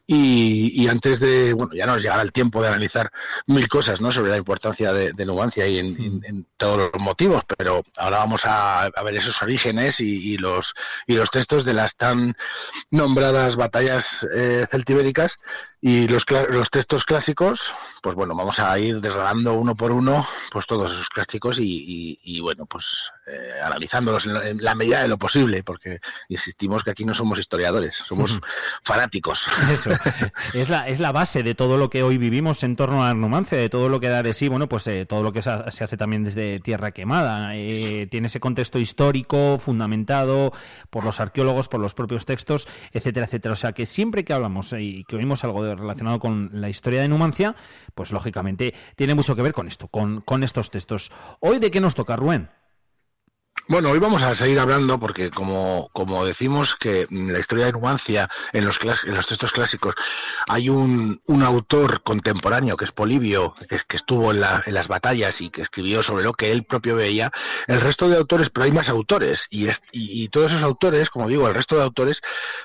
Y, 0.06 0.82
y 0.82 0.88
antes 0.88 1.20
de, 1.20 1.54
bueno, 1.54 1.74
ya 1.74 1.86
nos 1.86 2.02
llegará 2.02 2.22
el 2.22 2.32
tiempo 2.32 2.62
de 2.62 2.73
analizar 2.74 3.12
mil 3.48 3.68
cosas 3.68 4.02
¿no? 4.02 4.12
sobre 4.12 4.32
la 4.32 4.38
importancia 4.38 4.92
de, 4.94 5.14
de 5.14 5.26
Numancia 5.26 5.68
y 5.68 5.80
en, 5.80 5.88
en- 6.02 6.24
en 6.26 6.46
todos 6.58 6.92
los 6.94 7.02
motivos, 7.02 7.44
pero 7.58 7.84
ahora 7.98 8.18
vamos 8.18 8.46
a, 8.46 8.84
a 8.84 9.04
ver 9.04 9.16
esos 9.16 9.42
orígenes 9.42 10.00
y, 10.00 10.34
y 10.34 10.38
los, 10.38 10.74
y 11.08 11.14
los 11.16 11.30
textos 11.32 11.66
de 11.66 11.74
las 11.74 11.96
tan 11.96 12.34
nombradas 12.92 13.56
batallas 13.56 14.28
eh, 14.34 14.68
celtibéricas 14.70 15.38
y 15.86 16.08
los, 16.08 16.26
los 16.50 16.70
textos 16.70 17.04
clásicos, 17.04 17.74
pues 18.02 18.16
bueno, 18.16 18.34
vamos 18.36 18.58
a 18.60 18.80
ir 18.80 19.02
desgranando 19.02 19.54
uno 19.54 19.76
por 19.76 19.92
uno 19.92 20.26
pues 20.50 20.66
todos 20.66 20.94
esos 20.94 21.10
clásicos 21.10 21.60
y, 21.60 21.64
y- 21.64 22.20
y, 22.24 22.40
bueno, 22.40 22.66
pues 22.66 23.12
eh, 23.28 23.60
analizándolos 23.66 24.26
en 24.26 24.34
la, 24.34 24.48
en 24.48 24.64
la 24.64 24.76
medida 24.76 25.02
de 25.02 25.10
lo 25.10 25.18
posible, 25.18 25.62
porque 25.62 26.00
insistimos 26.30 26.84
que 26.86 26.92
aquí 26.92 27.04
no 27.04 27.14
somos 27.14 27.38
historiadores, 27.38 27.96
somos 27.98 28.40
fanáticos. 28.84 29.46
Eso, 29.72 29.90
es 30.54 30.70
la, 30.70 30.88
es 30.88 31.00
la 31.02 31.12
base 31.12 31.44
de 31.44 31.54
todo 31.54 31.78
lo 31.78 31.90
que 31.90 32.02
hoy 32.04 32.18
vivimos 32.18 32.64
en 32.64 32.78
torno 32.78 33.04
a 33.04 33.08
la 33.08 33.14
Numancia, 33.14 33.58
de 33.58 33.68
todo 33.70 33.90
lo 33.90 34.00
que 34.00 34.08
da 34.10 34.24
de 34.24 34.34
sí, 34.34 34.48
bueno, 34.48 34.70
pues 34.70 34.88
eh, 34.88 35.06
todo 35.06 35.22
lo 35.22 35.34
que 35.34 35.42
se 35.42 35.50
hace 35.52 35.98
también 35.98 36.24
desde 36.24 36.62
Tierra 36.62 36.92
Quemada. 36.92 37.56
Eh, 37.58 38.08
tiene 38.10 38.28
ese 38.28 38.40
contexto 38.40 38.80
histórico 38.80 39.60
fundamentado 39.60 40.54
por 40.90 41.04
los 41.04 41.20
arqueólogos, 41.20 41.68
por 41.68 41.82
los 41.82 41.94
propios 41.94 42.26
textos, 42.26 42.68
etcétera, 42.94 43.26
etcétera. 43.26 43.54
O 43.54 43.58
sea 43.58 43.74
que 43.74 43.86
siempre 43.86 44.24
que 44.24 44.32
hablamos 44.34 44.72
eh, 44.74 44.82
y 44.82 45.04
que 45.04 45.18
oímos 45.18 45.44
algo 45.44 45.64
de- 45.64 45.73
relacionado 45.76 46.20
con 46.20 46.50
la 46.54 46.70
historia 46.70 47.02
de 47.02 47.08
Numancia, 47.08 47.56
pues 47.96 48.12
lógicamente 48.12 48.74
tiene 48.96 49.16
mucho 49.16 49.36
que 49.36 49.42
ver 49.42 49.54
con 49.54 49.68
esto, 49.68 49.88
con, 49.88 50.22
con 50.22 50.44
estos 50.44 50.72
textos. 50.72 51.12
Hoy, 51.40 51.60
¿de 51.60 51.72
qué 51.72 51.82
nos 51.82 51.96
toca, 51.96 52.16
Rubén? 52.16 52.50
Bueno, 53.66 53.92
hoy 53.92 54.00
vamos 54.00 54.22
a 54.24 54.36
seguir 54.36 54.60
hablando 54.60 55.00
porque 55.00 55.30
como, 55.30 55.90
decimos 56.26 56.76
que 56.76 57.08
la 57.10 57.40
historia 57.40 57.66
de 57.66 57.72
Numancia 57.72 58.30
en 58.52 58.66
los, 58.66 58.78
textos 58.80 59.54
clásicos 59.54 59.96
hay 60.50 60.68
un, 60.68 61.22
un 61.28 61.44
autor 61.44 62.04
contemporáneo 62.04 62.76
que 62.76 62.84
es 62.84 62.92
Polibio, 62.92 63.56
que, 63.70 63.80
que 63.88 63.96
estuvo 63.96 64.32
en, 64.32 64.42
la- 64.42 64.62
en 64.66 64.74
las 64.74 64.90
batallas 64.90 65.40
y 65.40 65.50
que 65.50 65.62
escribió 65.62 66.04
sobre 66.04 66.26
lo 66.26 66.34
que 66.34 66.52
él 66.52 66.66
propio 66.66 66.98
veía, 66.98 67.32
el 67.68 67.80
resto 67.80 68.10
de 68.10 68.18
autores, 68.18 68.50
pero 68.50 68.66
hay 68.66 68.72
más 68.74 68.90
autores 68.90 69.48
y, 69.50 69.68
y, 69.94 70.28
todos 70.28 70.52
esos 70.52 70.64
autores, 70.64 71.10
como 71.10 71.30
digo, 71.30 71.48
el 71.48 71.56
resto 71.56 71.78
de 71.78 71.84
autores, 71.84 72.22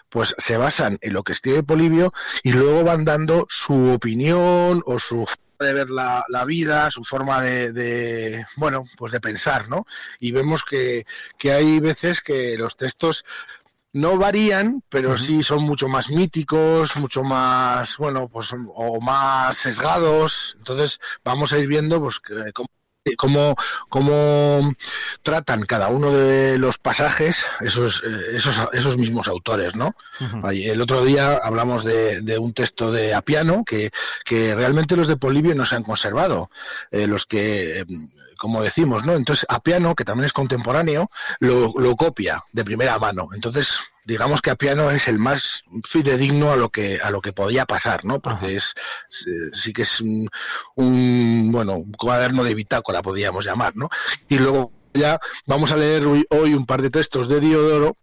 pues 0.09 0.34
se 0.38 0.57
basan 0.57 0.99
en 1.01 1.12
lo 1.12 1.22
que 1.22 1.32
escribe 1.32 1.62
Polibio 1.62 2.12
y 2.42 2.53
luego 2.53 2.82
van 2.82 3.05
dando 3.05 3.46
su 3.49 3.92
opinión 3.92 4.82
o 4.84 4.99
su 4.99 5.24
de 5.66 5.74
ver 5.74 5.90
la, 5.90 6.24
la 6.28 6.44
vida, 6.44 6.90
su 6.90 7.04
forma 7.04 7.42
de, 7.42 7.72
de, 7.72 8.46
bueno, 8.56 8.84
pues 8.96 9.12
de 9.12 9.20
pensar, 9.20 9.68
¿no? 9.68 9.86
Y 10.20 10.32
vemos 10.32 10.64
que, 10.64 11.06
que 11.38 11.52
hay 11.52 11.80
veces 11.80 12.20
que 12.22 12.56
los 12.59 12.76
textos 12.76 13.24
no 13.92 14.18
varían, 14.18 14.82
pero 14.88 15.16
sí 15.18 15.42
son 15.42 15.62
mucho 15.64 15.88
más 15.88 16.11
míticos, 16.11 16.96
mucho 16.96 17.22
más, 17.22 17.96
bueno, 17.98 18.28
pues 18.28 18.52
o 18.54 19.00
más 19.00 19.56
sesgados. 19.56 20.56
Entonces 20.59 21.00
vamos 21.24 21.52
a 21.52 21.59
ir 21.59 21.66
viendo, 21.68 22.00
pues, 22.00 22.20
que- 22.20 22.52
cómo 22.52 22.68
cómo, 23.16 23.56
cómo 23.88 24.74
tratan 25.22 25.64
cada 25.66 25.88
uno 25.88 26.12
de 26.12 26.59
los 26.59 26.78
pasajes 26.78 27.44
esos, 27.61 28.02
eh, 28.04 28.36
esos, 28.36 28.56
esos 28.72 28.96
mismos 28.96 29.28
autores, 29.28 29.76
¿no? 29.76 29.94
El 30.50 30.80
otro 30.80 31.04
día 31.04 31.40
hablamos 31.42 31.84
de, 31.84 32.20
de 32.20 32.38
un 32.38 32.52
texto 32.52 32.92
de 32.92 33.14
Apiano 33.14 33.64
que, 33.64 33.90
que 34.24 34.54
realmente 34.54 34.96
los 34.96 35.09
de 35.09 35.16
Polibio 35.16 35.54
no 35.54 35.64
se 35.64 35.76
han 35.76 35.84
conservado. 35.84 36.50
Eh, 36.90 37.06
los 37.06 37.26
que, 37.26 37.80
eh, 37.80 37.86
como 38.38 38.62
decimos, 38.62 39.04
¿no? 39.04 39.14
Entonces 39.14 39.46
Apiano, 39.48 39.94
que 39.94 40.04
también 40.04 40.26
es 40.26 40.32
contemporáneo, 40.32 41.11
lo, 41.40 41.72
lo 41.76 41.96
copia 41.96 42.44
de 42.52 42.64
primera 42.64 42.98
mano. 42.98 43.28
Entonces, 43.34 43.78
digamos 44.09 44.40
que 44.40 44.50
Apiano 44.50 44.90
es 44.90 45.06
el 45.06 45.18
más 45.18 45.64
fidedigno 45.86 46.50
a 46.50 46.56
lo 46.56 46.70
que 46.70 46.98
a 46.98 47.11
lo 47.11 47.20
que 47.20 47.34
podía 47.34 47.66
pasar, 47.66 48.06
¿no? 48.06 48.20
Porque 48.20 48.56
es 48.56 48.74
eh, 49.26 49.50
sí 49.52 49.74
que 49.74 49.82
es 49.82 50.00
un, 50.00 50.26
un, 50.76 51.52
bueno, 51.52 51.74
un 51.74 51.92
cuaderno 51.92 52.42
de 52.42 52.54
bitácora 52.54 53.02
podríamos 53.02 53.44
llamar, 53.44 53.76
¿no? 53.76 53.90
Y 54.26 54.38
luego 54.38 54.72
ya 54.94 55.20
vamos 55.46 55.72
a 55.72 55.76
leer 55.76 56.06
hoy, 56.06 56.54
un 56.54 56.64
par 56.64 56.80
de 56.80 56.88
textos 56.88 57.28
de 57.28 57.38
Diodoro 57.38 57.96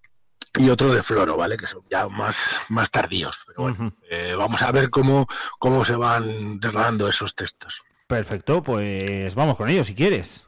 y 0.60 0.70
otro 0.70 0.93
de 0.93 1.01
Floro, 1.01 1.38
¿vale? 1.38 1.58
Que 1.58 1.66
son 1.66 1.82
ya 1.89 2.08
más, 2.08 2.36
más 2.70 2.91
tardíos. 2.91 3.43
Pero 3.47 3.64
bueno, 3.64 3.95
eh, 4.08 4.36
vamos 4.38 4.62
a 4.62 4.72
ver 4.72 4.91
cómo, 4.91 5.28
cómo 5.58 5.84
se 5.84 5.95
van 5.95 6.60
desgranando 6.60 7.08
esos 7.08 7.34
textos. 7.34 7.82
Perfecto, 8.06 8.62
pues 8.62 9.34
vamos 9.34 9.58
con 9.58 9.70
ello 9.70 9.84
si 9.84 9.95
quieres. 9.95 10.45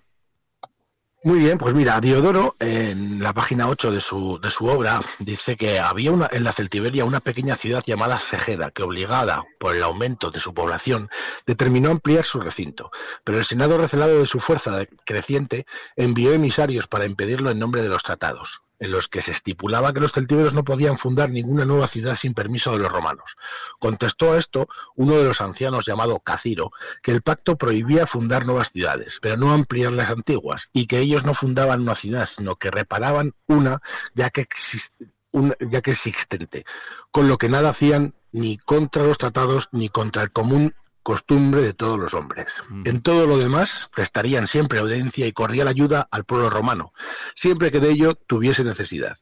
Muy 1.23 1.39
bien, 1.39 1.57
pues 1.57 1.73
mira, 1.73 1.99
Diodoro 1.99 2.55
en 2.59 3.23
la 3.23 3.33
página 3.33 3.67
8 3.67 3.91
de 3.91 4.01
su, 4.01 4.39
de 4.39 4.51
su 4.51 4.67
obra 4.67 4.99
dice 5.17 5.57
que 5.57 5.79
había 5.79 6.11
una, 6.11 6.29
en 6.31 6.43
la 6.43 6.53
Celtiberia 6.53 7.05
una 7.05 7.21
pequeña 7.21 7.55
ciudad 7.55 7.83
llamada 7.85 8.19
Segeda 8.19 8.69
que 8.69 8.83
obligada 8.83 9.43
por 9.59 9.75
el 9.75 9.81
aumento 9.81 10.29
de 10.29 10.39
su 10.39 10.53
población 10.53 11.09
determinó 11.47 11.89
ampliar 11.89 12.23
su 12.23 12.39
recinto, 12.39 12.91
pero 13.23 13.39
el 13.39 13.45
Senado 13.45 13.79
recelado 13.79 14.19
de 14.19 14.27
su 14.27 14.39
fuerza 14.39 14.85
creciente 15.05 15.65
envió 15.95 16.33
emisarios 16.33 16.87
para 16.87 17.05
impedirlo 17.05 17.49
en 17.49 17.57
nombre 17.57 17.81
de 17.81 17.89
los 17.89 18.03
tratados. 18.03 18.61
En 18.79 18.91
los 18.91 19.07
que 19.07 19.21
se 19.21 19.31
estipulaba 19.31 19.93
que 19.93 19.99
los 19.99 20.11
celtíberos 20.11 20.53
no 20.53 20.63
podían 20.63 20.97
fundar 20.97 21.29
ninguna 21.29 21.65
nueva 21.65 21.87
ciudad 21.87 22.15
sin 22.15 22.33
permiso 22.33 22.71
de 22.71 22.79
los 22.79 22.91
romanos. 22.91 23.35
Contestó 23.79 24.33
a 24.33 24.37
esto 24.37 24.67
uno 24.95 25.17
de 25.17 25.23
los 25.23 25.41
ancianos 25.41 25.85
llamado 25.85 26.19
Caciro, 26.19 26.71
que 27.01 27.11
el 27.11 27.21
pacto 27.21 27.57
prohibía 27.57 28.05
fundar 28.07 28.45
nuevas 28.45 28.71
ciudades, 28.71 29.17
pero 29.21 29.37
no 29.37 29.51
ampliar 29.51 29.93
las 29.93 30.09
antiguas, 30.09 30.69
y 30.73 30.87
que 30.87 30.99
ellos 30.99 31.25
no 31.25 31.33
fundaban 31.33 31.81
una 31.81 31.95
ciudad, 31.95 32.27
sino 32.27 32.55
que 32.55 32.71
reparaban 32.71 33.33
una 33.47 33.81
ya 34.13 34.29
que, 34.29 34.47
exis- 34.47 34.91
un- 35.31 35.55
ya 35.59 35.81
que 35.81 35.91
existente, 35.91 36.65
con 37.11 37.27
lo 37.27 37.37
que 37.37 37.49
nada 37.49 37.69
hacían 37.69 38.13
ni 38.31 38.57
contra 38.57 39.03
los 39.03 39.17
tratados 39.17 39.69
ni 39.71 39.89
contra 39.89 40.21
el 40.21 40.31
común 40.31 40.75
costumbre 41.07 41.61
de 41.61 41.73
todos 41.73 41.97
los 41.97 42.13
hombres. 42.13 42.61
En 42.83 43.01
todo 43.01 43.27
lo 43.27 43.37
demás 43.37 43.89
prestarían 43.95 44.45
siempre 44.45 44.79
audiencia 44.79 45.25
y 45.25 45.31
cordial 45.31 45.69
ayuda 45.69 46.05
al 46.11 46.25
pueblo 46.25 46.49
romano, 46.49 46.91
siempre 47.33 47.71
que 47.71 47.79
de 47.79 47.91
ello 47.91 48.15
tuviese 48.15 48.65
necesidad. 48.65 49.17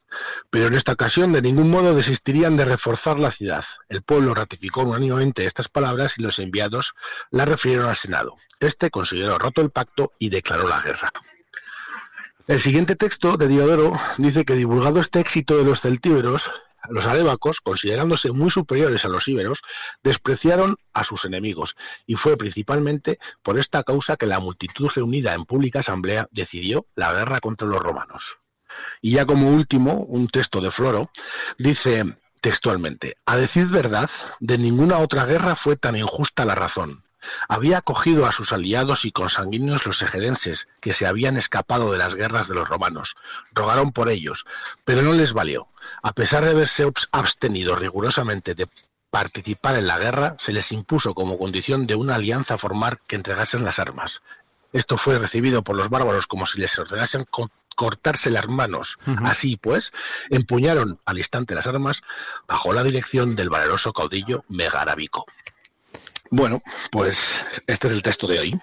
Pero 0.50 0.66
en 0.66 0.74
esta 0.74 0.94
ocasión 0.94 1.30
de 1.30 1.42
ningún 1.42 1.70
modo 1.70 1.94
desistirían 1.94 2.56
de 2.56 2.64
reforzar 2.64 3.20
la 3.20 3.30
ciudad. 3.30 3.64
El 3.88 4.02
pueblo 4.02 4.34
ratificó 4.34 4.82
unánimemente 4.82 5.44
estas 5.44 5.68
palabras 5.68 6.18
y 6.18 6.22
los 6.22 6.40
enviados 6.40 6.94
las 7.30 7.48
refirieron 7.48 7.88
al 7.88 7.94
Senado. 7.94 8.34
Este 8.58 8.90
consideró 8.90 9.38
roto 9.38 9.60
el 9.60 9.70
pacto 9.70 10.12
y 10.18 10.30
declaró 10.30 10.66
la 10.66 10.80
guerra. 10.80 11.12
El 12.48 12.60
siguiente 12.60 12.96
texto 12.96 13.36
de 13.36 13.46
Diodoro 13.46 13.92
dice 14.18 14.44
que 14.44 14.54
divulgado 14.54 14.98
este 14.98 15.20
éxito 15.20 15.56
de 15.56 15.62
los 15.62 15.82
celtíberos, 15.82 16.50
los 16.90 17.06
arébacos, 17.06 17.60
considerándose 17.60 18.32
muy 18.32 18.50
superiores 18.50 19.04
a 19.04 19.08
los 19.08 19.28
íberos, 19.28 19.62
despreciaron 20.02 20.76
a 20.92 21.04
sus 21.04 21.24
enemigos, 21.24 21.76
y 22.06 22.16
fue 22.16 22.36
principalmente 22.36 23.18
por 23.42 23.58
esta 23.58 23.82
causa 23.82 24.16
que 24.16 24.26
la 24.26 24.40
multitud 24.40 24.88
reunida 24.94 25.34
en 25.34 25.44
pública 25.44 25.80
asamblea 25.80 26.28
decidió 26.30 26.86
la 26.94 27.12
guerra 27.12 27.40
contra 27.40 27.68
los 27.68 27.80
romanos. 27.80 28.38
Y 29.00 29.12
ya 29.12 29.26
como 29.26 29.50
último, 29.50 30.04
un 30.08 30.28
texto 30.28 30.60
de 30.60 30.70
Floro 30.70 31.10
dice 31.58 32.04
textualmente, 32.40 33.16
a 33.26 33.36
decir 33.36 33.66
verdad, 33.66 34.10
de 34.40 34.58
ninguna 34.58 34.98
otra 34.98 35.24
guerra 35.24 35.56
fue 35.56 35.76
tan 35.76 35.96
injusta 35.96 36.44
la 36.44 36.54
razón. 36.54 37.02
Había 37.48 37.78
acogido 37.78 38.26
a 38.26 38.32
sus 38.32 38.52
aliados 38.52 39.04
y 39.04 39.12
consanguíneos 39.12 39.86
los 39.86 40.02
egedenses, 40.02 40.68
que 40.80 40.92
se 40.92 41.06
habían 41.06 41.36
escapado 41.36 41.92
de 41.92 41.98
las 41.98 42.14
guerras 42.14 42.48
de 42.48 42.54
los 42.54 42.68
romanos. 42.68 43.16
Rogaron 43.52 43.92
por 43.92 44.08
ellos, 44.08 44.44
pero 44.84 45.02
no 45.02 45.12
les 45.12 45.32
valió. 45.32 45.68
A 46.02 46.12
pesar 46.12 46.44
de 46.44 46.50
haberse 46.50 46.90
abstenido 47.12 47.76
rigurosamente 47.76 48.54
de 48.54 48.68
participar 49.10 49.76
en 49.76 49.86
la 49.86 49.98
guerra, 49.98 50.36
se 50.38 50.52
les 50.52 50.72
impuso 50.72 51.14
como 51.14 51.38
condición 51.38 51.86
de 51.86 51.94
una 51.94 52.16
alianza 52.16 52.58
formar 52.58 53.00
que 53.06 53.16
entregasen 53.16 53.64
las 53.64 53.78
armas. 53.78 54.20
Esto 54.72 54.98
fue 54.98 55.18
recibido 55.18 55.62
por 55.62 55.76
los 55.76 55.88
bárbaros 55.88 56.26
como 56.26 56.46
si 56.46 56.60
les 56.60 56.78
ordenasen 56.78 57.24
co- 57.30 57.50
cortarse 57.76 58.30
las 58.30 58.48
manos. 58.48 58.98
Así 59.24 59.56
pues, 59.56 59.92
empuñaron 60.28 60.98
al 61.06 61.18
instante 61.18 61.54
las 61.54 61.66
armas 61.66 62.02
bajo 62.46 62.72
la 62.72 62.82
dirección 62.82 63.36
del 63.36 63.48
valeroso 63.48 63.92
caudillo 63.92 64.44
Megarabico. 64.48 65.24
Bueno, 66.30 66.60
pues 66.90 67.44
este 67.66 67.86
es 67.86 67.92
el 67.92 68.02
texto 68.02 68.26
de 68.26 68.38
hoy. 68.38 68.60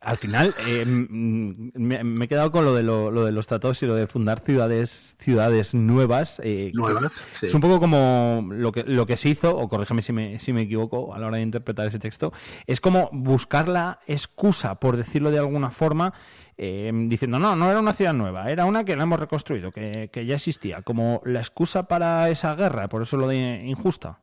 Al 0.00 0.16
final, 0.16 0.54
eh, 0.66 0.84
me, 0.86 2.02
me 2.02 2.24
he 2.24 2.28
quedado 2.28 2.50
con 2.50 2.64
lo 2.64 2.74
de, 2.74 2.82
lo, 2.82 3.10
lo 3.10 3.24
de 3.26 3.32
los 3.32 3.46
tratados 3.46 3.82
y 3.82 3.86
lo 3.86 3.94
de 3.94 4.06
fundar 4.06 4.40
ciudades 4.40 5.14
ciudades 5.18 5.74
nuevas. 5.74 6.40
eh, 6.42 6.70
Nuevas, 6.74 7.22
sí. 7.34 7.48
Es 7.48 7.54
un 7.54 7.60
poco 7.60 7.78
como 7.80 8.48
lo 8.50 8.72
que, 8.72 8.82
lo 8.84 9.06
que 9.06 9.18
se 9.18 9.28
hizo, 9.28 9.54
o 9.56 9.68
corrígeme 9.68 10.00
si 10.00 10.12
me, 10.14 10.40
si 10.40 10.54
me 10.54 10.62
equivoco 10.62 11.14
a 11.14 11.18
la 11.18 11.26
hora 11.26 11.36
de 11.36 11.42
interpretar 11.42 11.86
ese 11.86 11.98
texto, 11.98 12.32
es 12.66 12.80
como 12.80 13.10
buscar 13.12 13.68
la 13.68 14.00
excusa, 14.06 14.76
por 14.76 14.96
decirlo 14.96 15.30
de 15.30 15.38
alguna 15.38 15.70
forma, 15.70 16.14
eh, 16.56 16.90
diciendo, 17.08 17.38
no, 17.38 17.54
no 17.54 17.70
era 17.70 17.80
una 17.80 17.92
ciudad 17.92 18.14
nueva, 18.14 18.50
era 18.50 18.64
una 18.64 18.84
que 18.84 18.96
la 18.96 19.02
hemos 19.02 19.20
reconstruido, 19.20 19.70
que, 19.70 20.08
que 20.10 20.24
ya 20.24 20.36
existía, 20.36 20.80
como 20.80 21.20
la 21.26 21.40
excusa 21.40 21.84
para 21.88 22.30
esa 22.30 22.54
guerra, 22.54 22.88
por 22.88 23.02
eso 23.02 23.18
lo 23.18 23.28
de 23.28 23.64
injusta. 23.66 24.20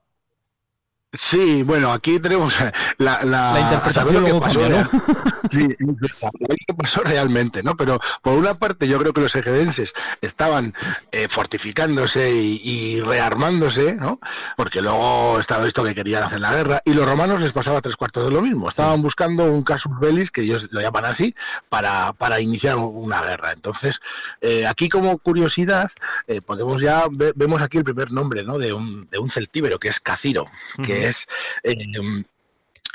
Sí, 1.14 1.64
bueno, 1.64 1.94
aquí 1.94 2.20
tenemos 2.20 2.54
la, 2.98 3.24
la, 3.24 3.54
La 3.54 3.60
interpretación 3.62 4.14
lo 4.14 4.26
que 4.26 4.34
pasó, 4.42 4.60
cambia, 4.60 4.90
¿no? 4.92 5.02
Sí, 5.50 5.66
qué 5.80 6.74
pasó 6.78 7.02
realmente, 7.04 7.64
¿no? 7.64 7.78
Pero 7.78 8.02
por 8.22 8.34
una 8.34 8.56
parte 8.56 8.86
yo 8.90 9.00
creo 9.00 9.14
que 9.14 9.22
los 9.22 9.34
egedenses 9.34 9.94
estaban 10.20 10.74
eh, 11.14 11.30
fortificándose 11.30 12.34
y, 12.34 12.60
y 12.62 13.00
rearmándose, 13.00 13.96
¿no? 13.96 14.20
Porque 14.58 14.82
luego 14.82 15.40
estaba 15.40 15.64
visto 15.64 15.86
que 15.86 15.96
querían 15.96 16.24
hacer 16.24 16.42
la 16.42 16.52
guerra 16.54 16.82
y 16.84 16.94
los 16.94 17.06
romanos 17.08 17.40
les 17.40 17.54
pasaba 17.54 17.80
tres 17.82 17.96
cuartos 17.96 18.26
de 18.26 18.32
lo 18.32 18.42
mismo. 18.42 18.68
Estaban 18.68 19.02
buscando 19.02 19.46
un 19.46 19.62
casus 19.62 19.98
bellis, 20.02 20.30
que 20.32 20.42
ellos 20.42 20.68
lo 20.72 20.82
llaman 20.82 21.06
así, 21.06 21.34
para, 21.70 22.12
para 22.12 22.42
iniciar 22.42 22.76
una 22.76 23.22
guerra. 23.22 23.54
Entonces, 23.54 24.02
eh, 24.42 24.68
aquí 24.68 24.90
como 24.90 25.18
curiosidad, 25.20 25.90
eh, 26.28 26.42
podemos 26.42 26.82
ya, 26.82 27.06
ve- 27.10 27.32
vemos 27.36 27.62
aquí 27.62 27.78
el 27.78 27.86
primer 27.86 28.12
nombre, 28.12 28.44
¿no? 28.44 28.58
De 28.58 28.74
un, 28.74 29.08
de 29.10 29.18
un 29.18 29.32
celtíbero, 29.32 29.80
que 29.80 29.88
es 29.88 30.02
Caciro, 30.02 30.44
que 30.84 30.97
Es... 31.06 31.28
eh, 31.64 31.76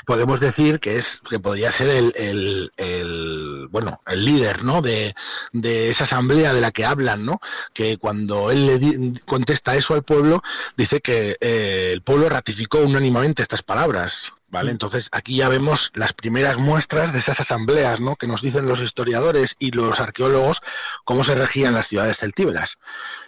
podemos 0.05 0.39
decir 0.41 0.79
que 0.81 0.97
es 0.97 1.21
que 1.29 1.39
podría 1.39 1.71
ser 1.71 1.89
el, 1.89 2.13
el- 2.17 2.71
el, 2.75 3.67
bueno 3.69 4.01
el 4.05 4.25
líder 4.25 4.63
no 4.63 4.81
de, 4.81 5.15
de 5.53 5.89
esa 5.89 6.03
asamblea 6.03 6.53
de 6.53 6.59
la 6.61 6.71
que 6.71 6.83
hablan 6.85 7.25
no 7.25 7.39
que 7.73 7.97
cuando 7.97 8.51
él 8.51 8.65
le 8.67 8.79
di- 8.79 9.19
contesta 9.25 9.75
eso 9.77 9.93
al 9.93 10.03
pueblo 10.03 10.43
dice 10.75 10.99
que 10.99 11.37
eh, 11.39 11.91
el 11.93 12.01
pueblo 12.01 12.27
ratificó 12.27 12.79
unánimemente 12.79 13.41
estas 13.41 13.63
palabras 13.63 14.33
vale 14.49 14.71
entonces 14.71 15.07
aquí 15.13 15.37
ya 15.37 15.47
vemos 15.47 15.91
las 15.95 16.11
primeras 16.11 16.57
muestras 16.57 17.13
de 17.13 17.19
esas 17.19 17.39
asambleas 17.39 18.01
no 18.01 18.17
que 18.17 18.27
nos 18.27 18.41
dicen 18.41 18.67
los 18.67 18.81
historiadores 18.81 19.55
y 19.57 19.71
los 19.71 20.01
arqueólogos 20.01 20.61
cómo 21.05 21.23
se 21.23 21.35
regían 21.35 21.73
las 21.75 21.87
ciudades 21.87 22.17
celtíberas 22.17 22.77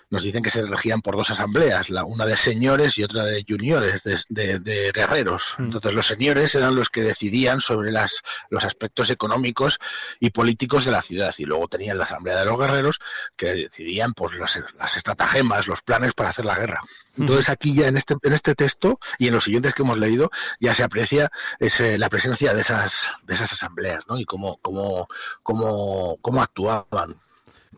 nos 0.09 0.23
dicen 0.23 0.43
que 0.43 0.51
se 0.51 0.65
regían 0.65 1.01
por 1.01 1.15
dos 1.17 1.29
asambleas, 1.31 1.89
la, 1.89 2.03
una 2.03 2.25
de 2.25 2.37
señores 2.37 2.97
y 2.97 3.03
otra 3.03 3.23
de 3.23 3.43
juniores, 3.47 4.03
de, 4.03 4.19
de- 4.29 4.59
de 4.59 4.91
guerreros. 4.91 5.55
Entonces 5.57 5.93
los 5.93 6.05
señores 6.07 6.53
eran 6.55 6.75
los 6.75 6.89
que 6.89 7.01
decidían 7.01 7.59
sobre 7.61 7.91
las, 7.91 8.21
los 8.49 8.63
aspectos 8.63 9.09
económicos 9.09 9.79
y 10.19 10.29
políticos 10.29 10.85
de 10.85 10.91
la 10.91 11.01
ciudad 11.01 11.33
y 11.37 11.45
luego 11.45 11.67
tenían 11.67 11.97
la 11.97 12.03
asamblea 12.05 12.39
de 12.39 12.45
los 12.45 12.57
guerreros 12.59 12.99
que 13.35 13.53
decidían 13.53 14.13
pues 14.13 14.33
las, 14.35 14.61
las 14.77 14.95
estratagemas, 14.97 15.67
los 15.67 15.81
planes 15.81 16.13
para 16.13 16.29
hacer 16.29 16.45
la 16.45 16.55
guerra. 16.55 16.81
Entonces 17.17 17.49
aquí 17.49 17.73
ya 17.73 17.87
en 17.87 17.97
este, 17.97 18.15
en 18.21 18.33
este 18.33 18.55
texto 18.55 18.99
y 19.17 19.27
en 19.27 19.33
los 19.33 19.43
siguientes 19.45 19.73
que 19.73 19.83
hemos 19.83 19.97
leído 19.97 20.29
ya 20.59 20.73
se 20.73 20.83
aprecia 20.83 21.31
ese, 21.59 21.97
la 21.97 22.09
presencia 22.09 22.53
de 22.53 22.61
esas, 22.61 23.07
de 23.23 23.33
esas 23.33 23.51
asambleas 23.53 24.07
¿no? 24.07 24.19
y 24.19 24.25
cómo, 24.25 24.57
cómo, 24.61 25.07
cómo, 25.43 26.17
cómo 26.21 26.41
actuaban. 26.43 27.21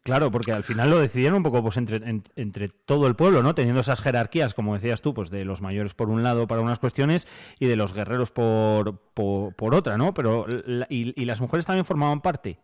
Claro, 0.07 0.31
porque 0.31 0.53
al 0.53 0.63
final 0.63 0.89
lo 0.89 0.99
decidieron 0.99 1.35
un 1.39 1.43
poco 1.43 1.61
pues 1.61 1.75
entre, 1.75 1.97
en- 1.97 2.23
entre 2.37 2.69
todo 2.69 3.07
el 3.07 3.17
pueblo, 3.17 3.43
¿no? 3.43 3.53
Teniendo 3.53 3.81
esas 3.81 3.99
jerarquías, 3.99 4.53
como 4.53 4.73
decías 4.73 5.01
tú, 5.01 5.13
pues 5.13 5.29
de 5.29 5.43
los 5.43 5.59
mayores 5.61 5.93
por 5.93 6.07
un 6.09 6.23
lado 6.23 6.47
para 6.47 6.61
unas 6.61 6.79
cuestiones 6.79 7.27
y 7.59 7.67
de 7.67 7.75
los 7.75 7.91
guerreros 7.93 8.31
por, 8.31 8.99
por, 9.13 9.53
por 9.55 9.75
otra, 9.75 9.97
¿no? 9.97 10.13
Pero 10.13 10.45
la- 10.47 10.87
y, 10.89 11.13
y 11.21 11.25
las 11.25 11.41
mujeres 11.41 11.65
también 11.65 11.83
formaban 11.83 12.21
parte. 12.21 12.57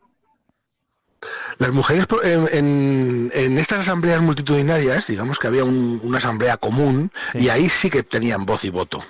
Las 1.58 1.74
mujeres 1.74 2.08
en- 2.24 3.30
en 3.34 3.58
estas 3.58 3.82
asambleas 3.82 4.22
multitudinarias, 4.22 5.08
digamos 5.08 5.38
que 5.38 5.48
había 5.48 5.66
un- 5.66 6.00
una 6.02 6.20
asamblea 6.20 6.56
común 6.56 7.12
y 7.34 7.50
ahí 7.50 7.68
sí 7.68 7.90
que 7.90 8.04
tenían 8.04 8.46
voz 8.46 8.64
y 8.64 8.70
voto. 8.70 9.04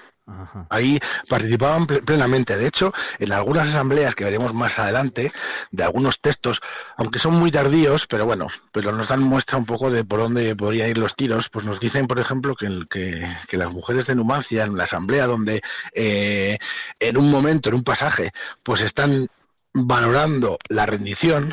Ahí 0.69 0.99
participaban 1.27 1.85
ple- 1.85 2.03
plenamente. 2.03 2.57
De 2.57 2.67
hecho, 2.67 2.93
en 3.19 3.33
algunas 3.33 3.67
asambleas 3.69 4.15
que 4.15 4.23
veremos 4.23 4.53
más 4.53 4.79
adelante, 4.79 5.31
de 5.71 5.83
algunos 5.83 6.19
textos, 6.21 6.61
aunque 6.97 7.19
son 7.19 7.33
muy 7.33 7.51
tardíos, 7.51 8.07
pero 8.07 8.25
bueno, 8.25 8.47
pero 8.71 8.91
nos 8.93 9.09
dan 9.09 9.21
muestra 9.21 9.57
un 9.57 9.65
poco 9.65 9.91
de 9.91 10.05
por 10.05 10.19
dónde 10.19 10.55
podrían 10.55 10.89
ir 10.89 10.97
los 10.97 11.15
tiros, 11.15 11.49
pues 11.49 11.65
nos 11.65 11.79
dicen, 11.79 12.07
por 12.07 12.19
ejemplo, 12.19 12.55
que 12.55 13.27
las 13.51 13.71
mujeres 13.71 14.05
de 14.07 14.15
Numancia, 14.15 14.63
en 14.63 14.77
la 14.77 14.85
asamblea 14.85 15.27
donde 15.27 15.61
eh, 15.93 16.57
en 16.99 17.17
un 17.17 17.29
momento, 17.29 17.69
en 17.69 17.75
un 17.75 17.83
pasaje, 17.83 18.31
pues 18.63 18.81
están 18.81 19.27
valorando 19.73 20.57
la 20.69 20.85
rendición, 20.85 21.51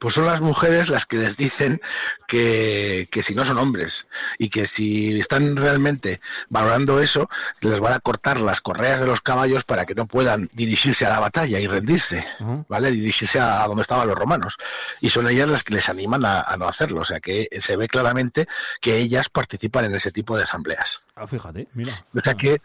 pues 0.00 0.14
son 0.14 0.24
las 0.26 0.40
mujeres 0.40 0.88
las 0.88 1.04
que 1.04 1.18
les 1.18 1.36
dicen 1.36 1.80
que, 2.26 3.06
que 3.10 3.22
si 3.22 3.34
no 3.34 3.44
son 3.44 3.58
hombres 3.58 4.06
y 4.38 4.48
que 4.48 4.66
si 4.66 5.18
están 5.18 5.56
realmente 5.56 6.22
valorando 6.48 7.00
eso, 7.00 7.28
les 7.60 7.78
van 7.80 7.92
a 7.92 8.00
cortar 8.00 8.40
las 8.40 8.62
correas 8.62 9.00
de 9.00 9.06
los 9.06 9.20
caballos 9.20 9.64
para 9.64 9.84
que 9.84 9.94
no 9.94 10.06
puedan 10.06 10.48
dirigirse 10.54 11.04
a 11.04 11.10
la 11.10 11.20
batalla 11.20 11.60
y 11.60 11.66
rendirse, 11.66 12.24
¿vale? 12.66 12.90
Dirigirse 12.90 13.38
a, 13.38 13.62
a 13.62 13.68
donde 13.68 13.82
estaban 13.82 14.08
los 14.08 14.16
romanos. 14.16 14.56
Y 15.02 15.10
son 15.10 15.28
ellas 15.28 15.48
las 15.48 15.62
que 15.62 15.74
les 15.74 15.88
animan 15.90 16.24
a, 16.24 16.40
a 16.40 16.56
no 16.56 16.66
hacerlo. 16.66 17.02
O 17.02 17.04
sea 17.04 17.20
que 17.20 17.48
se 17.60 17.76
ve 17.76 17.86
claramente 17.86 18.48
que 18.80 18.96
ellas 18.96 19.28
participan 19.28 19.84
en 19.84 19.94
ese 19.94 20.10
tipo 20.12 20.34
de 20.34 20.44
asambleas. 20.44 21.02
Ah, 21.14 21.26
fíjate, 21.26 21.68
mira. 21.74 22.06
O 22.14 22.20
sea 22.20 22.32
que 22.32 22.62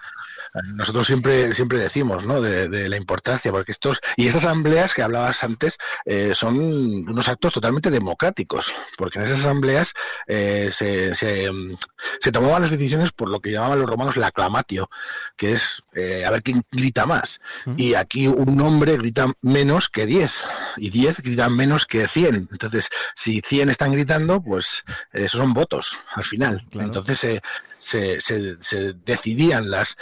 nosotros 0.73 1.07
siempre 1.07 1.53
siempre 1.53 1.79
decimos, 1.79 2.25
¿no? 2.25 2.41
De, 2.41 2.67
de 2.67 2.89
la 2.89 2.97
importancia, 2.97 3.51
porque 3.51 3.71
estos 3.71 3.99
y 4.15 4.27
esas 4.27 4.45
asambleas 4.45 4.93
que 4.93 5.01
hablabas 5.01 5.43
antes 5.43 5.77
eh, 6.05 6.33
son 6.35 6.57
unos 6.57 7.27
actos 7.27 7.53
totalmente 7.53 7.89
democráticos, 7.89 8.71
porque 8.97 9.19
en 9.19 9.25
esas 9.25 9.39
asambleas 9.39 9.93
eh, 10.27 10.69
se, 10.71 11.15
se, 11.15 11.51
mm, 11.51 11.75
se 12.19 12.31
tomaban 12.31 12.61
las 12.61 12.71
decisiones 12.71 13.11
por 13.11 13.29
lo 13.29 13.39
que 13.39 13.51
llamaban 13.51 13.79
los 13.79 13.89
romanos 13.89 14.17
la 14.17 14.27
aclamatio, 14.27 14.89
que 15.35 15.53
es 15.53 15.83
eh, 15.93 16.25
a 16.25 16.31
ver 16.31 16.43
quién 16.43 16.63
grita 16.71 17.05
más. 17.05 17.39
Y 17.77 17.95
aquí 17.95 18.27
un 18.27 18.59
hombre 18.61 18.97
grita 18.97 19.27
menos 19.41 19.89
que 19.89 20.05
10 20.05 20.45
y 20.77 20.89
10 20.89 21.21
gritan 21.21 21.55
menos 21.55 21.85
que 21.85 22.07
100. 22.07 22.49
Entonces, 22.51 22.89
si 23.15 23.41
100 23.41 23.69
están 23.69 23.91
gritando, 23.91 24.41
pues 24.41 24.83
eh, 25.13 25.25
esos 25.25 25.39
son 25.39 25.53
votos 25.53 25.97
al 26.13 26.23
final. 26.23 26.65
Entonces 26.73 27.23
eh, 27.23 27.41
se, 27.85 28.19
se, 28.19 28.93
decidían 29.05 29.69
las, 29.69 29.95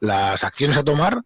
las 0.00 0.44
acciones 0.44 0.76
a 0.76 0.84
tomar 0.84 1.22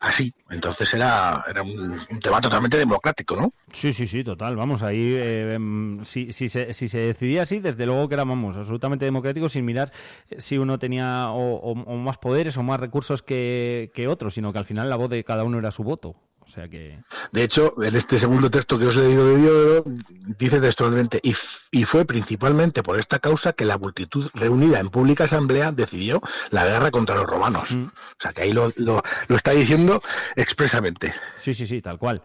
así. 0.00 0.34
Entonces 0.50 0.92
era, 0.92 1.42
era 1.48 1.62
un, 1.62 1.98
tema 2.20 2.42
totalmente 2.42 2.76
democrático, 2.76 3.34
¿no? 3.36 3.54
Sí, 3.72 3.94
sí, 3.94 4.06
sí, 4.06 4.22
total. 4.22 4.54
Vamos, 4.54 4.82
ahí, 4.82 5.14
eh, 5.16 5.54
em, 5.54 6.04
si, 6.04 6.30
si, 6.32 6.50
se, 6.50 6.74
si 6.74 6.88
se 6.88 6.98
decidía 6.98 7.42
así, 7.42 7.58
desde 7.58 7.86
luego 7.86 8.06
que 8.08 8.14
era, 8.14 8.24
vamos, 8.24 8.54
absolutamente 8.54 9.06
democrático, 9.06 9.48
sin 9.48 9.64
mirar 9.64 9.92
eh, 10.28 10.40
si 10.40 10.58
uno 10.58 10.78
tenía 10.78 11.30
o, 11.30 11.56
o- 11.56 11.96
más 11.96 12.18
poderes 12.18 12.58
o 12.58 12.62
más 12.62 12.78
recursos 12.78 13.22
que, 13.22 13.90
que 13.94 14.06
sino 14.30 14.52
que 14.52 14.58
al 14.58 14.66
final 14.66 14.90
la 14.90 14.96
voz 14.96 15.08
de 15.08 15.24
cada 15.24 15.44
uno 15.44 15.58
era 15.58 15.72
su 15.72 15.84
voto. 15.84 16.16
O 16.52 16.54
sea 16.54 16.68
que... 16.68 16.98
De 17.30 17.44
hecho, 17.44 17.82
en 17.82 17.96
este 17.96 18.18
segundo 18.18 18.50
texto 18.50 18.78
que 18.78 18.84
os 18.84 18.96
he 18.96 19.00
leído 19.00 19.26
de 19.26 19.36
Diodoro, 19.38 19.84
dice 20.38 20.60
textualmente, 20.60 21.18
y, 21.22 21.32
fue 21.84 22.04
principalmente 22.04 22.82
por 22.82 23.00
esta 23.00 23.18
causa 23.20 23.54
que 23.54 23.64
la 23.64 23.78
multitud 23.78 24.28
reunida 24.34 24.78
en 24.78 24.90
pública 24.90 25.24
asamblea 25.24 25.72
decidió 25.72 26.20
la 26.50 26.66
guerra 26.66 26.90
contra 26.90 27.16
los 27.16 27.24
romanos. 27.24 27.72
O 27.72 28.20
sea, 28.20 28.34
que 28.34 28.42
ahí 28.42 28.52
lo, 28.52 28.70
lo, 28.76 29.02
lo 29.28 29.36
está 29.36 29.52
diciendo 29.52 30.02
expresamente. 30.36 31.14
Sí, 31.38 31.54
sí, 31.54 31.64
sí, 31.64 31.80
tal 31.80 31.96
cual. 31.98 32.20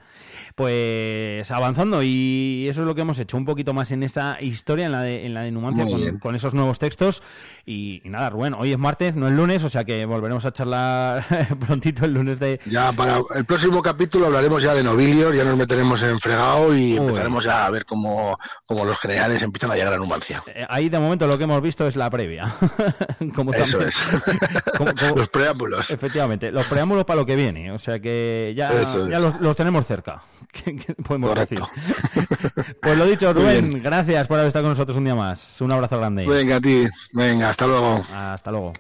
Pues 0.55 1.49
avanzando, 1.51 2.01
y 2.03 2.65
eso 2.67 2.81
es 2.81 2.87
lo 2.87 2.95
que 2.95 3.01
hemos 3.01 3.19
hecho, 3.19 3.37
un 3.37 3.45
poquito 3.45 3.73
más 3.73 3.91
en 3.91 4.03
esa 4.03 4.41
historia, 4.41 4.87
en 4.87 4.91
la 4.91 5.03
de, 5.03 5.25
en 5.25 5.33
la 5.35 5.43
de 5.43 5.51
Numancia, 5.51 5.85
con 6.19 6.35
esos 6.35 6.53
nuevos 6.53 6.79
textos. 6.79 7.23
Y, 7.65 8.01
y 8.03 8.09
nada, 8.09 8.29
Rubén, 8.29 8.55
hoy 8.55 8.71
es 8.71 8.77
martes, 8.77 9.15
no 9.15 9.27
es 9.27 9.33
lunes, 9.33 9.63
o 9.63 9.69
sea 9.69 9.85
que 9.85 10.03
volveremos 10.05 10.45
a 10.45 10.51
charlar 10.51 11.25
prontito 11.67 12.05
el 12.05 12.13
lunes 12.13 12.39
de... 12.39 12.59
Ya 12.65 12.91
para 12.91 13.21
el 13.35 13.45
próximo 13.45 13.83
capítulo 13.83 14.16
hablaremos 14.25 14.61
ya 14.63 14.73
de 14.73 14.83
nobilior, 14.83 15.35
ya 15.35 15.43
nos 15.43 15.55
meteremos 15.57 16.01
en 16.03 16.19
fregado 16.19 16.75
y 16.75 16.93
Uy. 16.93 16.97
empezaremos 16.97 17.43
ya 17.43 17.65
a 17.65 17.69
ver 17.69 17.85
cómo, 17.85 18.37
cómo 18.65 18.83
los 18.85 18.97
generales 18.99 19.41
empiezan 19.43 19.71
a 19.71 19.75
llegar 19.75 19.93
a 19.93 19.97
Numancia. 19.97 20.43
Eh, 20.47 20.65
Ahí 20.69 20.89
de 20.89 20.99
momento 20.99 21.27
lo 21.27 21.37
que 21.37 21.43
hemos 21.45 21.61
visto 21.61 21.87
es 21.87 21.95
la 21.95 22.09
previa. 22.09 22.53
Como 23.35 23.53
Eso 23.53 23.77
también- 23.77 23.89
es. 23.89 23.97
como- 24.77 24.93
como- 24.95 25.15
los 25.15 25.29
preámbulos. 25.29 25.89
Efectivamente, 25.91 26.51
los 26.51 26.65
preámbulos 26.67 27.05
para 27.05 27.19
lo 27.19 27.25
que 27.25 27.35
viene, 27.35 27.71
o 27.71 27.79
sea 27.79 27.99
que 27.99 28.53
ya, 28.55 28.71
ya 29.09 29.19
los, 29.19 29.39
los 29.41 29.55
tenemos 29.55 29.85
cerca. 29.85 30.23
que 30.51 30.73
podemos 31.03 31.29
Correcto. 31.31 31.67
decir. 31.75 32.75
Pues 32.81 32.97
lo 32.97 33.05
dicho, 33.05 33.33
Rubén, 33.33 33.81
gracias 33.83 34.27
por 34.27 34.37
haber 34.37 34.47
estado 34.47 34.63
con 34.63 34.71
nosotros 34.71 34.97
un 34.97 35.03
día 35.05 35.15
más. 35.15 35.59
Un 35.61 35.71
abrazo 35.71 35.97
grande. 35.97 36.25
Venga 36.27 36.57
a 36.57 36.61
ti, 36.61 36.85
venga, 37.13 37.49
hasta 37.49 37.67
luego. 37.67 38.03
Hasta 38.13 38.51
luego. 38.51 38.73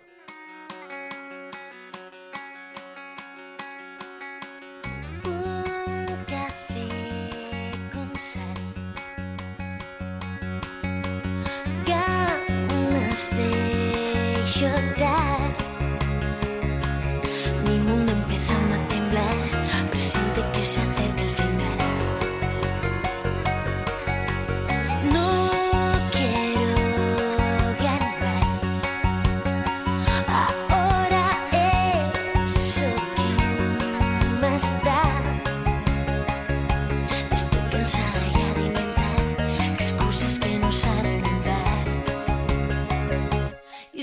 Ganas 13.17 13.35
de 13.35 13.76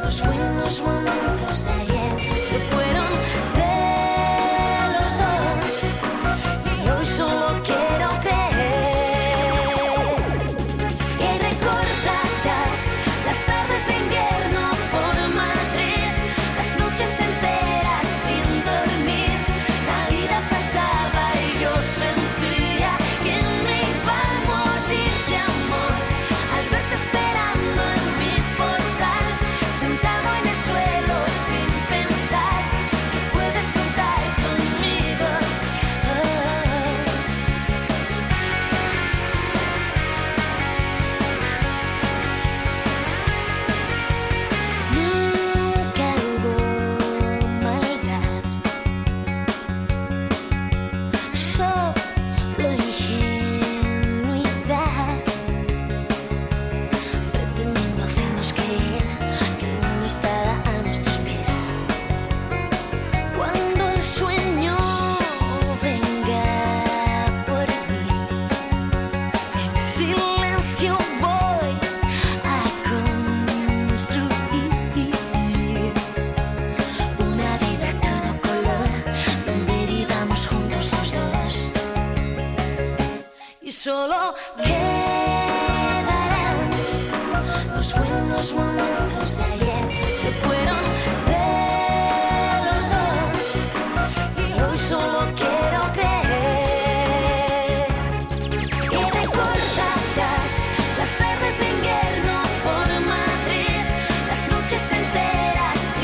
los 0.03 0.21
buenos 0.25 0.81
momentos 0.81 1.65
de 1.65 1.71
ayer 1.71 1.92